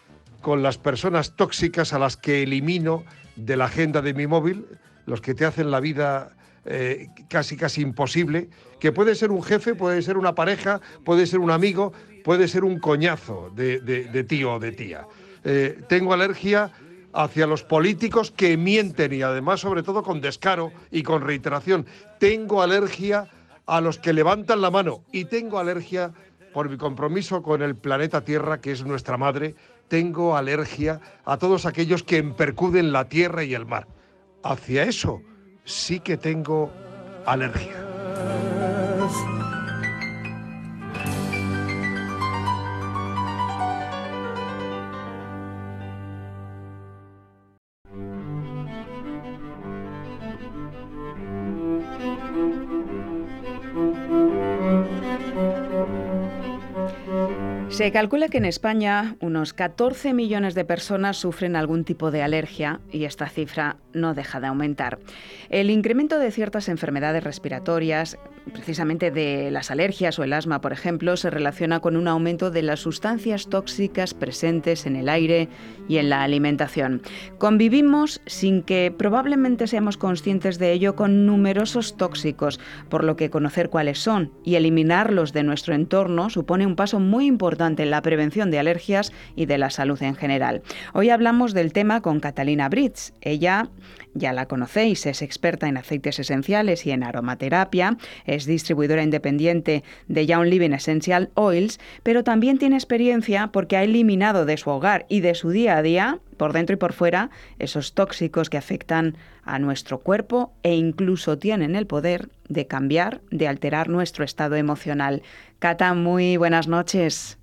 con 0.41 0.63
las 0.63 0.79
personas 0.79 1.37
tóxicas 1.37 1.93
a 1.93 1.99
las 1.99 2.17
que 2.17 2.43
elimino 2.43 3.05
de 3.37 3.57
la 3.57 3.67
agenda 3.67 4.03
de 4.03 4.15
mi 4.15 4.27
móvil, 4.27 4.67
los 5.07 5.21
que 5.21 5.35
te 5.35 5.45
hacen 5.45 5.71
la 5.71 5.81
vida 5.81 6.35
eh, 6.65 7.09
casi 7.29 7.57
casi 7.57 7.83
imposible, 7.83 8.49
que 8.79 8.93
puede 8.93 9.15
ser 9.15 9.31
un 9.31 9.43
jefe, 9.43 9.75
puede 9.75 10.03
ser 10.03 10.17
una 10.17 10.35
pareja, 10.35 10.81
puede 11.05 11.27
ser 11.27 11.41
un 11.41 11.51
amigo, 11.51 11.93
puede 12.25 12.49
ser 12.49 12.65
un 12.65 12.79
coñazo 12.79 13.51
de, 13.55 14.25
tío 14.29 14.55
o 14.55 14.59
de 14.59 14.73
tía. 14.73 15.07
tengo 15.89 16.13
alergia 16.13 16.71
hacia 17.13 17.47
los 17.47 17.63
políticos 17.63 18.31
que 18.31 18.57
mienten 18.57 19.13
y 19.13 19.23
además 19.23 19.61
sobre 19.61 19.83
todo 19.83 20.03
con 20.03 20.21
descaro 20.21 20.73
y 20.91 21.03
con 21.03 21.23
reiteración. 21.23 21.87
Tengo 22.19 22.63
alergia 22.63 23.29
a 23.67 23.81
los 23.81 23.99
que 23.99 24.13
levantan 24.13 24.61
la 24.61 24.71
mano 24.71 25.05
y 25.13 25.27
tengo 25.27 25.59
alergia 25.59 26.13
por 26.53 26.69
mi 26.69 26.77
compromiso 26.77 27.43
con 27.43 27.63
el 27.63 27.77
planeta 27.77 28.25
Tierra, 28.25 28.61
que 28.61 28.73
es 28.73 28.85
nuestra 28.85 29.17
madre, 29.17 29.55
tengo 29.89 30.37
alergia 30.37 31.01
a 31.25 31.39
todos 31.39 31.67
aquellos 31.67 32.03
que 32.03 32.19
empercuden 32.19 32.93
la 32.93 33.09
tierra 33.09 33.45
y 33.45 33.55
el 33.55 33.67
mar. 33.67 33.87
Hacia 34.43 34.85
eso 34.85 35.23
sí 35.65 36.01
que 36.01 36.17
tengo 36.17 36.71
alergia. 37.27 37.77
Se 57.83 57.91
calcula 57.91 58.29
que 58.29 58.39
en 58.39 58.45
España 58.45 59.17
unos 59.19 59.55
14 59.55 60.15
millones 60.15 60.55
de 60.55 60.65
personas 60.65 61.17
sufren 61.17 61.57
algún 61.57 61.83
tipo 61.83 62.13
de 62.13 62.23
alergia 62.23 62.79
y 62.93 63.07
esta 63.07 63.29
cifra 63.29 63.77
no 63.93 64.15
deja 64.15 64.39
de 64.39 64.47
aumentar. 64.47 65.01
El 65.51 65.69
incremento 65.69 66.21
de 66.21 66.31
ciertas 66.31 66.69
enfermedades 66.69 67.25
respiratorias, 67.25 68.19
precisamente 68.53 69.11
de 69.11 69.51
las 69.51 69.73
alergias 69.73 70.17
o 70.21 70.23
el 70.23 70.33
asma, 70.33 70.61
por 70.61 70.73
ejemplo, 70.73 71.17
se 71.17 71.29
relaciona 71.29 71.81
con 71.81 71.97
un 71.97 72.07
aumento 72.07 72.53
de 72.53 72.63
las 72.63 72.79
sustancias 72.79 73.49
tóxicas 73.49 74.15
presentes 74.15 74.87
en 74.87 74.95
el 74.95 75.09
aire 75.09 75.49
y 75.89 75.97
en 75.97 76.09
la 76.09 76.23
alimentación. 76.23 77.03
Convivimos 77.39 78.21
sin 78.27 78.63
que 78.63 78.95
probablemente 78.97 79.67
seamos 79.67 79.97
conscientes 79.97 80.61
de 80.61 80.71
ello 80.71 80.95
con 80.95 81.27
numerosos 81.27 81.97
tóxicos, 81.97 82.61
por 82.89 83.03
lo 83.03 83.17
que 83.17 83.29
conocer 83.29 83.71
cuáles 83.71 83.99
son 83.99 84.31
y 84.45 84.55
eliminarlos 84.55 85.33
de 85.33 85.43
nuestro 85.43 85.75
entorno 85.75 86.31
supone 86.31 86.65
un 86.65 86.77
paso 86.77 87.01
muy 87.01 87.27
importante 87.27 87.72
en 87.81 87.91
la 87.91 88.03
prevención 88.03 88.51
de 88.51 88.59
alergias 88.59 89.13
y 89.37 89.47
de 89.47 89.59
la 89.59 89.71
salud 89.71 90.03
en 90.03 90.15
general. 90.15 90.63
Hoy 90.93 91.11
hablamos 91.11 91.55
del 91.55 91.73
tema 91.73 92.01
con 92.01 92.21
Catalina 92.21 92.69
Britz. 92.69 93.13
Ella 93.21 93.69
ya 94.15 94.33
la 94.33 94.47
conocéis, 94.47 95.07
es 95.07 95.23
experta 95.23 95.69
en 95.69 95.77
aceites 95.77 96.19
esenciales 96.19 96.87
y 96.87 96.91
en 96.91 97.03
aromaterapia, 97.03 97.97
es 98.27 98.45
distribuidora 98.45 99.03
independiente 99.03 99.85
de 100.09 100.27
Young 100.27 100.47
Living 100.47 100.73
Essential 100.73 101.31
Oils, 101.35 101.81
pero 102.03 102.25
también 102.25 102.59
tiene 102.59 102.77
experiencia 102.77 103.49
porque 103.49 103.77
ha 103.77 103.83
eliminado 103.83 104.45
de 104.45 104.57
su 104.57 104.71
hogar 104.71 105.07
y 105.09 105.21
de 105.21 105.35
su 105.35 105.51
día 105.51 105.79
a 105.79 105.83
día, 105.83 106.19
por 106.37 106.53
dentro 106.53 106.75
y 106.75 106.79
por 106.79 106.93
fuera, 106.93 107.31
esos 107.59 107.95
tóxicos 107.95 108.51
que 108.51 108.59
afectan 108.59 109.17
a 109.45 109.59
nuestro 109.59 110.01
cuerpo 110.01 110.53
e 110.63 110.75
incluso 110.75 111.39
tienen 111.39 111.75
el 111.75 111.87
poder 111.87 112.29
de 112.49 112.67
cambiar, 112.67 113.21
de 113.31 113.49
alterar 113.49 113.89
nuestro 113.89 114.25
estado 114.25 114.57
emocional. 114.57 115.23
Cata, 115.59 115.95
muy 115.95 116.37
buenas 116.37 116.69
noches. 116.69 117.39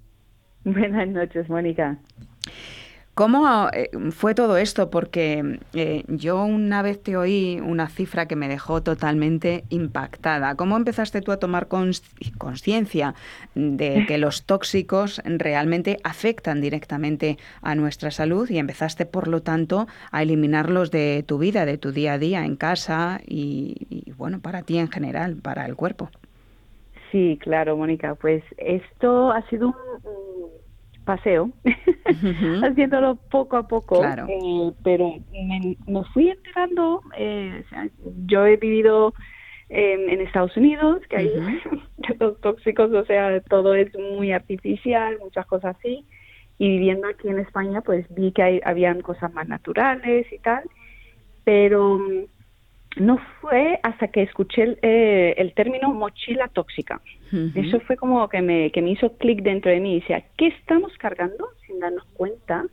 Buenas 0.64 1.08
noches, 1.08 1.50
Mónica. 1.50 1.98
¿Cómo 3.14 3.68
eh, 3.74 3.90
fue 4.12 4.34
todo 4.34 4.56
esto? 4.56 4.90
Porque 4.90 5.60
eh, 5.74 6.06
yo 6.08 6.42
una 6.46 6.82
vez 6.82 7.04
te 7.04 7.18
oí 7.18 7.60
una 7.62 7.90
cifra 7.90 8.28
que 8.28 8.38
me 8.38 8.48
dejó 8.48 8.82
totalmente 8.82 9.66
impactada. 9.68 10.56
¿Cómo 10.56 10.78
empezaste 10.78 11.20
tú 11.22 11.34
a 11.34 11.38
tomar 11.38 11.68
conciencia 11.68 13.16
de 13.56 14.06
que 14.08 14.18
los 14.20 14.44
tóxicos 14.46 15.22
realmente 15.26 15.98
afectan 16.06 16.62
directamente 16.62 17.38
a 17.62 17.76
nuestra 17.76 18.10
salud 18.10 18.50
y 18.50 18.58
empezaste, 18.58 19.06
por 19.06 19.28
lo 19.28 19.42
tanto, 19.42 19.88
a 20.12 20.24
eliminarlos 20.24 20.90
de 20.90 21.26
tu 21.28 21.40
vida, 21.40 21.66
de 21.66 21.78
tu 21.78 21.92
día 21.92 22.14
a 22.14 22.20
día 22.20 22.46
en 22.46 22.56
casa 22.56 23.20
y, 23.28 23.86
y 23.90 24.12
bueno, 24.12 24.40
para 24.40 24.62
ti 24.62 24.78
en 24.78 24.90
general, 24.90 25.36
para 25.36 25.66
el 25.66 25.76
cuerpo? 25.76 26.10
Sí, 27.12 27.40
claro, 27.42 27.78
Mónica. 27.78 28.16
Pues 28.16 28.44
esto 28.58 29.32
ha 29.32 29.42
sido 29.50 29.68
un, 29.68 29.74
paseo, 31.06 31.50
haciéndolo 32.64 33.16
poco 33.16 33.58
a 33.58 33.68
poco, 33.68 34.04
eh, 34.04 34.72
pero 34.84 35.16
me, 35.32 36.04
fui 36.14 36.30
enterando, 36.30 37.02
eh, 37.18 37.64
yo 38.28 38.46
he 38.46 38.58
vivido 38.58 39.16
en 39.70 40.22
Estados 40.22 40.56
Unidos, 40.56 41.02
que 41.10 41.18
hay 41.18 41.32
los 42.20 42.40
tóxicos, 42.42 42.92
o 42.92 43.06
sea, 43.06 43.40
todo 43.42 43.74
es 43.74 43.92
muy 43.98 44.32
artificial, 44.32 45.18
muchas 45.20 45.48
cosas 45.48 45.76
así, 45.78 46.06
y 46.60 46.70
viviendo 46.70 47.08
aquí 47.08 47.28
en 47.28 47.40
España, 47.40 47.82
pues 47.82 48.06
vi 48.14 48.32
que 48.32 48.44
hay, 48.44 48.62
habían 48.64 49.02
cosas 49.02 49.34
más 49.34 49.48
naturales 49.48 50.32
y 50.32 50.38
tal, 50.40 50.64
pero 51.44 52.00
no 53.00 53.18
fue 53.40 53.80
hasta 53.84 54.10
que 54.10 54.24
escuché 54.24 54.64
el, 54.64 54.80
eh, 54.82 55.54
término 55.56 55.94
mochila 55.94 56.48
tóxica. 56.48 57.02
Eso 57.54 57.80
fue 57.82 57.96
como 57.96 58.28
que 58.28 58.42
me, 58.42 58.72
que 58.72 58.82
me 58.82 58.92
hizo 58.92 59.14
clic 59.18 59.44
dentro 59.44 59.70
de 59.70 59.80
mí 59.80 59.94
y 59.94 60.00
decía, 60.00 60.24
¿qué 60.36 60.48
estamos 60.48 60.92
cargando 60.98 61.50
sin 61.66 61.80
darnos 61.80 62.04
cuenta 62.16 62.66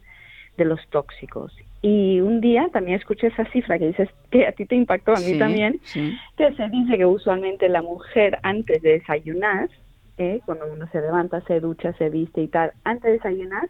de 0.57 0.65
los 0.65 0.81
tóxicos? 0.89 1.53
Y 1.83 2.21
un 2.21 2.41
día 2.41 2.69
también 2.73 2.99
escuché 2.99 3.27
esa 3.27 3.45
cifra 3.53 3.79
que 3.79 3.89
dices 3.89 4.09
que 4.31 4.47
a 4.47 4.53
ti 4.53 4.65
te 4.65 4.75
impactó, 4.75 5.13
a 5.13 5.21
mí 5.21 5.39
también, 5.39 5.79
que 6.37 6.53
se 6.57 6.69
dice 6.71 6.97
que 6.97 7.05
usualmente 7.05 7.69
la 7.69 7.83
mujer 7.83 8.39
antes 8.43 8.81
de 8.81 8.93
desayunar, 8.93 9.69
eh, 10.17 10.41
cuando 10.47 10.67
uno 10.73 10.89
se 10.91 11.03
levanta, 11.03 11.43
se 11.43 11.61
ducha, 11.61 11.93
se 11.99 12.09
viste 12.09 12.41
y 12.41 12.49
tal, 12.49 12.73
antes 12.85 13.05
de 13.05 13.13
desayunar, 13.13 13.69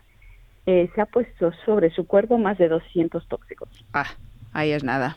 eh, 0.67 0.89
se 0.95 1.01
ha 1.01 1.07
puesto 1.07 1.53
sobre 1.65 1.91
su 1.91 2.07
cuerpo 2.07 2.39
más 2.39 2.59
de 2.59 2.69
200 2.69 3.27
tóxicos. 3.27 3.69
Ah, 3.93 4.11
ahí 4.53 4.71
es 4.71 4.85
nada. 4.85 5.17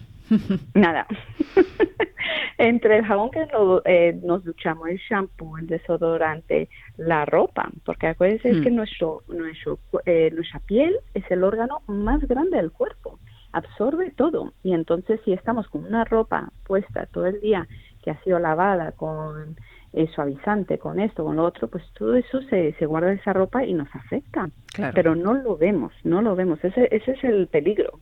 Nada. 0.74 1.08
Entre 2.58 2.98
el 2.98 3.06
jabón 3.06 3.32
que 3.32 3.48
eh, 3.86 4.20
nos 4.22 4.44
duchamos, 4.44 4.90
el 4.90 4.98
shampoo, 4.98 5.58
el 5.58 5.68
desodorante, 5.68 6.70
la 6.98 7.26
ropa, 7.26 7.70
porque 7.86 8.08
acuérdense 8.08 8.62
que 8.62 8.70
mm. 8.70 8.76
nuestro, 8.76 9.24
nuestro, 9.28 9.80
eh, 10.06 10.30
nuestra 10.34 10.60
piel 10.60 10.98
es 11.14 11.24
el 11.32 11.44
órgano 11.44 11.82
más 11.88 12.22
grande 12.28 12.58
del 12.58 12.72
cuerpo, 12.72 13.20
absorbe 13.54 14.12
todo. 14.12 14.54
Y 14.64 14.74
entonces 14.74 15.20
si 15.24 15.34
estamos 15.34 15.68
con 15.70 15.86
una 15.86 16.04
ropa 16.04 16.52
puesta 16.66 17.06
todo 17.08 17.28
el 17.28 17.40
día 17.40 17.68
que 18.04 18.12
ha 18.12 18.22
sido 18.24 18.40
lavada 18.40 18.92
con 18.92 19.56
eh, 19.94 20.08
suavizante, 20.14 20.78
con 20.78 21.00
esto, 21.00 21.24
con 21.24 21.38
lo 21.38 21.46
otro, 21.46 21.68
pues 21.68 21.84
todo 21.94 22.16
eso 22.16 22.42
se, 22.44 22.74
se 22.74 22.86
guarda 22.86 23.12
en 23.12 23.20
esa 23.20 23.34
ropa 23.34 23.64
y 23.64 23.74
nos 23.74 23.94
afecta. 23.96 24.50
Pero 24.94 25.16
no 25.16 25.34
lo 25.34 25.58
vemos, 25.58 25.94
no 26.04 26.22
lo 26.22 26.36
vemos. 26.36 26.64
Ese, 26.64 26.88
ese 26.92 27.12
es 27.12 27.24
el 27.24 27.48
peligro 27.48 28.00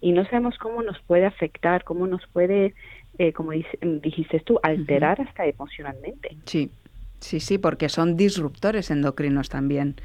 y 0.00 0.12
no 0.12 0.24
sabemos 0.24 0.56
cómo 0.58 0.82
nos 0.82 0.98
puede 1.02 1.26
afectar, 1.26 1.84
cómo 1.84 2.06
nos 2.06 2.26
puede, 2.28 2.74
eh, 3.18 3.32
como 3.32 3.52
dijiste 3.52 4.40
tú, 4.40 4.58
alterar 4.62 5.20
hasta 5.20 5.46
emocionalmente. 5.46 6.36
Sí, 6.46 6.70
sí, 7.20 7.40
sí, 7.40 7.58
porque 7.58 7.88
son 7.88 8.16
disruptores 8.16 8.90
endocrinos 8.90 9.48
también. 9.48 9.96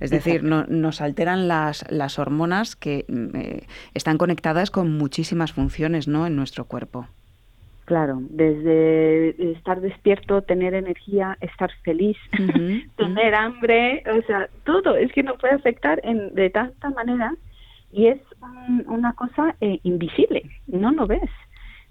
Es 0.00 0.10
decir, 0.10 0.42
no, 0.42 0.64
nos 0.66 1.00
alteran 1.00 1.46
las, 1.46 1.90
las 1.90 2.18
hormonas 2.18 2.74
que 2.74 3.04
mm, 3.08 3.36
eh, 3.36 3.66
están 3.94 4.18
conectadas 4.18 4.70
con 4.70 4.96
muchísimas 4.98 5.52
funciones 5.52 6.08
¿no? 6.08 6.26
en 6.26 6.36
nuestro 6.36 6.64
cuerpo. 6.64 7.06
Claro, 7.84 8.18
desde 8.30 9.52
estar 9.52 9.80
despierto, 9.82 10.40
tener 10.40 10.72
energía, 10.72 11.36
estar 11.42 11.70
feliz, 11.82 12.16
tener 12.96 13.34
hambre, 13.34 14.02
o 14.10 14.22
sea, 14.26 14.48
todo 14.64 14.96
es 14.96 15.12
que 15.12 15.22
nos 15.22 15.38
puede 15.38 15.54
afectar 15.54 16.00
en, 16.02 16.34
de 16.34 16.48
tanta 16.48 16.88
manera 16.90 17.34
y 17.92 18.06
es 18.06 18.18
una 18.86 19.12
cosa 19.14 19.56
eh, 19.60 19.80
invisible, 19.82 20.42
no 20.66 20.92
lo 20.92 21.06
ves, 21.06 21.30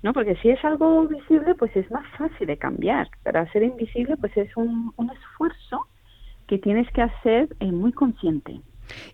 ¿no? 0.01 0.13
Porque 0.13 0.35
si 0.37 0.49
es 0.49 0.63
algo 0.63 1.07
visible, 1.07 1.55
pues 1.55 1.75
es 1.75 1.89
más 1.91 2.05
fácil 2.17 2.47
de 2.47 2.57
cambiar. 2.57 3.09
Para 3.23 3.51
ser 3.51 3.63
invisible, 3.63 4.17
pues 4.17 4.35
es 4.37 4.55
un, 4.57 4.93
esfuerzo 5.11 5.87
que 6.47 6.57
tienes 6.57 6.89
que 6.91 7.01
hacer 7.01 7.55
eh, 7.59 7.71
muy 7.71 7.93
consciente. 7.93 8.61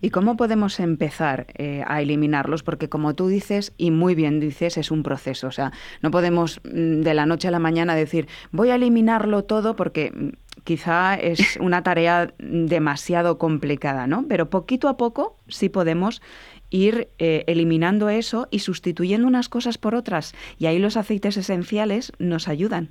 ¿Y 0.00 0.10
cómo 0.10 0.36
podemos 0.36 0.80
empezar 0.80 1.46
eh, 1.56 1.84
a 1.86 2.00
eliminarlos? 2.02 2.62
Porque 2.62 2.88
como 2.88 3.14
tú 3.14 3.28
dices, 3.28 3.72
y 3.76 3.90
muy 3.90 4.14
bien 4.14 4.40
dices, 4.40 4.76
es 4.76 4.90
un 4.90 5.02
proceso. 5.02 5.46
O 5.46 5.52
sea, 5.52 5.72
no 6.02 6.10
podemos 6.10 6.60
mm, 6.64 7.02
de 7.02 7.14
la 7.14 7.26
noche 7.26 7.48
a 7.48 7.50
la 7.50 7.58
mañana 7.58 7.94
decir, 7.94 8.26
voy 8.50 8.70
a 8.70 8.74
eliminarlo 8.74 9.44
todo 9.44 9.76
porque 9.76 10.12
mm, 10.12 10.28
quizá 10.64 11.14
es 11.14 11.56
una 11.60 11.82
tarea 11.82 12.32
demasiado 12.38 13.38
complicada, 13.38 14.06
¿no? 14.06 14.26
Pero 14.28 14.50
poquito 14.50 14.88
a 14.88 14.96
poco 14.96 15.36
sí 15.48 15.68
podemos 15.68 16.22
ir 16.70 17.08
eh, 17.18 17.44
eliminando 17.46 18.08
eso 18.08 18.48
y 18.50 18.60
sustituyendo 18.60 19.26
unas 19.26 19.48
cosas 19.48 19.78
por 19.78 19.94
otras. 19.94 20.34
Y 20.58 20.66
ahí 20.66 20.78
los 20.78 20.96
aceites 20.96 21.36
esenciales 21.36 22.12
nos 22.18 22.48
ayudan. 22.48 22.90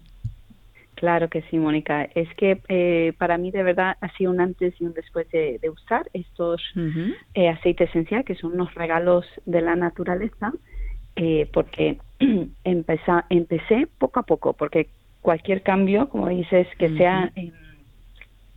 Claro 0.99 1.29
que 1.29 1.43
sí, 1.43 1.57
Mónica. 1.57 2.09
Es 2.13 2.27
que 2.35 2.59
eh, 2.67 3.13
para 3.17 3.37
mí 3.37 3.51
de 3.51 3.63
verdad 3.63 3.95
ha 4.01 4.11
sido 4.17 4.31
un 4.31 4.41
antes 4.41 4.73
y 4.81 4.83
un 4.83 4.93
después 4.93 5.31
de, 5.31 5.57
usar 5.69 6.09
estos 6.11 6.61
eh, 7.33 7.47
aceites 7.47 7.89
esenciales, 7.89 8.25
que 8.25 8.35
son 8.35 8.51
unos 8.51 8.75
regalos 8.75 9.25
de 9.45 9.61
la 9.61 9.77
naturaleza, 9.77 10.51
eh, 11.15 11.49
porque 11.53 11.99
empecé 12.65 13.87
poco 13.97 14.19
a 14.19 14.23
poco, 14.23 14.51
porque 14.51 14.89
cualquier 15.21 15.61
cambio, 15.61 16.09
como 16.09 16.27
dices, 16.27 16.67
que 16.77 16.89
sea 16.89 17.31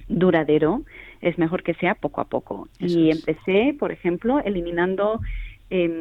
duradero, 0.09 0.83
es 1.23 1.39
mejor 1.39 1.63
que 1.63 1.75
sea 1.75 1.95
poco 1.95 2.21
a 2.21 2.27
poco. 2.27 2.69
y 2.79 3.11
empecé, 3.11 3.75
por 3.79 3.93
ejemplo, 3.93 4.41
eliminando 4.41 5.21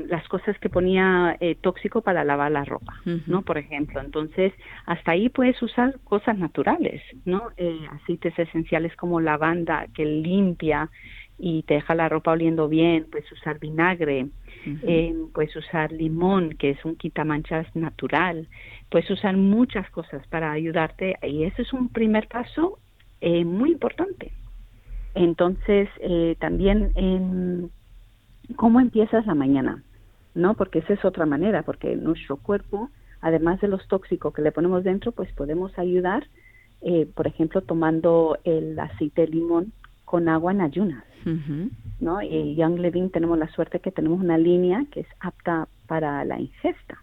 las 0.09 0.27
cosas 0.27 0.57
que 0.59 0.69
ponía 0.69 1.37
eh, 1.39 1.55
tóxico 1.55 2.01
para 2.01 2.25
lavar 2.25 2.51
la 2.51 2.65
ropa, 2.65 2.93
¿no? 3.25 3.41
Por 3.41 3.57
ejemplo, 3.57 4.01
entonces 4.01 4.51
hasta 4.85 5.13
ahí 5.13 5.29
puedes 5.29 5.61
usar 5.61 5.97
cosas 6.03 6.37
naturales, 6.37 7.01
¿no? 7.23 7.51
Eh, 7.55 7.79
aceites 7.89 8.37
esenciales 8.37 8.93
como 8.97 9.21
lavanda 9.21 9.87
que 9.93 10.03
limpia 10.03 10.89
y 11.37 11.63
te 11.63 11.75
deja 11.75 11.95
la 11.95 12.09
ropa 12.09 12.31
oliendo 12.31 12.67
bien, 12.67 13.07
puedes 13.09 13.31
usar 13.31 13.59
vinagre, 13.59 14.27
eh, 14.65 15.15
puedes 15.33 15.55
usar 15.55 15.93
limón 15.93 16.49
que 16.59 16.71
es 16.71 16.83
un 16.83 16.97
quitamanchas 16.97 17.73
natural, 17.73 18.49
puedes 18.89 19.09
usar 19.09 19.37
muchas 19.37 19.89
cosas 19.91 20.27
para 20.27 20.51
ayudarte 20.51 21.15
y 21.23 21.45
ese 21.45 21.61
es 21.61 21.71
un 21.71 21.87
primer 21.87 22.27
paso 22.27 22.79
muy 23.21 23.71
importante. 23.71 24.33
Entonces 25.13 25.89
también 26.39 26.91
en 26.95 27.69
cómo 28.55 28.79
empiezas 28.79 29.25
la 29.25 29.35
mañana, 29.35 29.83
¿no? 30.33 30.53
Porque 30.55 30.79
esa 30.79 30.93
es 30.93 31.05
otra 31.05 31.25
manera, 31.25 31.63
porque 31.63 31.95
nuestro 31.95 32.37
cuerpo, 32.37 32.89
además 33.21 33.59
de 33.61 33.67
los 33.67 33.87
tóxicos 33.87 34.33
que 34.33 34.41
le 34.41 34.51
ponemos 34.51 34.83
dentro, 34.83 35.11
pues 35.11 35.31
podemos 35.33 35.77
ayudar, 35.77 36.27
eh, 36.81 37.07
por 37.13 37.27
ejemplo, 37.27 37.61
tomando 37.61 38.37
el 38.43 38.77
aceite 38.79 39.21
de 39.21 39.27
limón 39.27 39.73
con 40.05 40.27
agua 40.27 40.51
en 40.51 40.61
ayunas, 40.61 41.03
¿no? 41.99 42.21
Y 42.21 42.55
Young 42.55 42.79
Living 42.79 43.09
tenemos 43.09 43.37
la 43.37 43.47
suerte 43.49 43.79
que 43.79 43.91
tenemos 43.91 44.19
una 44.19 44.37
línea 44.37 44.85
que 44.91 45.01
es 45.01 45.07
apta 45.19 45.67
para 45.87 46.25
la 46.25 46.39
ingesta. 46.39 46.97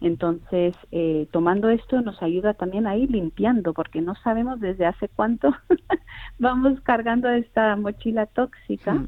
Entonces, 0.00 0.74
eh, 0.92 1.26
tomando 1.32 1.68
esto 1.68 2.00
nos 2.00 2.22
ayuda 2.22 2.54
también 2.54 2.86
a 2.86 2.96
ir 2.96 3.10
limpiando, 3.10 3.72
porque 3.72 4.00
no 4.00 4.14
sabemos 4.16 4.60
desde 4.60 4.86
hace 4.86 5.08
cuánto 5.08 5.52
vamos 6.38 6.80
cargando 6.82 7.28
esta 7.28 7.74
mochila 7.76 8.26
tóxica 8.26 9.06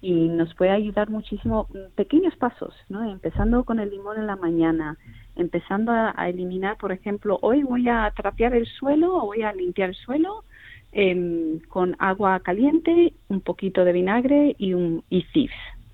y 0.00 0.28
nos 0.28 0.54
puede 0.54 0.70
ayudar 0.70 1.10
muchísimo 1.10 1.66
mm, 1.70 1.94
pequeños 1.94 2.34
pasos, 2.36 2.74
¿no? 2.88 3.08
Empezando 3.10 3.64
con 3.64 3.80
el 3.80 3.90
limón 3.90 4.18
en 4.18 4.26
la 4.26 4.36
mañana, 4.36 4.96
empezando 5.36 5.92
a, 5.92 6.28
eliminar, 6.28 6.76
por 6.78 6.92
ejemplo, 6.92 7.38
hoy 7.42 7.62
voy 7.62 7.88
a 7.88 8.12
trapear 8.16 8.54
el 8.54 8.66
suelo 8.66 9.16
o 9.16 9.26
voy 9.26 9.42
a 9.42 9.52
limpiar 9.52 9.90
el 9.90 9.94
suelo 9.96 10.44
em, 10.92 11.60
con 11.68 11.96
agua 11.98 12.40
caliente, 12.40 13.14
un 13.28 13.40
poquito 13.40 13.84
de 13.84 13.92
vinagre 13.92 14.54
y 14.58 14.74
un 14.74 15.04
y 15.10 15.22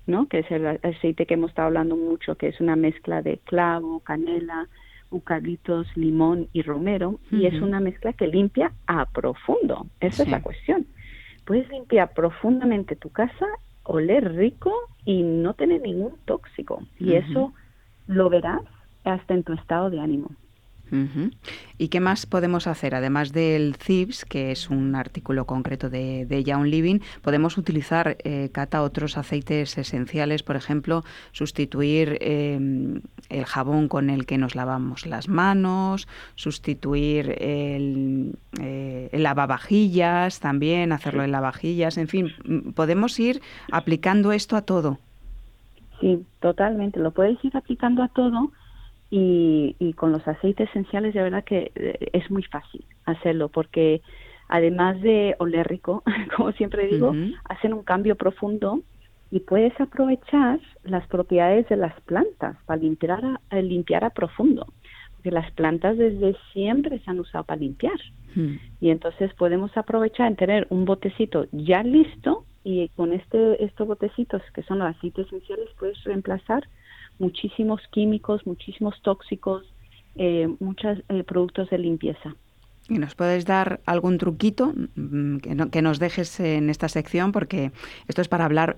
¿no? 0.07 0.27
Que 0.27 0.39
es 0.39 0.51
el 0.51 0.65
aceite 0.83 1.25
que 1.25 1.35
hemos 1.35 1.49
estado 1.49 1.67
hablando 1.67 1.95
mucho, 1.95 2.35
que 2.35 2.47
es 2.47 2.59
una 2.59 2.75
mezcla 2.75 3.21
de 3.21 3.37
clavo, 3.39 3.99
canela, 4.01 4.67
eucaliptos, 5.11 5.87
limón 5.95 6.47
y 6.53 6.61
romero, 6.61 7.19
y 7.31 7.45
es 7.45 7.61
una 7.61 7.79
mezcla 7.79 8.13
que 8.13 8.27
limpia 8.27 8.73
a 8.87 9.05
profundo. 9.05 9.87
Esa 9.99 10.23
es 10.23 10.29
la 10.29 10.41
cuestión. 10.41 10.87
Puedes 11.45 11.69
limpiar 11.69 12.13
profundamente 12.13 12.95
tu 12.95 13.09
casa 13.09 13.45
oler 13.85 14.33
rico 14.35 14.73
y 15.05 15.23
no 15.23 15.53
tener 15.53 15.81
ningún 15.81 16.13
tóxico. 16.25 16.83
Y 16.99 17.13
eso 17.13 17.53
lo 18.07 18.29
verás 18.29 18.61
hasta 19.03 19.33
en 19.33 19.43
tu 19.43 19.53
estado 19.53 19.89
de 19.89 19.99
ánimo. 19.99 20.31
¿Y 21.77 21.87
qué 21.89 21.99
más 21.99 22.25
podemos 22.25 22.67
hacer? 22.67 22.95
Además 22.95 23.33
del 23.33 23.75
CIPS, 23.75 24.25
que 24.25 24.51
es 24.51 24.69
un 24.69 24.95
artículo 24.95 25.45
concreto 25.45 25.89
de, 25.89 26.25
de 26.25 26.43
Young 26.43 26.65
Living, 26.65 26.99
podemos 27.21 27.57
utilizar, 27.57 28.17
eh, 28.23 28.49
Cata, 28.51 28.81
otros 28.81 29.17
aceites 29.17 29.77
esenciales, 29.77 30.43
por 30.43 30.55
ejemplo, 30.55 31.03
sustituir 31.31 32.17
em, 32.21 33.01
el 33.29 33.45
jabón 33.45 33.87
con 33.87 34.09
el 34.09 34.25
que 34.25 34.37
nos 34.37 34.55
lavamos 34.55 35.05
las 35.05 35.27
manos, 35.27 36.07
sustituir 36.35 37.35
el, 37.41 38.35
eh, 38.61 39.09
el 39.11 39.23
lavavajillas 39.23 40.39
también, 40.39 40.91
hacerlo 40.91 41.23
en 41.23 41.31
lavavajillas, 41.31 41.97
en 41.97 42.07
fin, 42.07 42.31
podemos 42.75 43.19
ir 43.19 43.41
aplicando 43.71 44.31
esto 44.31 44.55
a 44.55 44.61
todo. 44.61 44.99
Sí, 45.99 46.25
totalmente, 46.39 46.99
lo 46.99 47.11
puedes 47.11 47.43
ir 47.43 47.55
aplicando 47.55 48.03
a 48.03 48.09
todo 48.09 48.51
y, 49.09 49.93
con 49.95 50.11
los 50.11 50.27
aceites 50.27 50.69
esenciales 50.69 51.13
de 51.13 51.21
verdad 51.21 51.43
que 51.43 51.71
eh, 51.75 52.09
es 52.11 52.29
muy 52.31 52.43
fácil 52.43 52.83
hacerlo 53.05 53.49
porque 53.49 54.01
además 54.49 55.01
de 55.01 55.35
oler 55.39 55.67
rico, 55.67 56.03
como 56.35 56.51
siempre 56.53 56.87
digo, 56.87 57.13
hacen 57.45 57.73
un 57.73 57.83
cambio 57.83 58.15
profundo 58.15 58.81
y 59.31 59.39
puedes 59.39 59.79
aprovechar 59.79 60.59
las 60.83 61.07
propiedades 61.07 61.67
de 61.69 61.77
las 61.77 61.99
plantas 62.01 62.57
para 62.65 62.81
limpiar 62.81 63.39
a, 63.49 63.61
limpiar 63.61 64.03
a 64.03 64.09
profundo, 64.09 64.67
porque 65.13 65.31
las 65.31 65.51
plantas 65.53 65.97
desde 65.97 66.35
siempre 66.53 66.99
se 66.99 67.11
han 67.11 67.19
usado 67.19 67.43
para 67.43 67.59
limpiar. 67.59 67.99
Y 68.81 68.89
entonces 68.89 69.33
podemos 69.35 69.75
aprovechar 69.77 70.27
en 70.27 70.35
tener 70.35 70.67
un 70.69 70.83
botecito 70.83 71.47
ya 71.53 71.83
listo 71.83 72.43
y 72.65 72.89
con 72.89 73.13
este 73.13 73.63
estos 73.63 73.87
botecitos 73.87 74.41
que 74.53 74.61
son 74.63 74.79
los 74.79 74.89
aceites 74.89 75.27
esenciales 75.27 75.69
puedes 75.79 76.03
reemplazar 76.03 76.67
muchísimos 77.19 77.81
químicos, 77.91 78.45
muchísimos 78.45 79.01
tóxicos, 79.01 79.63
eh, 80.15 80.47
muchos 80.59 80.99
eh, 81.09 81.23
productos 81.23 81.69
de 81.69 81.77
limpieza. 81.77 82.35
¿Y 82.87 82.99
nos 82.99 83.15
puedes 83.15 83.45
dar 83.45 83.79
algún 83.87 84.19
truquito 84.19 84.73
mm, 84.95 85.37
que, 85.71 85.81
nos 85.81 85.97
dejes 85.97 86.39
en 86.39 86.69
esta 86.69 86.87
sección? 86.87 87.31
Porque 87.31 87.71
esto 88.07 88.21
es 88.21 88.27
para 88.27 88.45
hablar, 88.45 88.77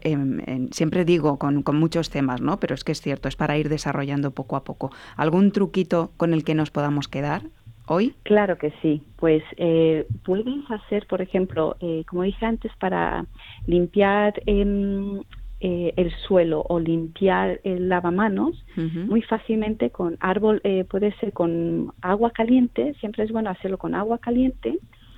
siempre 0.72 1.04
digo, 1.04 1.38
con, 1.38 1.64
muchos 1.74 2.10
temas, 2.10 2.40
¿no? 2.40 2.60
Pero 2.60 2.74
es 2.74 2.86
que 2.86 2.94
es 2.94 3.02
cierto, 3.02 3.28
es 3.28 3.36
para 3.36 3.58
ir 3.58 3.68
desarrollando 3.68 4.32
poco 4.32 4.56
a 4.56 4.64
poco. 4.64 4.92
¿Algún 5.18 5.52
truquito 5.52 6.12
con 6.16 6.34
el 6.34 6.46
que 6.46 6.56
nos 6.56 6.72
podamos 6.72 7.10
quedar 7.10 7.44
hoy? 7.88 8.16
Claro 8.24 8.58
que 8.58 8.72
sí. 8.82 9.02
Pues 9.18 9.44
eh, 9.58 10.08
puedes 10.24 10.70
hacer, 10.70 11.06
por 11.08 11.22
ejemplo, 11.22 11.76
eh, 11.82 12.04
como 12.08 12.24
dije 12.24 12.46
antes, 12.46 12.72
para 12.80 13.26
limpiar 13.66 14.42
em, 14.46 15.22
eh, 15.60 15.92
el 15.98 16.12
suelo 16.28 16.64
o 16.70 16.80
limpiar 16.80 17.62
el 17.64 17.90
lavamanos 17.90 18.64
muy 18.76 19.24
fácilmente 19.24 19.90
con 19.90 20.16
árbol, 20.20 20.62
eh, 20.64 20.84
puede 20.84 21.14
ser 21.14 21.34
con 21.34 21.94
agua 22.00 22.30
caliente, 22.30 22.94
siempre 23.00 23.24
es 23.24 23.32
bueno 23.32 23.50
hacerlo 23.50 23.80
con 23.80 23.96
agua 23.96 24.20
caliente, 24.20 24.78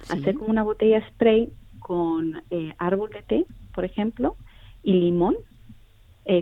hacer 0.09 0.35
como 0.35 0.49
una 0.49 0.63
botella 0.63 1.05
spray 1.09 1.49
con 1.79 2.41
eh, 2.51 2.73
árbol 2.77 3.09
de 3.09 3.21
té, 3.23 3.45
por 3.75 3.83
ejemplo, 3.83 4.37
y 4.81 4.93
limón. 4.93 5.35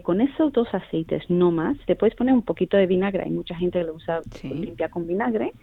con 0.04 0.22
esos 0.22 0.54
dos 0.54 0.68
aceites, 0.74 1.28
no 1.30 1.50
más, 1.50 1.76
te 1.88 1.95
puedes 1.95 2.16
poner 2.16 2.36
un 2.36 2.43
poquito 2.43 2.78
de 2.78 2.86
vinagre, 2.86 3.24
hay 3.24 3.32
mucha 3.32 3.56
gente 3.56 3.80
que 3.80 3.86
lo 3.86 3.95
usa, 3.95 4.22
limpia 4.43 4.89
con 4.89 5.08
vinagre, 5.08 5.54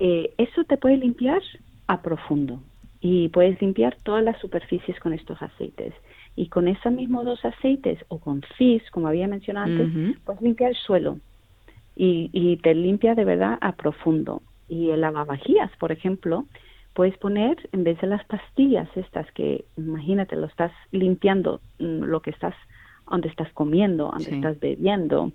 eso 0.00 0.64
te 0.64 0.78
puede 0.78 0.96
limpiar 0.96 1.42
a 1.86 2.00
profundo 2.02 2.60
y 3.00 3.28
puedes 3.28 3.60
limpiar 3.60 3.96
todas 4.02 4.24
las 4.24 4.40
superficies 4.40 4.98
con 4.98 5.12
estos 5.12 5.40
aceites 5.40 5.92
y 6.38 6.46
con 6.46 6.68
esos 6.68 6.92
mismos 6.92 7.24
dos 7.24 7.44
aceites 7.44 7.98
o 8.06 8.18
con 8.18 8.42
FIS, 8.56 8.88
como 8.92 9.08
había 9.08 9.26
mencionado 9.26 9.66
antes, 9.66 10.16
puedes 10.24 10.40
limpiar 10.40 10.70
el 10.70 10.76
suelo 10.76 11.18
y, 11.96 12.30
y, 12.32 12.58
te 12.58 12.76
limpia 12.76 13.16
de 13.16 13.24
verdad 13.24 13.58
a 13.60 13.72
profundo. 13.72 14.40
Y 14.68 14.90
el 14.90 15.00
lavavajillas, 15.00 15.72
por 15.80 15.90
ejemplo, 15.90 16.44
puedes 16.94 17.18
poner, 17.18 17.56
en 17.72 17.82
vez 17.82 18.00
de 18.00 18.06
las 18.06 18.24
pastillas 18.26 18.88
estas 18.96 19.28
que, 19.32 19.64
imagínate, 19.76 20.36
lo 20.36 20.46
estás 20.46 20.70
limpiando, 20.92 21.60
mm, 21.80 22.04
lo 22.04 22.22
que 22.22 22.30
estás, 22.30 22.54
donde 23.10 23.28
estás 23.28 23.52
comiendo, 23.52 24.12
donde 24.12 24.36
estás 24.36 24.60
bebiendo, 24.60 25.32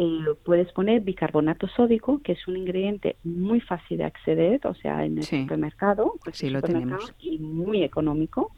eh, 0.00 0.24
puedes 0.44 0.70
poner 0.72 1.00
bicarbonato 1.00 1.66
sódico, 1.66 2.22
que 2.22 2.32
es 2.32 2.46
un 2.46 2.56
ingrediente 2.56 3.16
muy 3.24 3.60
fácil 3.60 3.98
de 3.98 4.04
acceder, 4.04 4.64
o 4.64 4.74
sea, 4.74 5.04
en 5.04 5.18
el 5.18 5.24
supermercado, 5.24 6.14
pues 6.22 6.36
sí, 6.36 6.50
lo 6.50 6.62
tenemos. 6.62 7.12
y 7.18 7.38
muy 7.38 7.82
económico. 7.82 8.52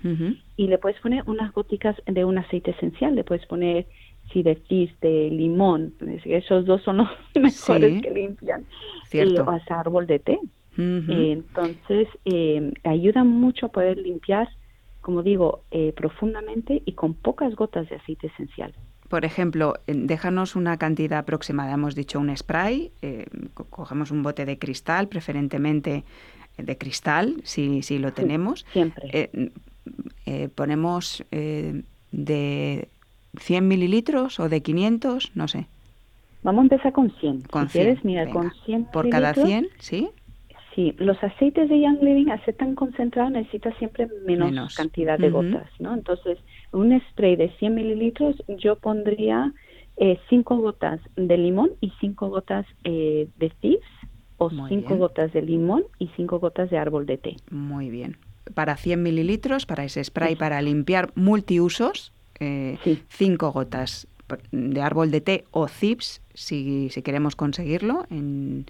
Y 0.57 0.67
le 0.67 0.77
puedes 0.77 1.01
poner 1.01 1.25
unas 1.27 1.53
goticas 1.53 1.97
de 2.05 2.25
un 2.27 2.37
aceite 2.37 2.73
esencial, 2.73 3.15
le 3.15 3.25
puedes 3.25 3.47
poner 3.47 3.87
si 4.33 4.43
de 4.43 4.61
de 5.01 5.31
limón, 5.31 5.95
pues, 5.99 6.21
esos 6.27 6.67
dos 6.67 6.83
son 6.83 6.99
los 6.99 7.09
mejores 7.35 8.03
que 8.03 8.11
limpian. 8.11 8.67
Cierto. 9.07 9.43
o 9.43 9.73
árbol 9.73 10.07
de 10.07 10.19
té. 10.19 10.39
entonces, 10.77 12.07
eh, 12.27 12.73
ayuda 12.85 13.25
mucho 13.25 13.67
a 13.67 13.69
poder 13.71 13.97
limpiar 13.97 14.49
como 15.01 15.23
digo, 15.23 15.63
eh, 15.71 15.93
profundamente 15.97 16.83
y 16.85 16.93
con 16.93 17.15
pocas 17.15 17.55
gotas 17.57 17.89
de 17.89 17.97
aceite 17.97 18.27
esencial. 18.27 18.75
Por 19.11 19.27
ejemplo, 19.27 19.75
déjanos 19.87 20.57
una 20.57 20.79
cantidad 20.79 21.19
aproximada. 21.19 21.75
Hemos 21.75 21.95
dicho 21.95 22.19
un 22.19 22.35
spray, 22.35 22.93
eh, 23.03 23.27
cogemos 23.69 24.11
un 24.11 24.23
bote 24.23 24.47
de 24.47 24.57
cristal, 24.57 25.09
preferentemente 25.09 26.05
de 26.57 26.79
cristal, 26.79 27.43
si, 27.45 27.83
si 27.83 27.99
lo 27.99 28.13
tenemos. 28.13 28.65
siempre. 28.73 29.31
ponemos 30.55 31.25
de 31.31 32.89
100 33.39 33.69
mililitros 33.69 34.41
o 34.41 34.49
de 34.49 34.61
500, 34.61 35.33
no 35.35 35.49
sé. 35.49 35.67
Vamos 36.43 36.61
a 36.61 36.63
empezar 36.63 36.93
con 36.93 37.11
100. 37.11 37.43
Con 37.51 37.69
si 37.69 37.73
100, 37.73 37.85
quieres, 37.85 38.05
mira, 38.05 38.31
con 38.31 38.51
100 38.65 38.85
¿Por 38.87 39.09
cada 39.11 39.35
100? 39.35 39.69
¿Sí? 39.79 40.09
Sí, 40.75 40.95
los 40.99 41.23
aceites 41.23 41.69
de 41.69 41.81
Young 41.81 42.01
Living, 42.01 42.31
al 42.31 42.43
ser 42.45 42.55
tan 42.55 42.75
concentrados, 42.75 43.33
necesita 43.33 43.77
siempre 43.79 44.09
menos, 44.25 44.75
cantidad 44.77 45.19
de 45.19 45.29
gotas, 45.29 45.69
¿no? 45.81 45.95
Entonces, 45.95 46.39
un 46.73 47.01
spray 47.11 47.37
de 47.37 47.51
100 47.59 47.75
mililitros, 47.75 48.37
yo 48.49 48.77
pondría 48.77 49.53
5 49.97 50.55
eh, 50.55 50.59
gotas 50.59 51.01
de 51.17 51.37
limón 51.37 51.71
y 51.81 51.93
5 52.01 52.29
gotas 52.29 52.67
eh, 52.85 53.29
de 53.39 53.51
thieves, 53.51 53.85
o 54.39 54.49
5 54.51 54.97
gotas 54.97 55.33
de 55.33 55.43
limón 55.43 55.85
y 55.99 56.09
5 56.17 56.39
gotas 56.39 56.71
de 56.71 56.79
árbol 56.79 57.05
de 57.05 57.19
té. 57.19 57.37
Muy 57.51 57.91
bien. 57.91 58.17
Para 58.55 58.77
100 58.77 59.03
mililitros, 59.03 59.67
para 59.67 59.85
ese 59.85 60.03
spray 60.03 60.35
para 60.35 60.63
limpiar 60.63 61.11
multiusos, 61.15 62.13
5 62.39 62.41
eh, 62.41 63.51
gotas 63.53 64.09
de 64.51 64.81
árbol 64.81 65.11
de 65.11 65.21
té 65.21 65.45
o 65.51 65.69
CIPS, 65.69 66.23
si, 66.33 66.89
si 66.91 67.03
queremos 67.03 67.37
conseguirlo. 67.37 68.07
En, 68.11 68.65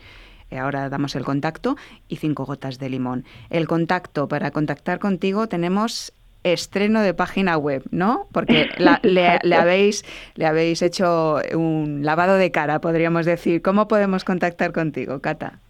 eh, 0.51 0.59
ahora 0.59 0.88
damos 0.88 1.14
el 1.14 1.24
contacto 1.24 1.76
y 2.09 2.16
cinco 2.16 2.44
gotas 2.44 2.78
de 2.78 2.90
limón. 2.90 3.24
El 3.51 3.68
contacto, 3.68 4.28
para 4.28 4.51
contactar 4.51 4.98
contigo 4.98 5.46
tenemos 5.48 6.12
estreno 6.45 7.03
de 7.03 7.14
página 7.14 7.57
web, 7.57 7.82
¿no? 7.91 8.26
Porque 8.32 8.68
le, 9.03 9.55
habéis, 9.55 10.05
le 10.34 10.47
habéis 10.47 10.82
hecho 10.82 11.36
un 11.55 12.01
lavado 12.03 12.36
de 12.36 12.51
cara, 12.51 12.80
podríamos 12.80 13.26
decir. 13.26 13.62
¿Cómo 13.62 13.88
podemos 13.88 14.24
contactar 14.24 14.72
contigo, 14.72 15.20
Cata? 15.20 15.61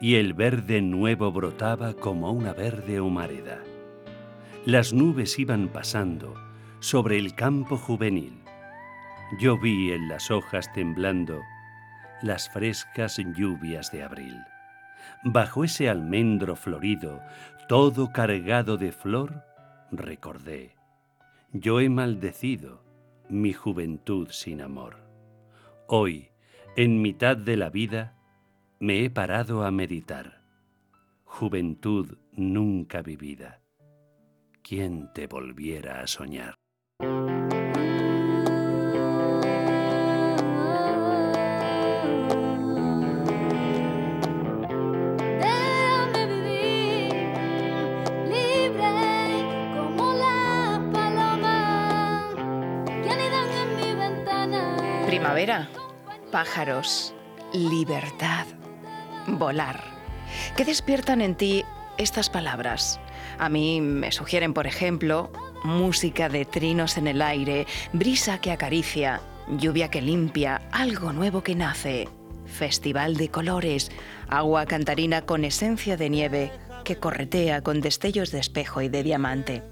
y 0.00 0.14
el 0.14 0.32
verde 0.32 0.80
nuevo 0.80 1.30
brotaba 1.30 1.92
como 1.92 2.32
una 2.32 2.54
verde 2.54 2.98
humareda. 2.98 3.58
Las 4.64 4.94
nubes 4.94 5.38
iban 5.38 5.68
pasando 5.68 6.34
sobre 6.78 7.18
el 7.18 7.34
campo 7.34 7.76
juvenil. 7.76 8.40
Yo 9.38 9.58
vi 9.58 9.92
en 9.92 10.08
las 10.08 10.30
hojas 10.30 10.72
temblando 10.72 11.42
las 12.22 12.48
frescas 12.48 13.20
lluvias 13.36 13.92
de 13.92 14.02
abril. 14.02 14.38
Bajo 15.22 15.62
ese 15.62 15.90
almendro 15.90 16.56
florido, 16.56 17.20
todo 17.68 18.12
cargado 18.12 18.78
de 18.78 18.92
flor, 18.92 19.44
recordé. 19.92 20.74
Yo 21.52 21.80
he 21.80 21.90
maldecido 21.90 22.82
mi 23.28 23.52
juventud 23.52 24.28
sin 24.30 24.62
amor. 24.62 24.96
Hoy, 25.92 26.29
en 26.76 27.02
mitad 27.02 27.36
de 27.36 27.56
la 27.56 27.70
vida, 27.70 28.14
me 28.78 29.04
he 29.04 29.10
parado 29.10 29.64
a 29.64 29.70
meditar. 29.70 30.40
Juventud 31.24 32.18
nunca 32.32 33.02
vivida. 33.02 33.60
¿Quién 34.62 35.12
te 35.12 35.26
volviera 35.26 36.00
a 36.00 36.06
soñar? 36.06 36.54
primavera 55.06 55.68
pájaros, 56.30 57.14
libertad, 57.52 58.46
volar. 59.26 59.82
¿Qué 60.56 60.64
despiertan 60.64 61.20
en 61.20 61.34
ti 61.34 61.64
estas 61.98 62.30
palabras? 62.30 63.00
A 63.38 63.48
mí 63.48 63.80
me 63.80 64.12
sugieren, 64.12 64.54
por 64.54 64.66
ejemplo, 64.66 65.32
música 65.64 66.28
de 66.28 66.44
trinos 66.44 66.96
en 66.96 67.08
el 67.08 67.20
aire, 67.20 67.66
brisa 67.92 68.40
que 68.40 68.52
acaricia, 68.52 69.20
lluvia 69.48 69.90
que 69.90 70.02
limpia, 70.02 70.62
algo 70.70 71.12
nuevo 71.12 71.42
que 71.42 71.54
nace, 71.54 72.08
festival 72.46 73.16
de 73.16 73.28
colores, 73.28 73.90
agua 74.28 74.66
cantarina 74.66 75.22
con 75.22 75.44
esencia 75.44 75.96
de 75.96 76.10
nieve 76.10 76.52
que 76.84 76.96
corretea 76.96 77.62
con 77.62 77.80
destellos 77.80 78.30
de 78.30 78.38
espejo 78.38 78.82
y 78.82 78.88
de 78.88 79.02
diamante. 79.02 79.62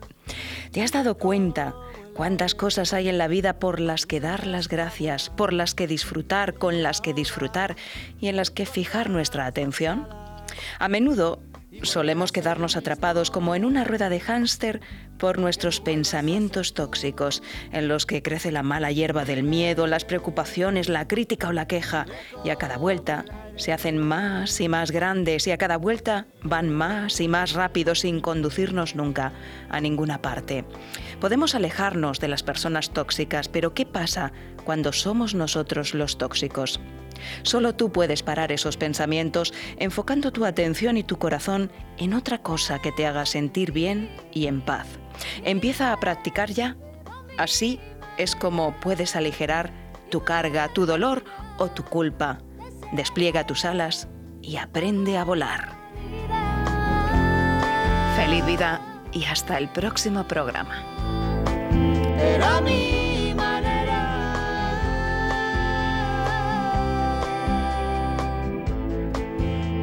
¿Te 0.73 0.83
has 0.83 0.93
dado 0.93 1.17
cuenta 1.17 1.75
Cuántas 2.19 2.57
cosas 2.57 2.95
hay 2.95 3.09
en 3.09 3.17
la 3.17 3.29
vida 3.29 3.61
por 3.61 3.79
las 3.79 4.05
que 4.05 4.19
dar 4.19 4.45
las 4.45 4.67
gracias, 4.67 5.31
por 5.31 5.53
las 5.53 5.77
que 5.77 5.87
disfrutar, 5.87 6.55
con 6.55 6.83
las 6.83 7.01
que 7.01 7.15
disfrutar 7.15 7.77
y 8.19 8.27
en 8.27 8.35
las 8.35 8.51
que 8.51 8.67
fijar 8.67 9.09
nuestra 9.09 9.47
atención. 9.47 10.09
A 10.81 10.89
menudo 10.89 11.41
solemos 11.85 12.33
quedarnos 12.33 12.77
atrapados 12.77 13.31
como 13.31 13.55
en 13.55 13.65
una 13.65 13.85
rueda 13.85 14.09
de 14.09 14.19
hámster 14.19 14.81
por 15.19 15.39
nuestros 15.39 15.81
pensamientos 15.81 16.75
tóxicos, 16.75 17.43
en 17.73 17.89
los 17.89 18.07
que 18.07 18.23
crece 18.23 18.53
la 18.53 18.63
mala 18.63 18.93
hierba 18.93 19.25
del 19.25 19.43
miedo, 19.43 19.87
las 19.87 20.05
preocupaciones, 20.05 20.89
la 20.89 21.07
crítica 21.07 21.49
o 21.49 21.53
la 21.53 21.67
queja, 21.67 22.07
y 22.45 22.51
a 22.51 22.57
cada 22.57 22.79
vuelta 22.79 23.25
se 23.57 23.73
hacen 23.73 23.99
más 23.99 24.61
y 24.61 24.69
más 24.69 24.91
grandes 24.91 25.47
y 25.47 25.51
a 25.51 25.59
cada 25.59 25.77
vuelta 25.77 26.27
van 26.43 26.71
más 26.71 27.21
y 27.21 27.29
más 27.29 27.53
rápido 27.53 27.95
sin 27.95 28.21
conducirnos 28.21 28.95
nunca 28.95 29.33
a 29.69 29.81
ninguna 29.81 30.23
parte. 30.23 30.65
Podemos 31.21 31.55
alejarnos 31.55 32.21
de 32.21 32.29
las 32.29 32.43
personas 32.43 32.91
tóxicas, 32.91 33.49
pero 33.49 33.75
¿qué 33.75 33.85
pasa 33.85 34.33
cuando 34.65 34.93
somos 34.93 35.35
nosotros 35.35 35.95
los 35.95 36.19
tóxicos? 36.19 36.81
Solo 37.43 37.75
tú 37.75 37.91
puedes 37.93 38.23
parar 38.23 38.53
esos 38.53 38.77
pensamientos 38.77 39.53
enfocando 39.79 40.33
tu 40.33 40.45
atención 40.45 40.97
y 40.97 41.03
tu 41.03 41.19
corazón 41.19 41.71
en 41.97 42.15
otra 42.15 42.39
cosa 42.39 42.79
que 42.79 42.93
te 42.93 43.07
haga 43.07 43.27
sentir 43.27 43.73
bien 43.73 44.11
y 44.33 44.47
en 44.47 44.61
paz. 44.61 44.87
Empieza 45.45 45.93
a 45.93 46.01
practicar 46.01 46.51
ya. 46.51 46.77
Así 47.37 47.81
es 48.17 48.35
como 48.35 48.75
puedes 48.81 49.17
aligerar 49.17 49.73
tu 50.11 50.25
carga, 50.25 50.69
tu 50.69 50.87
dolor 50.87 51.25
o 51.59 51.69
tu 51.69 51.85
culpa. 51.85 52.39
Despliega 52.93 53.47
tus 53.47 53.65
alas 53.65 54.09
y 54.43 54.57
aprende 54.57 55.17
a 55.17 55.25
volar. 55.25 55.77
Feliz 58.17 58.45
vida 58.45 58.81
y 59.13 59.25
hasta 59.25 59.59
el 59.59 59.69
próximo 59.69 60.27
programa. 60.27 60.85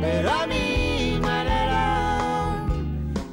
Pero 0.01 0.31
a 0.31 0.47
mi 0.47 1.19
manera 1.21 2.65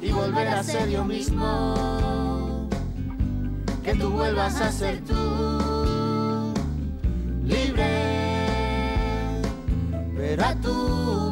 y 0.01 0.11
volver 0.11 0.47
a 0.47 0.63
ser 0.63 0.89
yo 0.89 1.03
mismo, 1.05 2.69
que 3.83 3.93
tú 3.95 4.09
vuelvas 4.09 4.59
a 4.61 4.71
ser 4.71 5.01
tú, 5.01 6.53
libre, 7.43 9.41
pero 10.15 10.45
a 10.45 10.55
tu 10.55 11.22